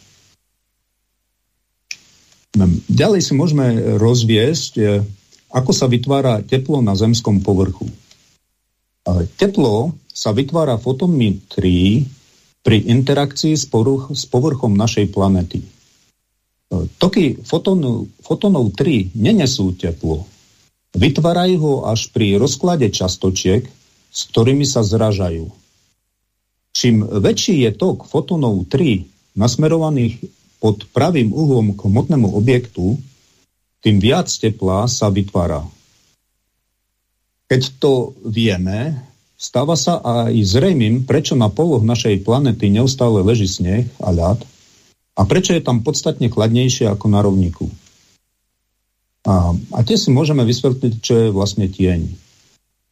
[2.88, 5.04] Ďalej si môžeme rozviesť, eh,
[5.52, 7.86] ako sa vytvára teplo na zemskom povrchu.
[9.38, 12.02] Teplo sa vytvára fotónmi 3
[12.66, 15.62] pri interakcii s, poruch, s povrchom našej planety.
[15.62, 15.68] E,
[16.98, 20.26] toky fotónu, fotónov 3 nenesú teplo.
[20.98, 23.62] Vytvárajú ho až pri rozklade častočiek,
[24.10, 25.46] s ktorými sa zražajú.
[26.74, 30.18] Čím väčší je tok fotónov 3 nasmerovaných
[30.58, 32.96] pod pravým uhlom k hmotnému objektu,
[33.84, 35.62] tým viac tepla sa vytvára.
[37.46, 38.98] Keď to vieme,
[39.38, 44.42] stáva sa aj zrejmým, prečo na poloh našej planety neustále leží sneh a ľad
[45.14, 47.70] a prečo je tam podstatne chladnejšie ako na rovníku.
[49.26, 52.10] A, a tie si môžeme vysvetliť, čo je vlastne tieň.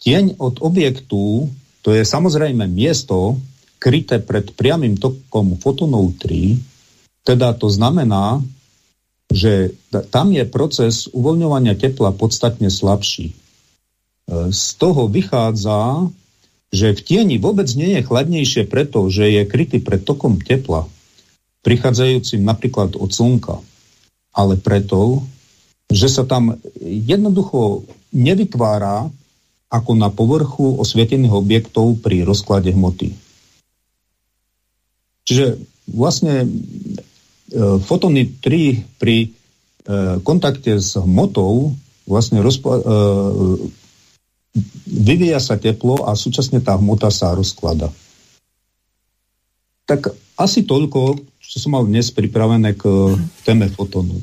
[0.03, 1.51] Tieň od objektu,
[1.82, 3.39] to je samozrejme miesto
[3.78, 6.73] kryté pred priamým tokom fotonov 3,
[7.24, 8.44] teda to znamená,
[9.32, 9.72] že
[10.12, 13.32] tam je proces uvoľňovania tepla podstatne slabší.
[14.30, 16.12] Z toho vychádza,
[16.70, 20.86] že v tieni vôbec nie je chladnejšie preto, že je krytý pred tokom tepla,
[21.64, 23.56] prichádzajúcim napríklad od slnka,
[24.36, 25.24] ale preto,
[25.88, 29.09] že sa tam jednoducho nevytvára
[29.72, 33.16] ako na povrchu osvietených objektov pri rozklade hmoty.
[35.24, 35.56] Čiže
[35.88, 36.46] vlastne e,
[37.82, 39.28] fotóny 3 pri e,
[40.20, 41.72] kontakte s hmotou
[42.05, 42.86] vlastne rozpla- e,
[44.86, 47.90] vyvíja sa teplo a súčasne tá hmota sa rozklada.
[49.85, 52.85] Tak asi toľko, čo som mal dnes pripravené k
[53.44, 54.16] téme fotónu.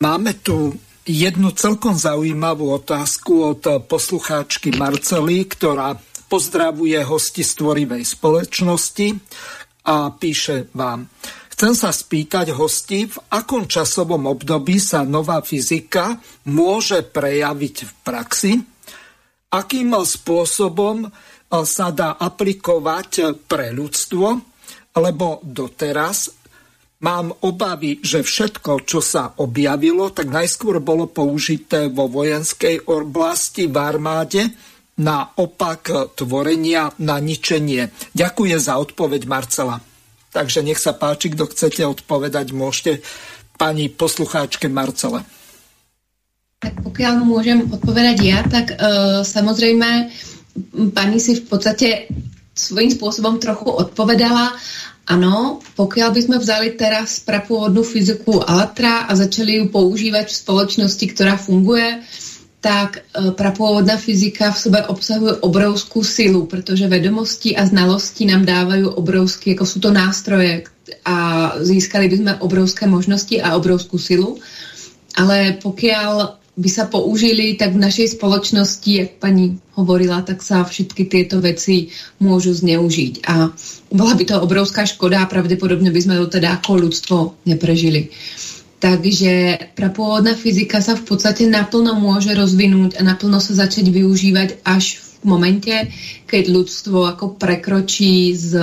[0.00, 0.72] Máme tu
[1.04, 5.98] jednu celkom zaujímavú otázku od poslucháčky Marcely, ktorá
[6.30, 9.18] pozdravuje hosti stvorivej spoločnosti
[9.90, 11.10] a píše vám.
[11.60, 16.16] Chcem sa spýtať hosti, v akom časovom období sa nová fyzika
[16.48, 18.52] môže prejaviť v praxi
[19.50, 21.08] akým spôsobom e,
[21.66, 24.26] sa dá aplikovať pre ľudstvo,
[24.96, 26.30] lebo doteraz
[27.02, 33.76] mám obavy, že všetko, čo sa objavilo, tak najskôr bolo použité vo vojenskej oblasti v
[33.76, 34.42] armáde
[35.00, 37.88] na opak tvorenia, na ničenie.
[38.16, 39.89] Ďakujem za odpoveď Marcela.
[40.30, 43.02] Takže nech sa páči, kto chcete odpovedať, môžete
[43.58, 45.26] pani poslucháčke Marcele.
[46.60, 50.12] Tak pokiaľ môžem odpovedať ja, tak uh, samozrejme
[50.94, 51.88] pani si v podstate
[52.54, 54.54] svojím spôsobom trochu odpovedala.
[55.10, 61.04] Áno, pokiaľ by sme vzali teraz prapôvodnú fyziku Alatra a začali ju používať v spoločnosti,
[61.10, 62.04] ktorá funguje,
[62.60, 69.00] tak uh, prapôvodná fyzika v sebe obsahuje obrovskú silu, pretože vedomosti a znalosti nám dávajú
[69.00, 70.68] obrovské, ako sú to nástroje
[71.04, 71.16] a
[71.60, 74.36] získali by sme obrovské možnosti a obrovskú silu.
[75.16, 81.08] Ale pokiaľ by sa použili, tak v našej spoločnosti, jak pani hovorila, tak sa všetky
[81.08, 81.88] tieto veci
[82.20, 83.24] môžu zneužiť.
[83.24, 83.48] A
[83.94, 87.16] bola by to obrovská škoda a pravdepodobne by sme to teda ako ľudstvo
[87.48, 88.12] neprežili.
[88.80, 95.04] Takže prapôvodná fyzika sa v podstate naplno môže rozvinúť a naplno sa začať využívať až
[95.20, 95.74] v momente,
[96.24, 98.56] keď ľudstvo ako prekročí z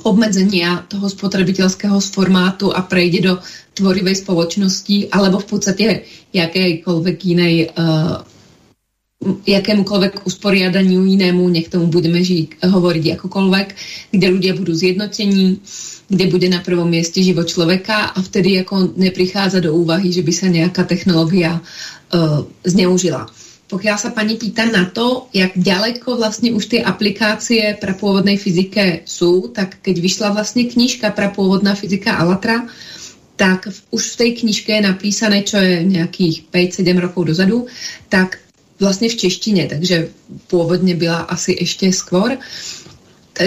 [0.00, 3.34] obmedzenia toho spotrebiteľského formátu a prejde do
[3.76, 5.86] tvorivej spoločnosti alebo v podstate
[6.32, 8.24] jakejkoľvek inej uh,
[9.20, 13.68] jakémukoľvek usporiadaniu inému, nech tomu budeme žiť, hovoriť akokoľvek,
[14.16, 15.60] kde ľudia budú zjednotení,
[16.08, 20.32] kde bude na prvom mieste život človeka a vtedy ako neprichádza do úvahy, že by
[20.32, 23.28] sa nejaká technológia uh, zneužila.
[23.68, 29.04] Pokiaľ sa pani pýta na to, jak ďaleko vlastne už tie aplikácie pre pôvodnej fyzike
[29.04, 32.66] sú, tak keď vyšla vlastne knižka pre pôvodná fyzika Alatra,
[33.36, 37.70] tak už v tej knižke je napísané, čo je nějakých 5-7 rokov dozadu,
[38.10, 38.49] tak
[38.80, 40.08] vlastně v češtině, takže
[40.46, 42.38] původně byla asi ještě skôr,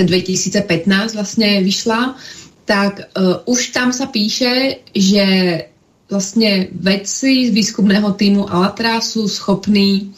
[0.03, 2.17] 2015 vlastně vyšla,
[2.65, 5.25] tak uh, už tam se píše, že
[6.09, 10.13] vlastně vedci z výzkumného týmu Alatra jsou schopní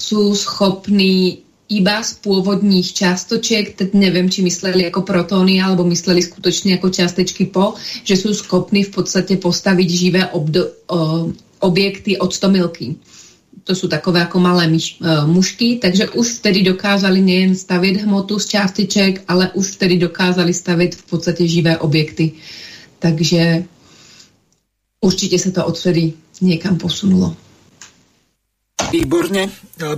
[0.00, 1.38] jsou schopní
[1.68, 7.46] iba z pôvodních částoček, teď nevím, či mysleli jako protony, alebo mysleli skutočně jako částečky
[7.46, 7.74] po,
[8.04, 12.94] že jsou schopní v podstatě postavit živé obdo, o, objekty od stomilky.
[13.70, 18.38] To jsou takové jako malé myš, uh, mušky, takže už vtedy dokázali nejen stavět hmotu
[18.38, 22.32] z částeček, ale už vtedy dokázali stavět v podstatě živé objekty.
[22.98, 23.64] Takže
[25.00, 27.36] určitě se to odvtedy někam posunulo.
[28.90, 29.46] Výborne.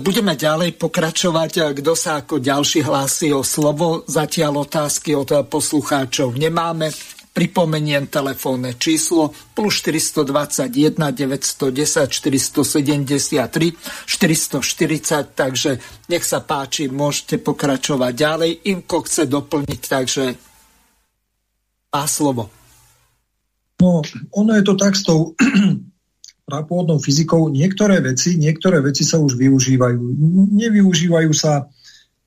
[0.05, 1.73] Budeme ďalej pokračovať.
[1.81, 4.05] Kto sa ako ďalší hlási o slovo?
[4.05, 6.93] Zatiaľ otázky od poslucháčov nemáme.
[7.33, 13.73] Pripomeniem telefónne číslo plus 421 910 473
[14.05, 15.81] 440, takže
[16.13, 18.51] nech sa páči, môžete pokračovať ďalej.
[18.69, 20.25] Imko chce doplniť, takže
[21.93, 22.53] má slovo.
[23.81, 24.05] No,
[24.37, 25.33] ono je to tak s tou
[26.49, 29.99] prapôvodnou fyzikou niektoré veci, niektoré veci sa už využívajú.
[30.53, 31.67] Nevyužívajú sa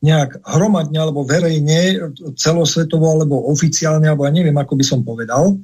[0.04, 5.56] nejak hromadne alebo verejne, celosvetovo alebo oficiálne, alebo ja neviem, ako by som povedal,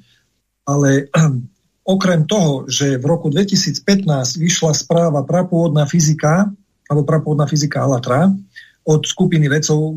[0.65, 1.11] ale
[1.95, 4.07] okrem toho, že v roku 2015
[4.39, 6.47] vyšla správa prapôvodná fyzika,
[6.87, 8.31] alebo prapôvodná fyzika Alatra
[8.87, 9.95] od skupiny vedcov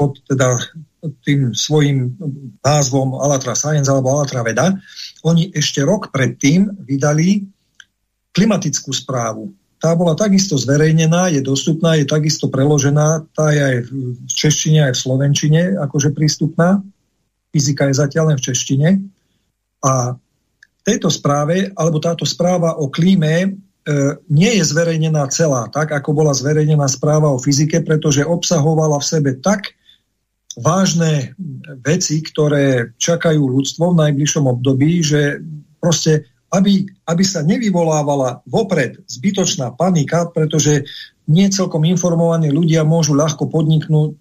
[0.00, 0.56] pod teda
[1.24, 2.16] tým svojim
[2.64, 4.76] názvom Alatra Science alebo Alatra Veda,
[5.24, 7.44] oni ešte rok predtým vydali
[8.32, 9.52] klimatickú správu.
[9.80, 14.92] Tá bola takisto zverejnená, je dostupná, je takisto preložená, tá je aj v češtine, aj
[14.92, 16.84] v slovenčine akože prístupná.
[17.48, 18.88] Fyzika je zatiaľ len v češtine.
[19.80, 20.20] A
[20.80, 23.48] v tejto správe, alebo táto správa o klíme e,
[24.28, 29.30] nie je zverejnená celá, tak ako bola zverejnená správa o fyzike, pretože obsahovala v sebe
[29.40, 29.72] tak
[30.60, 31.32] vážne
[31.80, 35.40] veci, ktoré čakajú ľudstvo v najbližšom období, že
[35.80, 40.86] proste aby, aby sa nevyvolávala vopred zbytočná panika, pretože
[41.30, 44.18] nie celkom informovaní ľudia môžu ľahko podniknúť,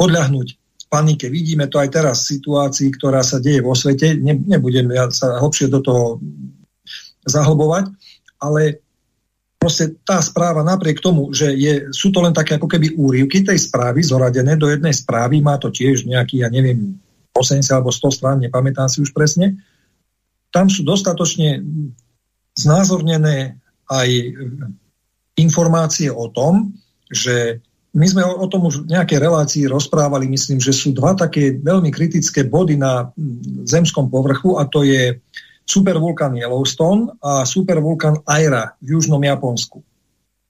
[0.00, 0.48] podľahnúť
[0.88, 1.28] panike.
[1.28, 4.16] Vidíme to aj teraz v situácii, ktorá sa deje vo svete.
[4.16, 6.20] Ne, nebudem ja sa hlbšie do toho
[7.28, 7.92] zahlbovať,
[8.40, 8.82] ale
[9.56, 13.62] proste tá správa napriek tomu, že je, sú to len také ako keby úrivky tej
[13.62, 16.98] správy zoradené do jednej správy, má to tiež nejaký, ja neviem,
[17.30, 19.62] 80 alebo 100 strán, nepamätám si už presne,
[20.52, 21.64] tam sú dostatočne
[22.52, 23.56] znázornené
[23.88, 24.08] aj
[25.40, 26.76] informácie o tom,
[27.08, 31.60] že my sme o, tom už v nejakej relácii rozprávali, myslím, že sú dva také
[31.60, 33.12] veľmi kritické body na
[33.68, 35.20] zemskom povrchu a to je
[35.68, 39.84] supervulkán Yellowstone a supervulkán Aira v južnom Japonsku.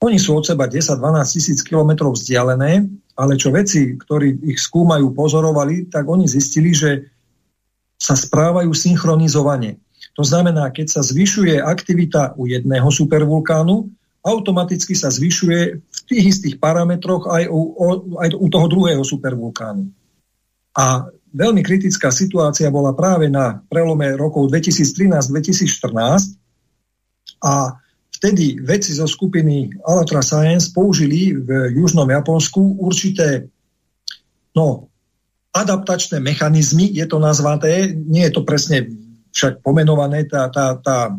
[0.03, 0.99] Oni sú od seba 10-12
[1.35, 2.87] tisíc kilometrov vzdialené,
[3.19, 7.11] ale čo veci, ktorí ich skúmajú, pozorovali, tak oni zistili, že
[7.99, 9.79] sa správajú synchronizovane.
[10.13, 13.89] To znamená, keď sa zvyšuje aktivita u jedného supervulkánu,
[14.23, 17.61] automaticky sa zvyšuje v tých istých parametroch aj u,
[18.21, 19.91] aj u toho druhého supervulkánu.
[20.79, 26.39] A veľmi kritická situácia bola práve na prelome rokov 2013-2014
[27.43, 27.77] a
[28.13, 33.49] vtedy vedci zo skupiny Alatra Science použili v južnom Japonsku určité
[34.55, 34.93] no,
[35.53, 38.87] adaptačné mechanizmy, je to nazvaté, nie je to presne
[39.33, 41.17] však pomenované tá, tá, tá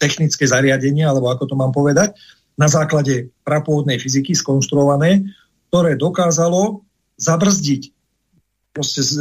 [0.00, 2.16] technické zariadenie, alebo ako to mám povedať,
[2.56, 5.28] na základe prapôvodnej fyziky skonštruované,
[5.68, 6.84] ktoré dokázalo
[7.20, 7.92] zabrzdiť
[8.72, 9.12] proste z,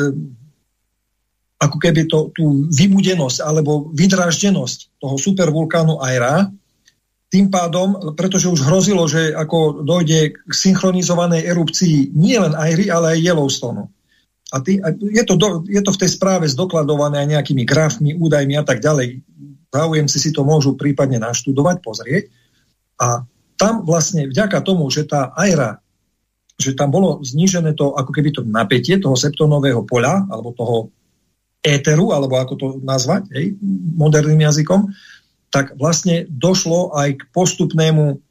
[1.60, 6.48] ako keby to, tú vybudenosť alebo vydraždenosť toho supervulkánu Aira,
[7.30, 13.14] tým pádom, pretože už hrozilo, že ako dojde k synchronizovanej erupcii nie len Airy, ale
[13.14, 13.86] aj Yellowstoneu.
[14.50, 18.18] A, tý, a je, to do, je to v tej správe zdokladované aj nejakými grafmi,
[18.18, 19.22] údajmi a tak ďalej.
[19.70, 22.34] Záujemci si to môžu prípadne naštudovať, pozrieť.
[22.98, 23.24] A
[23.60, 25.84] tam vlastne vďaka tomu, že tá aira,
[26.58, 30.78] že tam bolo znížené to, ako keby to napätie toho septonového poľa, alebo toho
[31.62, 33.54] éteru, alebo ako to nazvať, hej,
[34.00, 34.90] moderným jazykom,
[35.52, 38.22] tak vlastne došlo aj k postupnému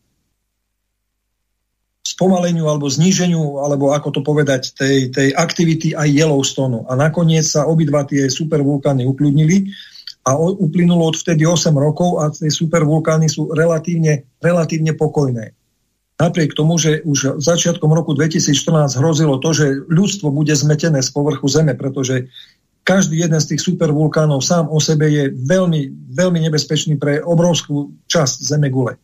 [2.19, 6.83] spomaleniu alebo zníženiu, alebo ako to povedať, tej, tej aktivity aj Yellowstone.
[6.91, 9.71] A nakoniec sa obidva tie supervulkány ukľudnili
[10.27, 15.55] a uplynulo od vtedy 8 rokov a tie supervulkány sú relatívne, relatívne pokojné.
[16.19, 21.47] Napriek tomu, že už začiatkom roku 2014 hrozilo to, že ľudstvo bude zmetené z povrchu
[21.47, 22.27] Zeme, pretože
[22.83, 28.43] každý jeden z tých supervulkánov sám o sebe je veľmi, veľmi nebezpečný pre obrovskú časť
[28.43, 28.99] Zeme gule.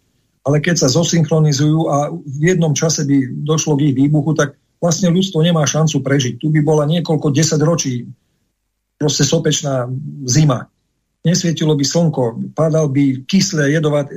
[0.44, 5.08] Ale keď sa zosynchronizujú a v jednom čase by došlo k ich výbuchu, tak vlastne
[5.08, 6.36] ľudstvo nemá šancu prežiť.
[6.36, 8.04] Tu by bola niekoľko desať ročí
[9.00, 9.88] proste sopečná
[10.28, 10.68] zima.
[11.24, 14.12] Nesvietilo by slnko, padal by kyslé jedovaté,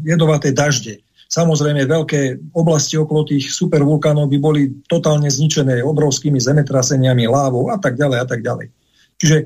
[0.00, 1.04] jedovaté dažde.
[1.28, 8.00] Samozrejme, veľké oblasti okolo tých supervulkánov by boli totálne zničené obrovskými zemetraseniami, lávou a tak
[8.00, 8.72] ďalej a tak ďalej.
[9.20, 9.36] Čiže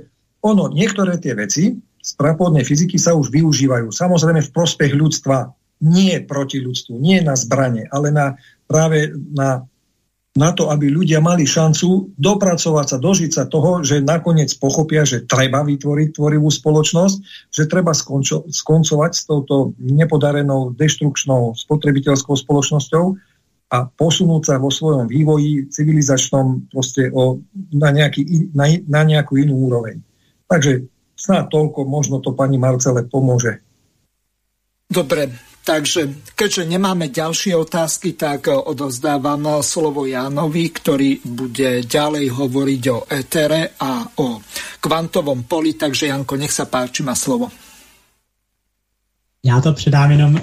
[0.46, 3.90] ono, niektoré tie veci z prapodnej fyziky sa už využívajú.
[3.90, 5.50] Samozrejme v prospech ľudstva,
[5.82, 8.38] nie proti ľudstvu, nie na zbranie, ale na,
[8.70, 9.66] práve na
[10.32, 15.28] na to, aby ľudia mali šancu dopracovať sa, dožiť sa toho, že nakoniec pochopia, že
[15.28, 17.16] treba vytvoriť tvorivú spoločnosť,
[17.52, 23.04] že treba skončo, skoncovať s touto nepodarenou deštrukčnou spotrebiteľskou spoločnosťou
[23.76, 27.44] a posunúť sa vo svojom vývoji civilizačnom proste o,
[27.76, 30.00] na, nejaký, na, na nejakú inú úroveň.
[30.48, 33.60] Takže snad toľko, možno to pani Marcele pomôže.
[34.88, 43.06] Dobre, Takže keďže nemáme ďalšie otázky, tak odozdávam slovo Jánovi, ktorý bude ďalej hovoriť o
[43.06, 44.42] etere a o
[44.82, 45.78] kvantovom poli.
[45.78, 47.50] Takže Janko, nech sa páči, má slovo.
[49.44, 50.40] Já to předám jenom uh,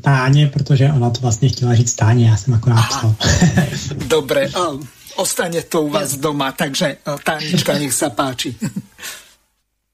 [0.00, 3.14] Táně, protože ona to vlastně chtěla říct Táně, já jsem akorát psal.
[3.94, 4.48] Dobre,
[5.16, 8.56] ostane to u vás doma, takže Tánička, nech sa páči.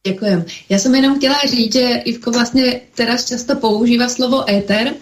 [0.06, 0.44] Děkujem.
[0.68, 4.94] Já jsem jenom chtěla říct, že Ivko vlastně teraz často používá slovo éter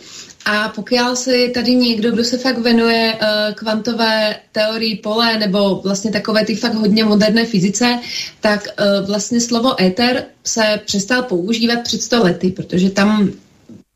[0.45, 6.11] a pokud si tady někdo, kdo se fakt venuje uh, kvantové teorii pole nebo vlastně
[6.13, 7.99] takové ty fakt hodně moderné fyzice,
[8.41, 13.31] tak uh, vlastně slovo éter se přestal používat před 100 lety, protože tam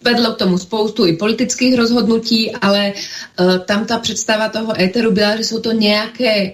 [0.05, 2.93] vedlo k tomu spoustu i politických rozhodnutí, ale
[3.41, 6.53] uh, tam ta představa toho éteru byla, že jsou to nějaké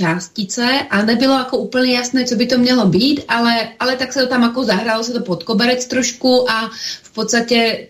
[0.00, 4.20] částice a nebylo jako úplně jasné, co by to mělo být, ale, ale tak se
[4.20, 6.70] to tam jako zahralo se to pod koberec trošku a
[7.02, 7.88] v podstatě e,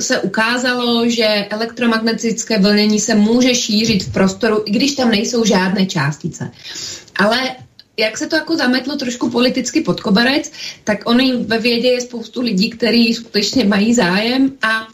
[0.00, 5.86] se ukázalo, že elektromagnetické vlnění se může šířit v prostoru, i když tam nejsou žádné
[5.86, 6.50] částice.
[7.16, 7.56] Ale
[7.96, 10.52] jak se to jako zametlo trošku politicky pod koberec,
[10.84, 14.88] tak oni ve vědě je spoustu lidí, kteří skutečně mají zájem a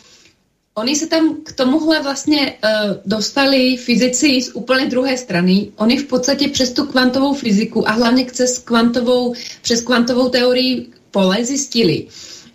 [0.79, 5.73] Oni se tam k tomuhle vlastně uh, dostali fyzici z úplně druhé strany.
[5.77, 11.45] Oni v podstatě přes tu kvantovou fyziku a hlavně přes kvantovou, přes kvantovou teorii pole
[11.45, 12.07] zjistili,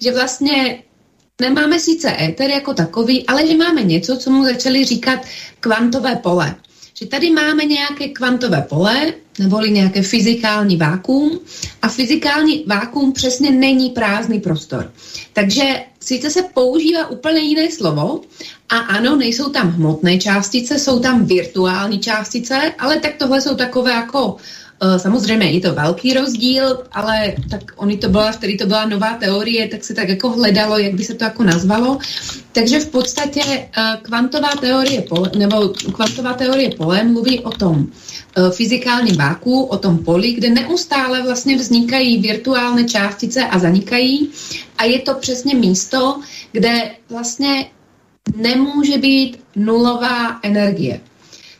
[0.01, 0.83] že vlastně
[1.41, 5.19] nemáme sice éter jako takový, ale že máme něco, co mu začali říkat
[5.59, 6.55] kvantové pole.
[6.93, 11.39] Že tady máme nějaké kvantové pole, neboli nějaké fyzikální vákuum
[11.81, 14.91] a fyzikální vákuum přesně není prázdný prostor.
[15.33, 18.21] Takže sice se používá úplně jiné slovo
[18.69, 23.91] a ano, nejsou tam hmotné částice, jsou tam virtuální částice, ale tak tohle jsou takové
[23.91, 24.62] jako Eh,
[24.97, 29.67] samozřejmě je to velký rozdíl, ale tak oni to byla, vtedy to byla nová teorie,
[29.67, 31.97] tak se tak jako hledalo, jak by se to jako nazvalo.
[32.51, 38.51] Takže v podstatě eh, kvantová teorie pole, nebo kvantová teorie pole mluví o tom eh,
[38.51, 44.29] fyzikálním váku, o tom poli, kde neustále vlastně vznikají virtuální částice a zanikají
[44.77, 46.19] a je to přesně místo,
[46.51, 47.65] kde vlastně
[48.35, 51.01] nemůže být nulová energie.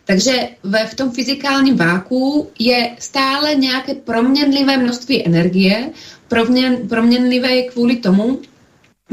[0.05, 5.89] Takže ve, v tom fyzikálním váku je stále nějaké proměnlivé množství energie.
[6.27, 8.39] Proměn, proměnlivé je kvůli tomu,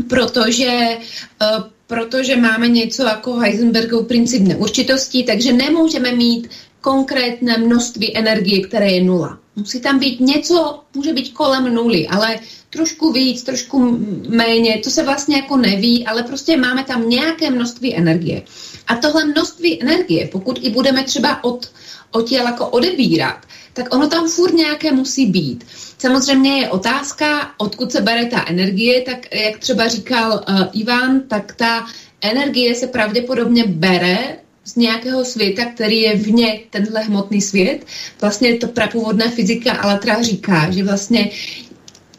[0.08, 0.98] protože,
[1.42, 6.48] uh, protože máme něco jako Heisenbergov princip neurčitosti, takže nemůžeme mít
[6.80, 9.38] konkrétne množství energie, které je nula.
[9.56, 12.38] Musí tam být něco, může být kolem nuly, ale
[12.70, 13.98] trošku víc, trošku
[14.28, 18.42] méně, to se vlastně jako neví, ale prostě máme tam nějaké množství energie.
[18.90, 21.70] A tohle množství energie, pokud i budeme třeba od,
[22.10, 25.64] od těla jako odebírat, tak ono tam furt nějaké musí být.
[25.98, 31.54] Samozřejmě je otázka, odkud se bere ta energie, tak jak třeba říkal uh, Ivan, tak
[31.54, 31.86] ta
[32.20, 37.86] energie se pravděpodobně bere z nějakého světa, který je vně tenhle hmotný svět.
[38.20, 41.30] Vlastně to prapůvodná fyzika Alatra říká, že vlastně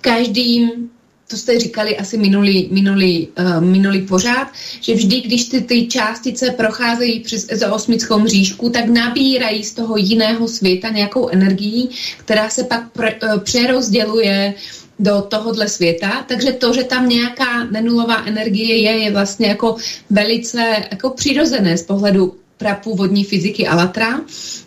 [0.02, 0.90] každým
[1.31, 4.47] to jste říkali asi minulý, minulý, uh, minulý pořád,
[4.81, 10.47] že vždy, když ty, ty částice procházejí přes ezoosmickou mřížku, tak nabírají z toho jiného
[10.47, 11.87] světa nějakou energii,
[12.17, 14.53] která se pak pre, uh, přerozděluje
[14.99, 19.75] do tohohle světa, takže to, že tam nějaká nenulová energie je, je vlastně jako
[20.09, 24.21] velice jako přirozené z pohledu prapůvodní fyziky Alatra.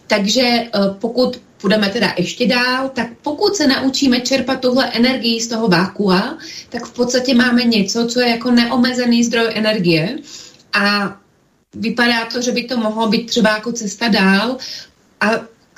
[0.07, 5.49] Takže uh, pokud půjdeme teda ještě dál, tak pokud se naučíme čerpat tuhle energii z
[5.49, 6.39] toho vákua,
[6.69, 10.19] tak v podstatě máme něco, co je jako neomezený zdroj energie.
[10.73, 11.17] A
[11.75, 14.57] vypadá to, že by to mohlo být třeba jako cesta dál.
[15.21, 15.31] A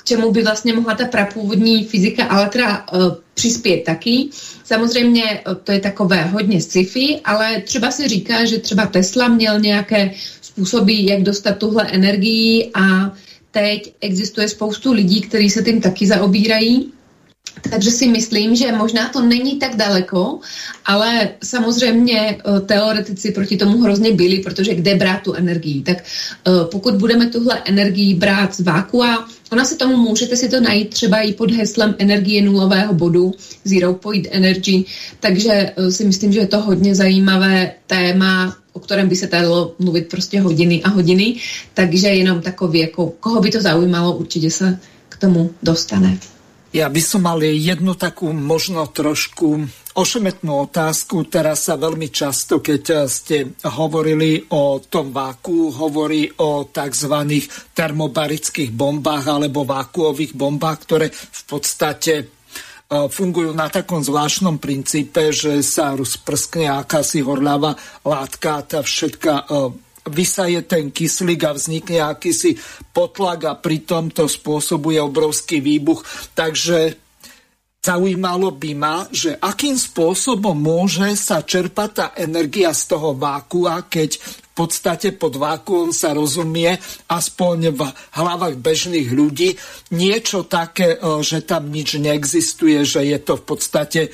[0.03, 4.27] čemu by vlastně mohla ta prapůvodní fyzika ale teda uh, přispět taky.
[4.63, 9.59] Samozřejmě uh, to je takové hodně sci-fi, ale třeba se říká, že třeba Tesla měl
[9.59, 10.11] nějaké
[10.41, 13.15] způsoby, jak dostat tuhle energii a
[13.57, 16.93] teď existuje spoustu lidí, kteří se tím taky zaobírají
[17.69, 20.39] takže si myslím, že možná to není tak daleko,
[20.85, 25.81] ale samozřejmě eh, teoretici proti tomu hrozně byli, protože kde brát tu energii?
[25.81, 30.61] Tak eh, pokud budeme tuhle energii brát z vákua, ona se tomu můžete si to
[30.61, 34.85] najít třeba i pod heslem energie nulového bodu, Zero Point Energy,
[35.19, 39.73] takže eh, si myslím, že je to hodně zajímavé téma, o kterém by se dalo
[39.79, 41.35] mluvit prostě hodiny a hodiny,
[41.73, 44.79] takže jenom takový, jako koho by to zaujímalo, určitě se
[45.09, 46.17] k tomu dostane.
[46.75, 51.25] Ja by som mal jednu takú možno trošku ošemetnú otázku.
[51.25, 57.15] Teraz sa veľmi často, keď ste hovorili o tom váku, hovorí o tzv.
[57.71, 62.36] termobarických bombách alebo vákuových bombách, ktoré v podstate
[62.87, 67.75] fungujú na takom zvláštnom princípe, že sa rozprskne akási horľavá
[68.07, 69.43] látka, tá všetka e,
[70.07, 72.55] vysaje ten kyslík a vznikne akýsi
[72.95, 76.03] potlak a pritom to spôsobuje obrovský výbuch.
[76.31, 77.06] Takže
[77.87, 84.19] zaujímalo by ma, že akým spôsobom môže sa čerpať tá energia z toho vákua, keď
[84.19, 86.75] v podstate pod vákuom sa rozumie,
[87.07, 87.81] aspoň v
[88.17, 89.55] hlavách bežných ľudí,
[89.95, 94.09] niečo také, e, že tam nič neexistuje, že je to v podstate e,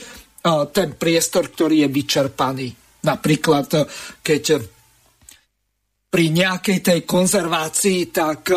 [0.70, 2.68] ten priestor, ktorý je vyčerpaný.
[3.08, 3.82] Napríklad, e,
[4.20, 4.44] keď
[6.14, 8.54] pri nejakej tej konzervácii, tak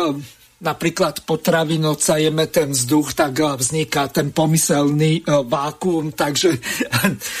[0.57, 6.13] napríklad potravín odsajeme ten vzduch, tak e, vzniká ten pomyselný e, vákuum.
[6.21, 6.57] Takže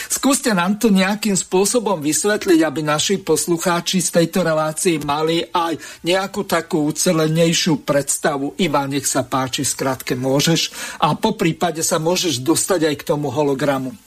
[0.09, 6.45] skúste nám to nejakým spôsobom vysvetliť, aby naši poslucháči z tejto relácii mali aj nejakú
[6.45, 8.53] takú ucelenejšiu predstavu.
[8.61, 10.69] Ivan, nech sa páči, skrátke môžeš.
[11.01, 13.97] A po prípade sa môžeš dostať aj k tomu hologramu.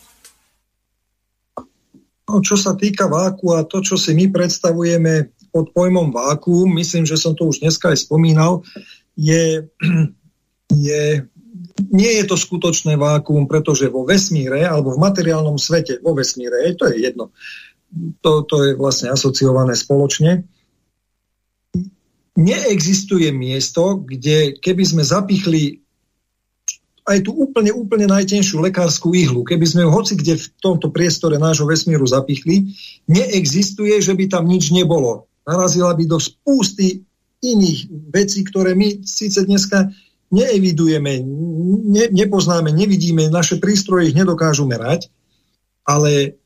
[2.31, 7.03] No, čo sa týka váku a to, čo si my predstavujeme pod pojmom vákuum, myslím,
[7.03, 8.62] že som to už dneska aj spomínal,
[9.16, 9.66] je,
[10.89, 11.03] je,
[11.91, 16.91] nie je to skutočné vákuum, pretože vo vesmíre alebo v materiálnom svete, vo vesmíre, to
[16.91, 17.32] je jedno,
[18.23, 20.47] to, to je vlastne asociované spoločne,
[22.39, 25.82] neexistuje miesto, kde keby sme zapichli
[27.11, 31.43] aj tú úplne, úplne najtenšiu lekárskú ihlu, keby sme ju hoci kde v tomto priestore
[31.43, 32.70] nášho vesmíru zapichli,
[33.11, 35.27] neexistuje, že by tam nič nebolo.
[35.43, 37.03] Narazila by do spústy
[37.41, 39.89] iných vecí, ktoré my síce dneska
[40.31, 41.21] neevidujeme,
[41.91, 45.11] ne, nepoznáme, nevidíme, naše prístroje ich nedokážu merať,
[45.83, 46.39] ale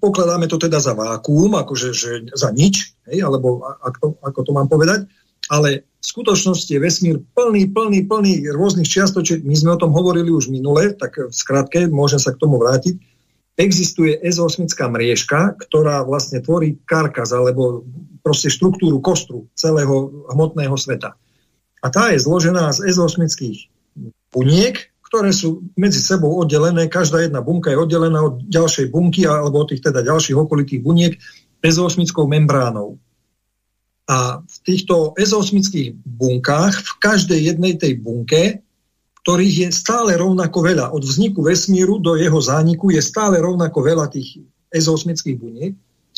[0.00, 3.60] pokladáme to teda za vákuum, akože že za nič, hej, alebo
[4.00, 5.04] to, ako to mám povedať,
[5.52, 9.44] ale v skutočnosti je vesmír plný, plný, plný rôznych čiastočiek.
[9.44, 12.96] My sme o tom hovorili už minule, tak v skratke môžem sa k tomu vrátiť
[13.54, 17.86] existuje ezosmická mriežka, ktorá vlastne tvorí karkaz alebo
[18.24, 21.12] proste štruktúru kostru celého hmotného sveta.
[21.84, 23.68] A tá je zložená z ezosmických
[24.32, 29.62] buniek, ktoré sú medzi sebou oddelené, každá jedna bunka je oddelená od ďalšej bunky alebo
[29.62, 31.12] od tých teda ďalších okolitých buniek
[31.60, 32.96] ezosmickou membránou.
[34.08, 38.64] A v týchto ezosmických bunkách, v každej jednej tej bunke
[39.24, 40.92] ktorých je stále rovnako veľa.
[40.92, 45.72] Od vzniku vesmíru do jeho zániku je stále rovnako veľa tých ezosmických buniek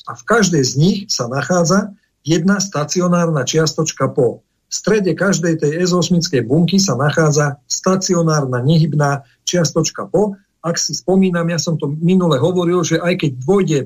[0.06, 1.92] a v každej z nich sa nachádza
[2.22, 4.46] jedna stacionárna čiastočka po.
[4.66, 10.34] V strede každej tej ezosmickej bunky sa nachádza stacionárna nehybná čiastočka po.
[10.62, 13.78] Ak si spomínam, ja som to minule hovoril, že aj keď dôjde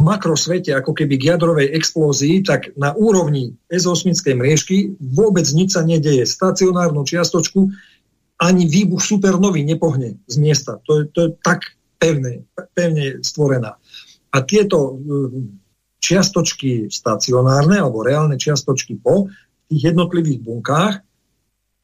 [0.00, 5.84] v makrosvete ako keby k jadrovej explózii, tak na úrovni ezosmickej mriežky vôbec nič sa
[5.84, 6.24] nedeje.
[6.28, 7.72] Stacionárnu čiastočku
[8.40, 10.80] ani výbuch supernový nepohne z miesta.
[10.88, 13.79] To je, to je tak pevné, pevne stvorená.
[14.30, 15.60] A tieto mm,
[16.00, 19.28] čiastočky stacionárne alebo reálne čiastočky po
[19.68, 20.94] tých jednotlivých bunkách,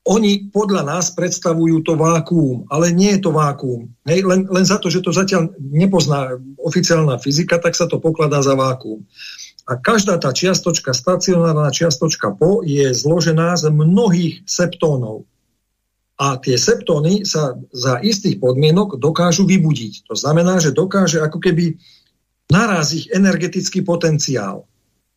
[0.06, 3.90] oni podľa nás predstavujú to vákuum, ale nie je to vákuum.
[4.06, 8.38] Hej, len, len za to, že to zatiaľ nepozná oficiálna fyzika, tak sa to pokladá
[8.38, 9.02] za vákuum.
[9.66, 15.26] A každá tá čiastočka, stacionárna čiastočka po, je zložená z mnohých septónov
[16.16, 20.08] a tie septóny sa za istých podmienok dokážu vybudiť.
[20.08, 21.76] To znamená, že dokáže ako keby
[22.50, 24.66] naráziť energetický potenciál.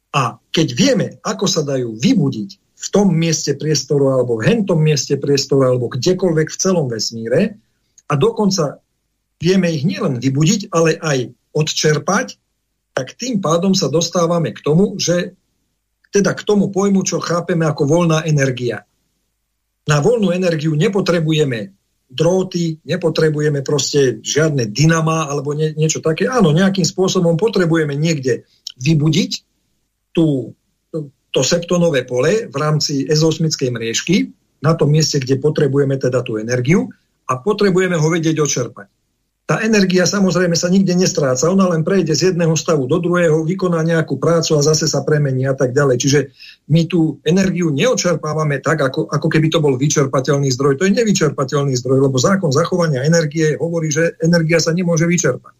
[0.09, 2.49] A keď vieme, ako sa dajú vybudiť
[2.79, 7.59] v tom mieste priestoru alebo v hentom mieste priestoru alebo kdekoľvek v celom vesmíre
[8.09, 8.81] a dokonca
[9.37, 12.39] vieme ich nielen vybudiť, ale aj odčerpať,
[12.97, 15.37] tak tým pádom sa dostávame k tomu, že
[16.09, 18.83] teda k tomu pojmu, čo chápeme ako voľná energia.
[19.85, 21.78] Na voľnú energiu nepotrebujeme
[22.09, 26.25] dróty, nepotrebujeme proste žiadne dynama alebo nie, niečo také.
[26.25, 28.49] Áno, nejakým spôsobom potrebujeme niekde
[28.81, 29.31] vybudiť
[30.11, 30.57] tú,
[31.29, 36.89] to septonové pole v rámci ezosmickej mriežky na tom mieste, kde potrebujeme teda tú energiu
[37.29, 38.98] a potrebujeme ho vedieť očerpať.
[39.49, 43.81] Tá energia samozrejme sa nikde nestráca, ona len prejde z jedného stavu do druhého, vykoná
[43.81, 45.97] nejakú prácu a zase sa premení a tak ďalej.
[45.97, 46.19] Čiže
[46.69, 50.77] my tú energiu neočerpávame tak, ako, ako keby to bol vyčerpateľný zdroj.
[50.77, 55.57] To je nevyčerpateľný zdroj, lebo zákon zachovania energie hovorí, že energia sa nemôže vyčerpať.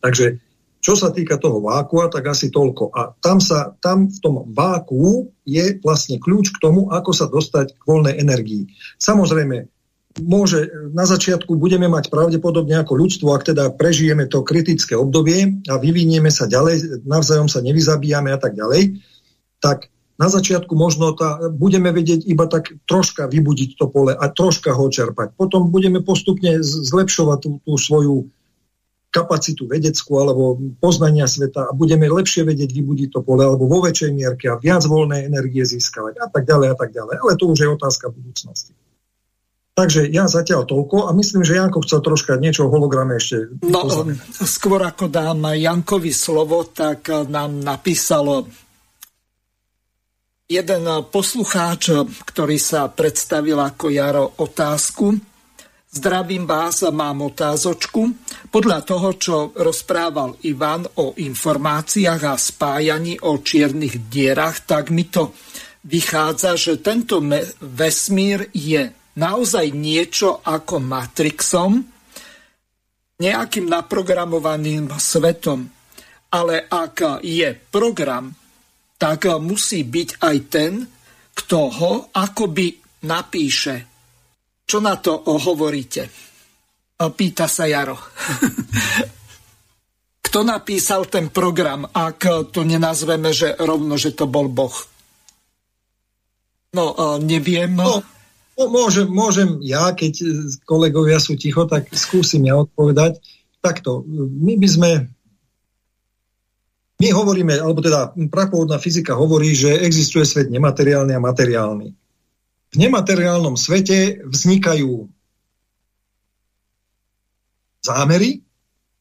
[0.00, 0.40] Takže
[0.80, 2.88] čo sa týka toho vákua, tak asi toľko.
[2.96, 7.76] A tam, sa, tam v tom váku je vlastne kľúč k tomu, ako sa dostať
[7.76, 8.72] k voľnej energii.
[8.96, 9.68] Samozrejme,
[10.20, 15.80] môže, na začiatku budeme mať pravdepodobne ako ľudstvo, ak teda prežijeme to kritické obdobie a
[15.80, 19.00] vyvinieme sa ďalej, navzájom sa nevyzabíjame a tak ďalej,
[19.62, 24.76] tak na začiatku možno tá, budeme vedieť iba tak troška vybudiť to pole a troška
[24.76, 25.34] ho čerpať.
[25.34, 28.28] Potom budeme postupne zlepšovať tú, tú svoju
[29.12, 34.10] kapacitu vedeckú alebo poznania sveta a budeme lepšie vedieť vybudiť to pole alebo vo väčšej
[34.16, 37.16] mierke a viac voľnej energie získavať a tak ďalej a tak ďalej.
[37.20, 38.72] Ale to už je otázka budúcnosti.
[39.72, 43.56] Takže ja zatiaľ toľko a myslím, že Janko chcel troška niečo o holograme ešte.
[43.64, 43.88] No,
[44.44, 48.44] skôr ako dám Jankovi slovo, tak nám napísalo
[50.44, 55.16] jeden poslucháč, ktorý sa predstavil ako Jaro otázku.
[55.88, 58.12] Zdravím vás, mám otázočku.
[58.52, 65.32] Podľa toho, čo rozprával Ivan o informáciách a spájaní o čiernych dierach, tak mi to
[65.88, 67.24] vychádza, že tento
[67.60, 71.72] vesmír je naozaj niečo ako Matrixom,
[73.22, 75.68] nejakým naprogramovaným svetom.
[76.32, 78.32] Ale ak je program,
[78.96, 80.72] tak musí byť aj ten,
[81.32, 82.72] kto ho akoby
[83.04, 83.76] napíše.
[84.64, 86.08] Čo na to hovoríte?
[86.96, 87.98] Pýta sa Jaro.
[90.32, 94.72] Kto napísal ten program, ak to nenazveme, že rovno, že to bol Boh?
[96.72, 97.76] No, neviem.
[97.76, 98.00] No,
[98.52, 100.26] Môžem, môžem ja, keď e,
[100.68, 103.16] kolegovia sú ticho, tak skúsim ja odpovedať.
[103.64, 104.04] Takto,
[104.42, 104.90] my by sme
[107.02, 111.88] my hovoríme, alebo teda prapôvodná fyzika hovorí, že existuje svet nemateriálny a materiálny.
[112.72, 115.10] V nemateriálnom svete vznikajú
[117.82, 118.38] zámery,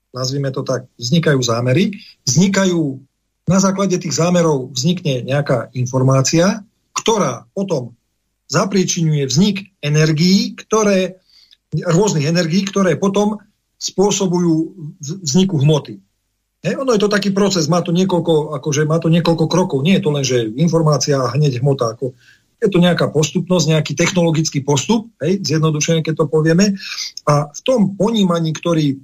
[0.10, 1.94] nazvime to tak, vznikajú zámery,
[2.26, 2.98] vznikajú,
[3.46, 6.66] na základe tých zámerov vznikne nejaká informácia,
[6.98, 7.94] ktorá potom
[8.52, 11.24] zapríčinuje vznik energií, ktoré,
[11.72, 13.40] rôznych energií, ktoré potom
[13.80, 16.04] spôsobujú vzniku hmoty.
[16.62, 19.82] He, ono je to taký proces, má to niekoľko, akože má to niekoľko krokov.
[19.82, 21.98] Nie je to len, že informácia a hneď hmota.
[21.98, 22.14] Ako,
[22.62, 26.78] je to nejaká postupnosť, nejaký technologický postup, hej, zjednodušene, keď to povieme.
[27.26, 29.02] A v tom ponímaní, ktorý,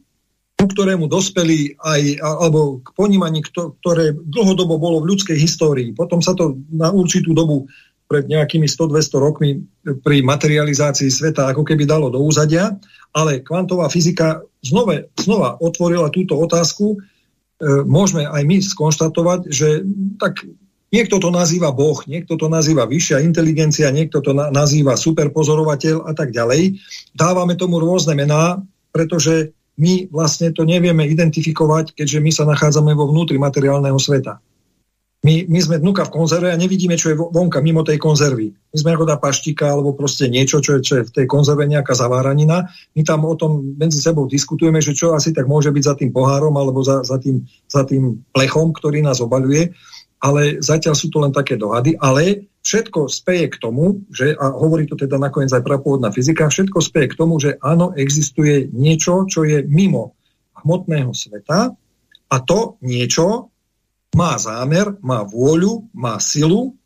[0.53, 6.37] ku ktorému dospeli aj, alebo k ponímaní, ktoré dlhodobo bolo v ľudskej histórii, potom sa
[6.37, 7.65] to na určitú dobu
[8.07, 9.49] pred nejakými 100-200 rokmi
[10.01, 12.71] pri materializácii sveta ako keby dalo do úzadia,
[13.11, 16.95] ale kvantová fyzika znova, znova otvorila túto otázku.
[16.95, 16.97] E,
[17.83, 19.83] môžeme aj my skonštatovať, že
[20.23, 20.47] tak
[20.95, 26.15] niekto to nazýva Boh, niekto to nazýva vyššia inteligencia, niekto to na, nazýva superpozorovateľ a
[26.15, 26.79] tak ďalej.
[27.11, 28.63] Dávame tomu rôzne mená,
[28.95, 34.41] pretože my vlastne to nevieme identifikovať, keďže my sa nachádzame vo vnútri materiálneho sveta.
[35.25, 38.53] My, my sme dnuka v konzerve a nevidíme, čo je vonka mimo tej konzervy.
[38.53, 41.65] My sme ako tá paštika alebo proste niečo, čo je, čo je v tej konzerve
[41.65, 42.69] nejaká zaváranina.
[42.93, 46.13] My tam o tom medzi sebou diskutujeme, že čo asi tak môže byť za tým
[46.13, 49.73] pohárom alebo za, za, tým, za tým plechom, ktorý nás obaľuje.
[50.21, 51.97] Ale zatiaľ sú to len také dohady.
[51.97, 56.77] Ale všetko speje k tomu, že, a hovorí to teda nakoniec aj prapôvodná fyzika, všetko
[56.77, 60.13] speje k tomu, že áno, existuje niečo, čo je mimo
[60.61, 61.73] hmotného sveta
[62.27, 63.49] a to niečo
[64.15, 66.77] má zámer, má vôľu, má silu,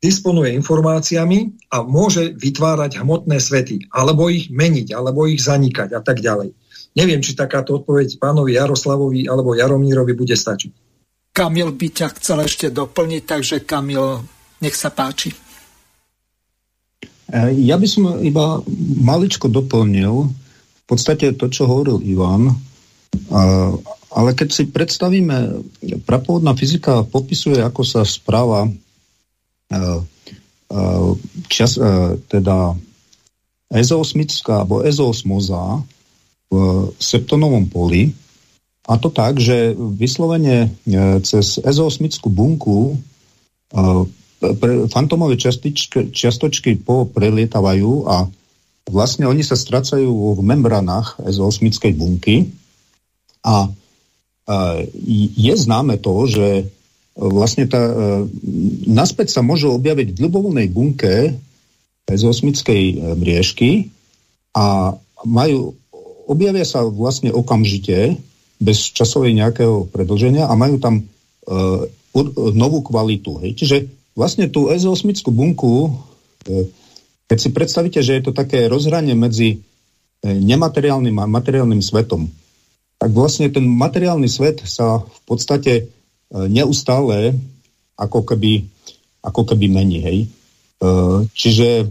[0.00, 6.24] disponuje informáciami a môže vytvárať hmotné svety, alebo ich meniť, alebo ich zanikať a tak
[6.24, 6.56] ďalej.
[6.96, 10.72] Neviem, či takáto odpoveď pánovi Jaroslavovi alebo Jaromírovi bude stačiť.
[11.30, 14.26] Kamil by ťa chcel ešte doplniť, takže Kamil,
[14.58, 15.30] nech sa páči.
[17.30, 18.58] E, ja by som iba
[18.98, 22.58] maličko doplnil v podstate to, čo hovoril Ivan.
[24.10, 25.62] Ale keď si predstavíme,
[26.02, 28.70] prapôvodná fyzika popisuje, ako sa správa e,
[29.70, 29.84] e,
[31.46, 32.74] čas, e, teda
[33.70, 35.86] ezoosmická alebo ezoosmoza
[36.50, 36.54] v
[36.98, 38.10] septonovom poli,
[38.90, 40.74] a to tak, že vyslovene
[41.22, 42.98] cez ezoosmickú bunku
[44.90, 48.26] fantomové čiastočky, čiastočky prelietávajú a
[48.90, 52.50] vlastne oni sa stracajú v membranách S8 bunky
[53.46, 53.70] a
[55.36, 56.48] je známe to, že
[57.14, 57.80] vlastne tá,
[58.88, 61.36] naspäť sa môžu objaviť v ľubovolnej bunke
[62.08, 62.50] S8
[63.18, 63.92] mriežky
[64.56, 65.76] a majú,
[66.26, 68.18] objavia sa vlastne okamžite
[68.60, 71.84] bez časovej nejakého predlženia a majú tam uh,
[72.56, 73.38] novú kvalitu.
[73.46, 73.50] Hej.
[73.62, 73.76] Čiže
[74.18, 75.94] vlastne tú S8 bunku,
[77.30, 79.62] keď si predstavíte, že je to také rozhranie medzi
[80.20, 82.28] nemateriálnym a materiálnym svetom,
[83.00, 87.32] tak vlastne ten materiálny svet sa v podstate uh, neustále
[87.96, 88.68] ako keby,
[89.24, 90.04] ako keby mení.
[90.04, 90.18] Hej.
[90.84, 91.88] Uh, čiže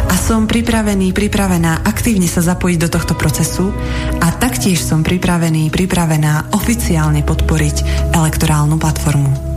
[0.08, 3.74] a som pripravený, pripravená aktívne sa zapojiť do tohto procesu
[4.22, 9.49] a taktiež som pripravený, pripravená oficiálne podporiť elektorálnu platformu.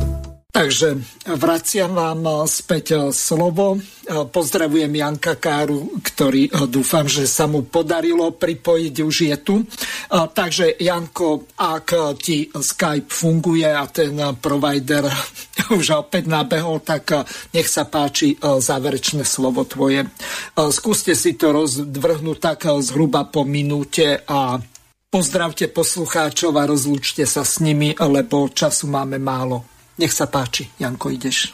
[0.54, 1.02] Takže
[1.34, 3.82] vraciam vám späť slovo.
[4.06, 9.66] Pozdravujem Janka Káru, ktorý dúfam, že sa mu podarilo pripojiť, už je tu.
[10.14, 15.10] Takže Janko, ak ti Skype funguje a ten provider
[15.82, 20.06] už opäť nabehol, tak nech sa páči záverečné slovo tvoje.
[20.54, 24.62] Skúste si to rozdvrhnúť tak zhruba po minúte a
[25.10, 29.73] pozdravte poslucháčov a rozlúčte sa s nimi, lebo času máme málo.
[29.98, 31.54] Nech sa páči, Janko, ideš.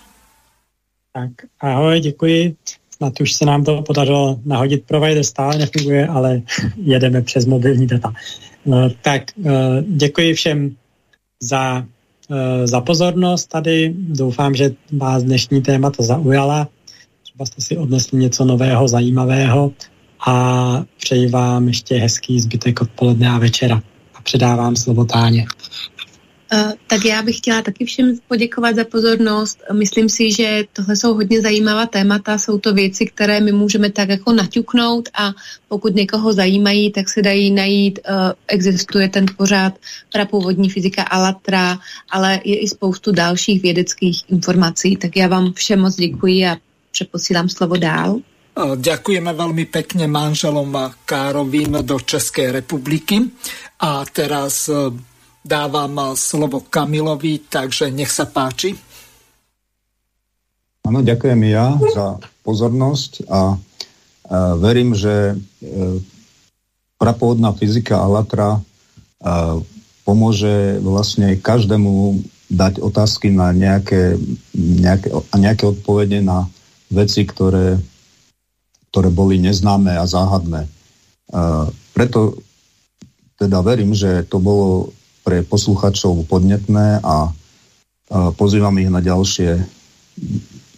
[1.14, 2.56] Tak, ahoj, děkuji.
[2.96, 4.84] Snad už se nám to podařilo nahodit.
[4.86, 6.42] Provider stále nefunguje, ale
[6.78, 8.14] jedeme přes mobilní data.
[8.66, 10.76] No, tak eh, děkuji všem
[11.44, 11.86] za,
[12.32, 13.94] eh, za pozornost tady.
[13.98, 16.68] Doufám, že vás dnešní témata zaujala.
[17.24, 19.72] Třeba jste si odnesli něco nového, zajímavého
[20.28, 23.82] a přeji vám ještě hezký zbytek odpoledne a večera.
[24.16, 25.46] A předávám slovo Táně.
[26.52, 29.60] Eh, tak já bych chtěla taky všem poděkovat za pozornost.
[29.74, 34.10] Myslím si, že tohle jsou hodně zajímavá témata, jsou to věci, které my můžeme tak
[34.10, 35.32] jako naťuknout a
[35.68, 38.00] pokud někoho zajímají, tak se dají najít.
[38.10, 39.74] Uh, existuje ten pořád
[40.14, 41.78] prapůvodní fyzika Alatra,
[42.10, 44.98] ale je i spoustu dalších vědeckých informací.
[44.98, 46.58] Tak já vám všem moc děkuji a
[46.92, 48.20] přeposílám slovo dál.
[48.60, 50.76] Ďakujeme veľmi pekne manželom
[51.08, 53.24] Károvým do Českej republiky.
[53.80, 54.68] A teraz
[55.50, 58.78] dávam slovo Kamilovi, takže nech sa páči.
[60.86, 63.42] Áno, ďakujem ja za pozornosť a, a
[64.62, 65.36] verím, že e,
[67.02, 68.62] prapôvodná fyzika Alatra e,
[70.06, 74.18] pomôže vlastne každému dať otázky na nejaké,
[74.54, 76.50] nejaké, a nejaké odpovede na
[76.90, 77.78] veci, ktoré,
[78.90, 80.66] ktoré boli neznáme a záhadné.
[81.94, 82.42] Preto
[83.38, 84.90] teda verím, že to bolo
[85.30, 87.30] pre posluchačov podnetné a
[88.34, 89.62] pozývam ich na ďalšie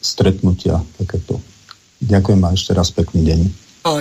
[0.03, 1.39] stretnutia takéto.
[2.03, 3.39] Ďakujem a ešte raz pekný deň.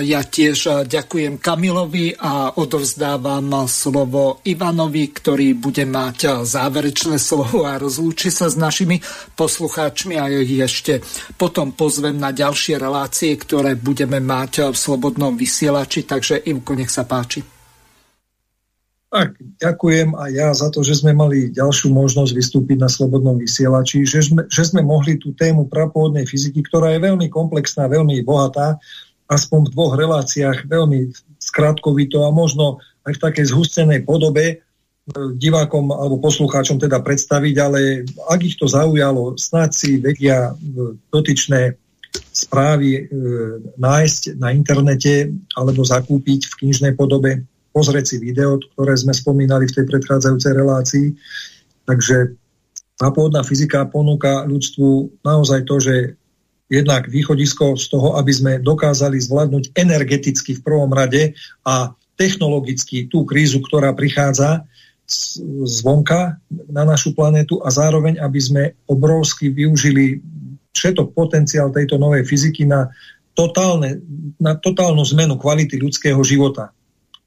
[0.03, 8.27] Ja tiež ďakujem Kamilovi a odovzdávam slovo Ivanovi, ktorý bude mať záverečné slovo a rozlúči
[8.27, 8.99] sa s našimi
[9.39, 10.99] poslucháčmi a ich ešte
[11.39, 16.03] potom pozvem na ďalšie relácie, ktoré budeme mať v Slobodnom vysielači.
[16.03, 17.60] Takže Ivko, nech sa páči.
[19.11, 24.07] Tak, ďakujem aj ja za to, že sme mali ďalšiu možnosť vystúpiť na Slobodnom vysielači,
[24.07, 28.79] že sme, že sme mohli tú tému prapôvodnej fyziky, ktorá je veľmi komplexná, veľmi bohatá,
[29.27, 31.11] aspoň v dvoch reláciách veľmi
[31.43, 34.55] skrátkovito a možno aj v takej zhustenej podobe e,
[35.35, 41.75] divákom alebo poslucháčom teda predstaviť, ale ak ich to zaujalo, snáď si vedia e, dotyčné
[42.31, 43.01] správy e,
[43.75, 49.75] nájsť na internete alebo zakúpiť v knižnej podobe, pozrieť si video, ktoré sme spomínali v
[49.79, 51.07] tej predchádzajúcej relácii.
[51.87, 52.35] Takže
[52.99, 55.95] pôvodná fyzika ponúka ľudstvu naozaj to, že
[56.71, 61.35] jednak východisko z toho, aby sme dokázali zvládnuť energeticky v prvom rade
[61.67, 64.63] a technologicky tú krízu, ktorá prichádza
[65.67, 66.39] zvonka
[66.71, 70.23] na našu planetu a zároveň, aby sme obrovsky využili
[70.71, 72.87] všetok potenciál tejto novej fyziky na,
[73.35, 73.99] totálne,
[74.39, 76.71] na totálnu zmenu kvality ľudského života.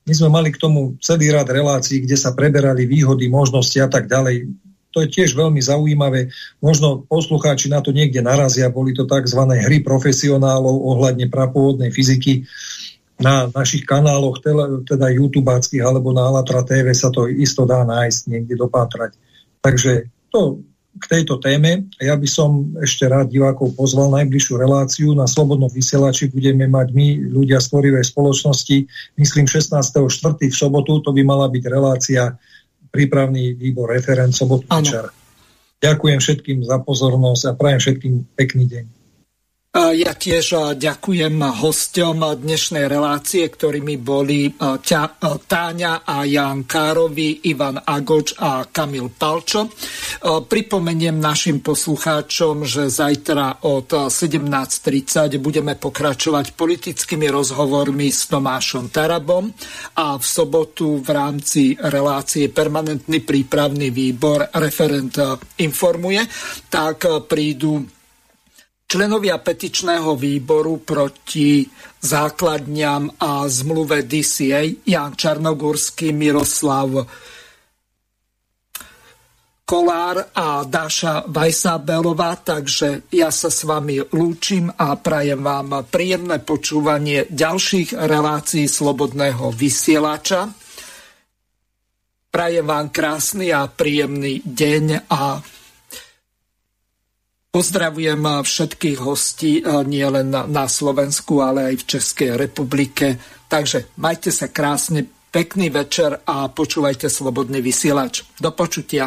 [0.05, 4.05] My sme mali k tomu celý rad relácií, kde sa preberali výhody, možnosti a tak
[4.09, 4.52] ďalej
[4.94, 6.31] to je tiež veľmi zaujímavé.
[6.62, 9.43] Možno poslucháči na to niekde narazia, boli to tzv.
[9.43, 12.47] hry profesionálov ohľadne prapôvodnej fyziky.
[13.18, 14.43] Na našich kanáloch,
[14.86, 19.18] teda YouTubáckých alebo na Alatra TV sa to isto dá nájsť, niekde dopátrať.
[19.59, 20.62] Takže to
[20.95, 21.91] k tejto téme.
[21.99, 25.11] Ja by som ešte rád divákov pozval najbližšiu reláciu.
[25.12, 28.77] Na Slobodnom vysielači budeme mať my, ľudia z tvorivej spoločnosti,
[29.19, 30.07] myslím 16.4.
[30.39, 32.39] v sobotu, to by mala byť relácia
[32.95, 35.11] prípravný výbor referent sobotu večer.
[35.83, 39.03] Ďakujem všetkým za pozornosť a prajem všetkým pekný deň.
[39.75, 48.71] Ja tiež ďakujem hostom dnešnej relácie, ktorými boli Táňa a Jan Károvi, Ivan Agoč a
[48.71, 49.67] Kamil Palčo.
[50.23, 59.51] Pripomeniem našim poslucháčom, že zajtra od 17.30 budeme pokračovať politickými rozhovormi s Tomášom Tarabom
[59.99, 65.19] a v sobotu v rámci relácie Permanentný prípravný výbor referent
[65.59, 66.23] informuje,
[66.71, 67.83] tak prídu
[68.95, 71.66] Členovia petičného výboru proti
[71.99, 77.03] základňam a zmluve DCA Jan Čarnogurský, Miroslav
[79.66, 87.27] Kolár a Dáša Vajsábelová, takže ja sa s vami lúčim a prajem vám príjemné počúvanie
[87.35, 90.55] ďalších relácií Slobodného vysielača.
[92.31, 95.43] Prajem vám krásny a príjemný deň a
[97.55, 103.14] Pozdravujem všetkých hostí nielen na, na Slovensku, ale aj v Českej republike.
[103.47, 108.26] Takže majte sa krásne, pekný večer a počúvajte Slobodný vysielač.
[108.43, 109.06] Do počutia.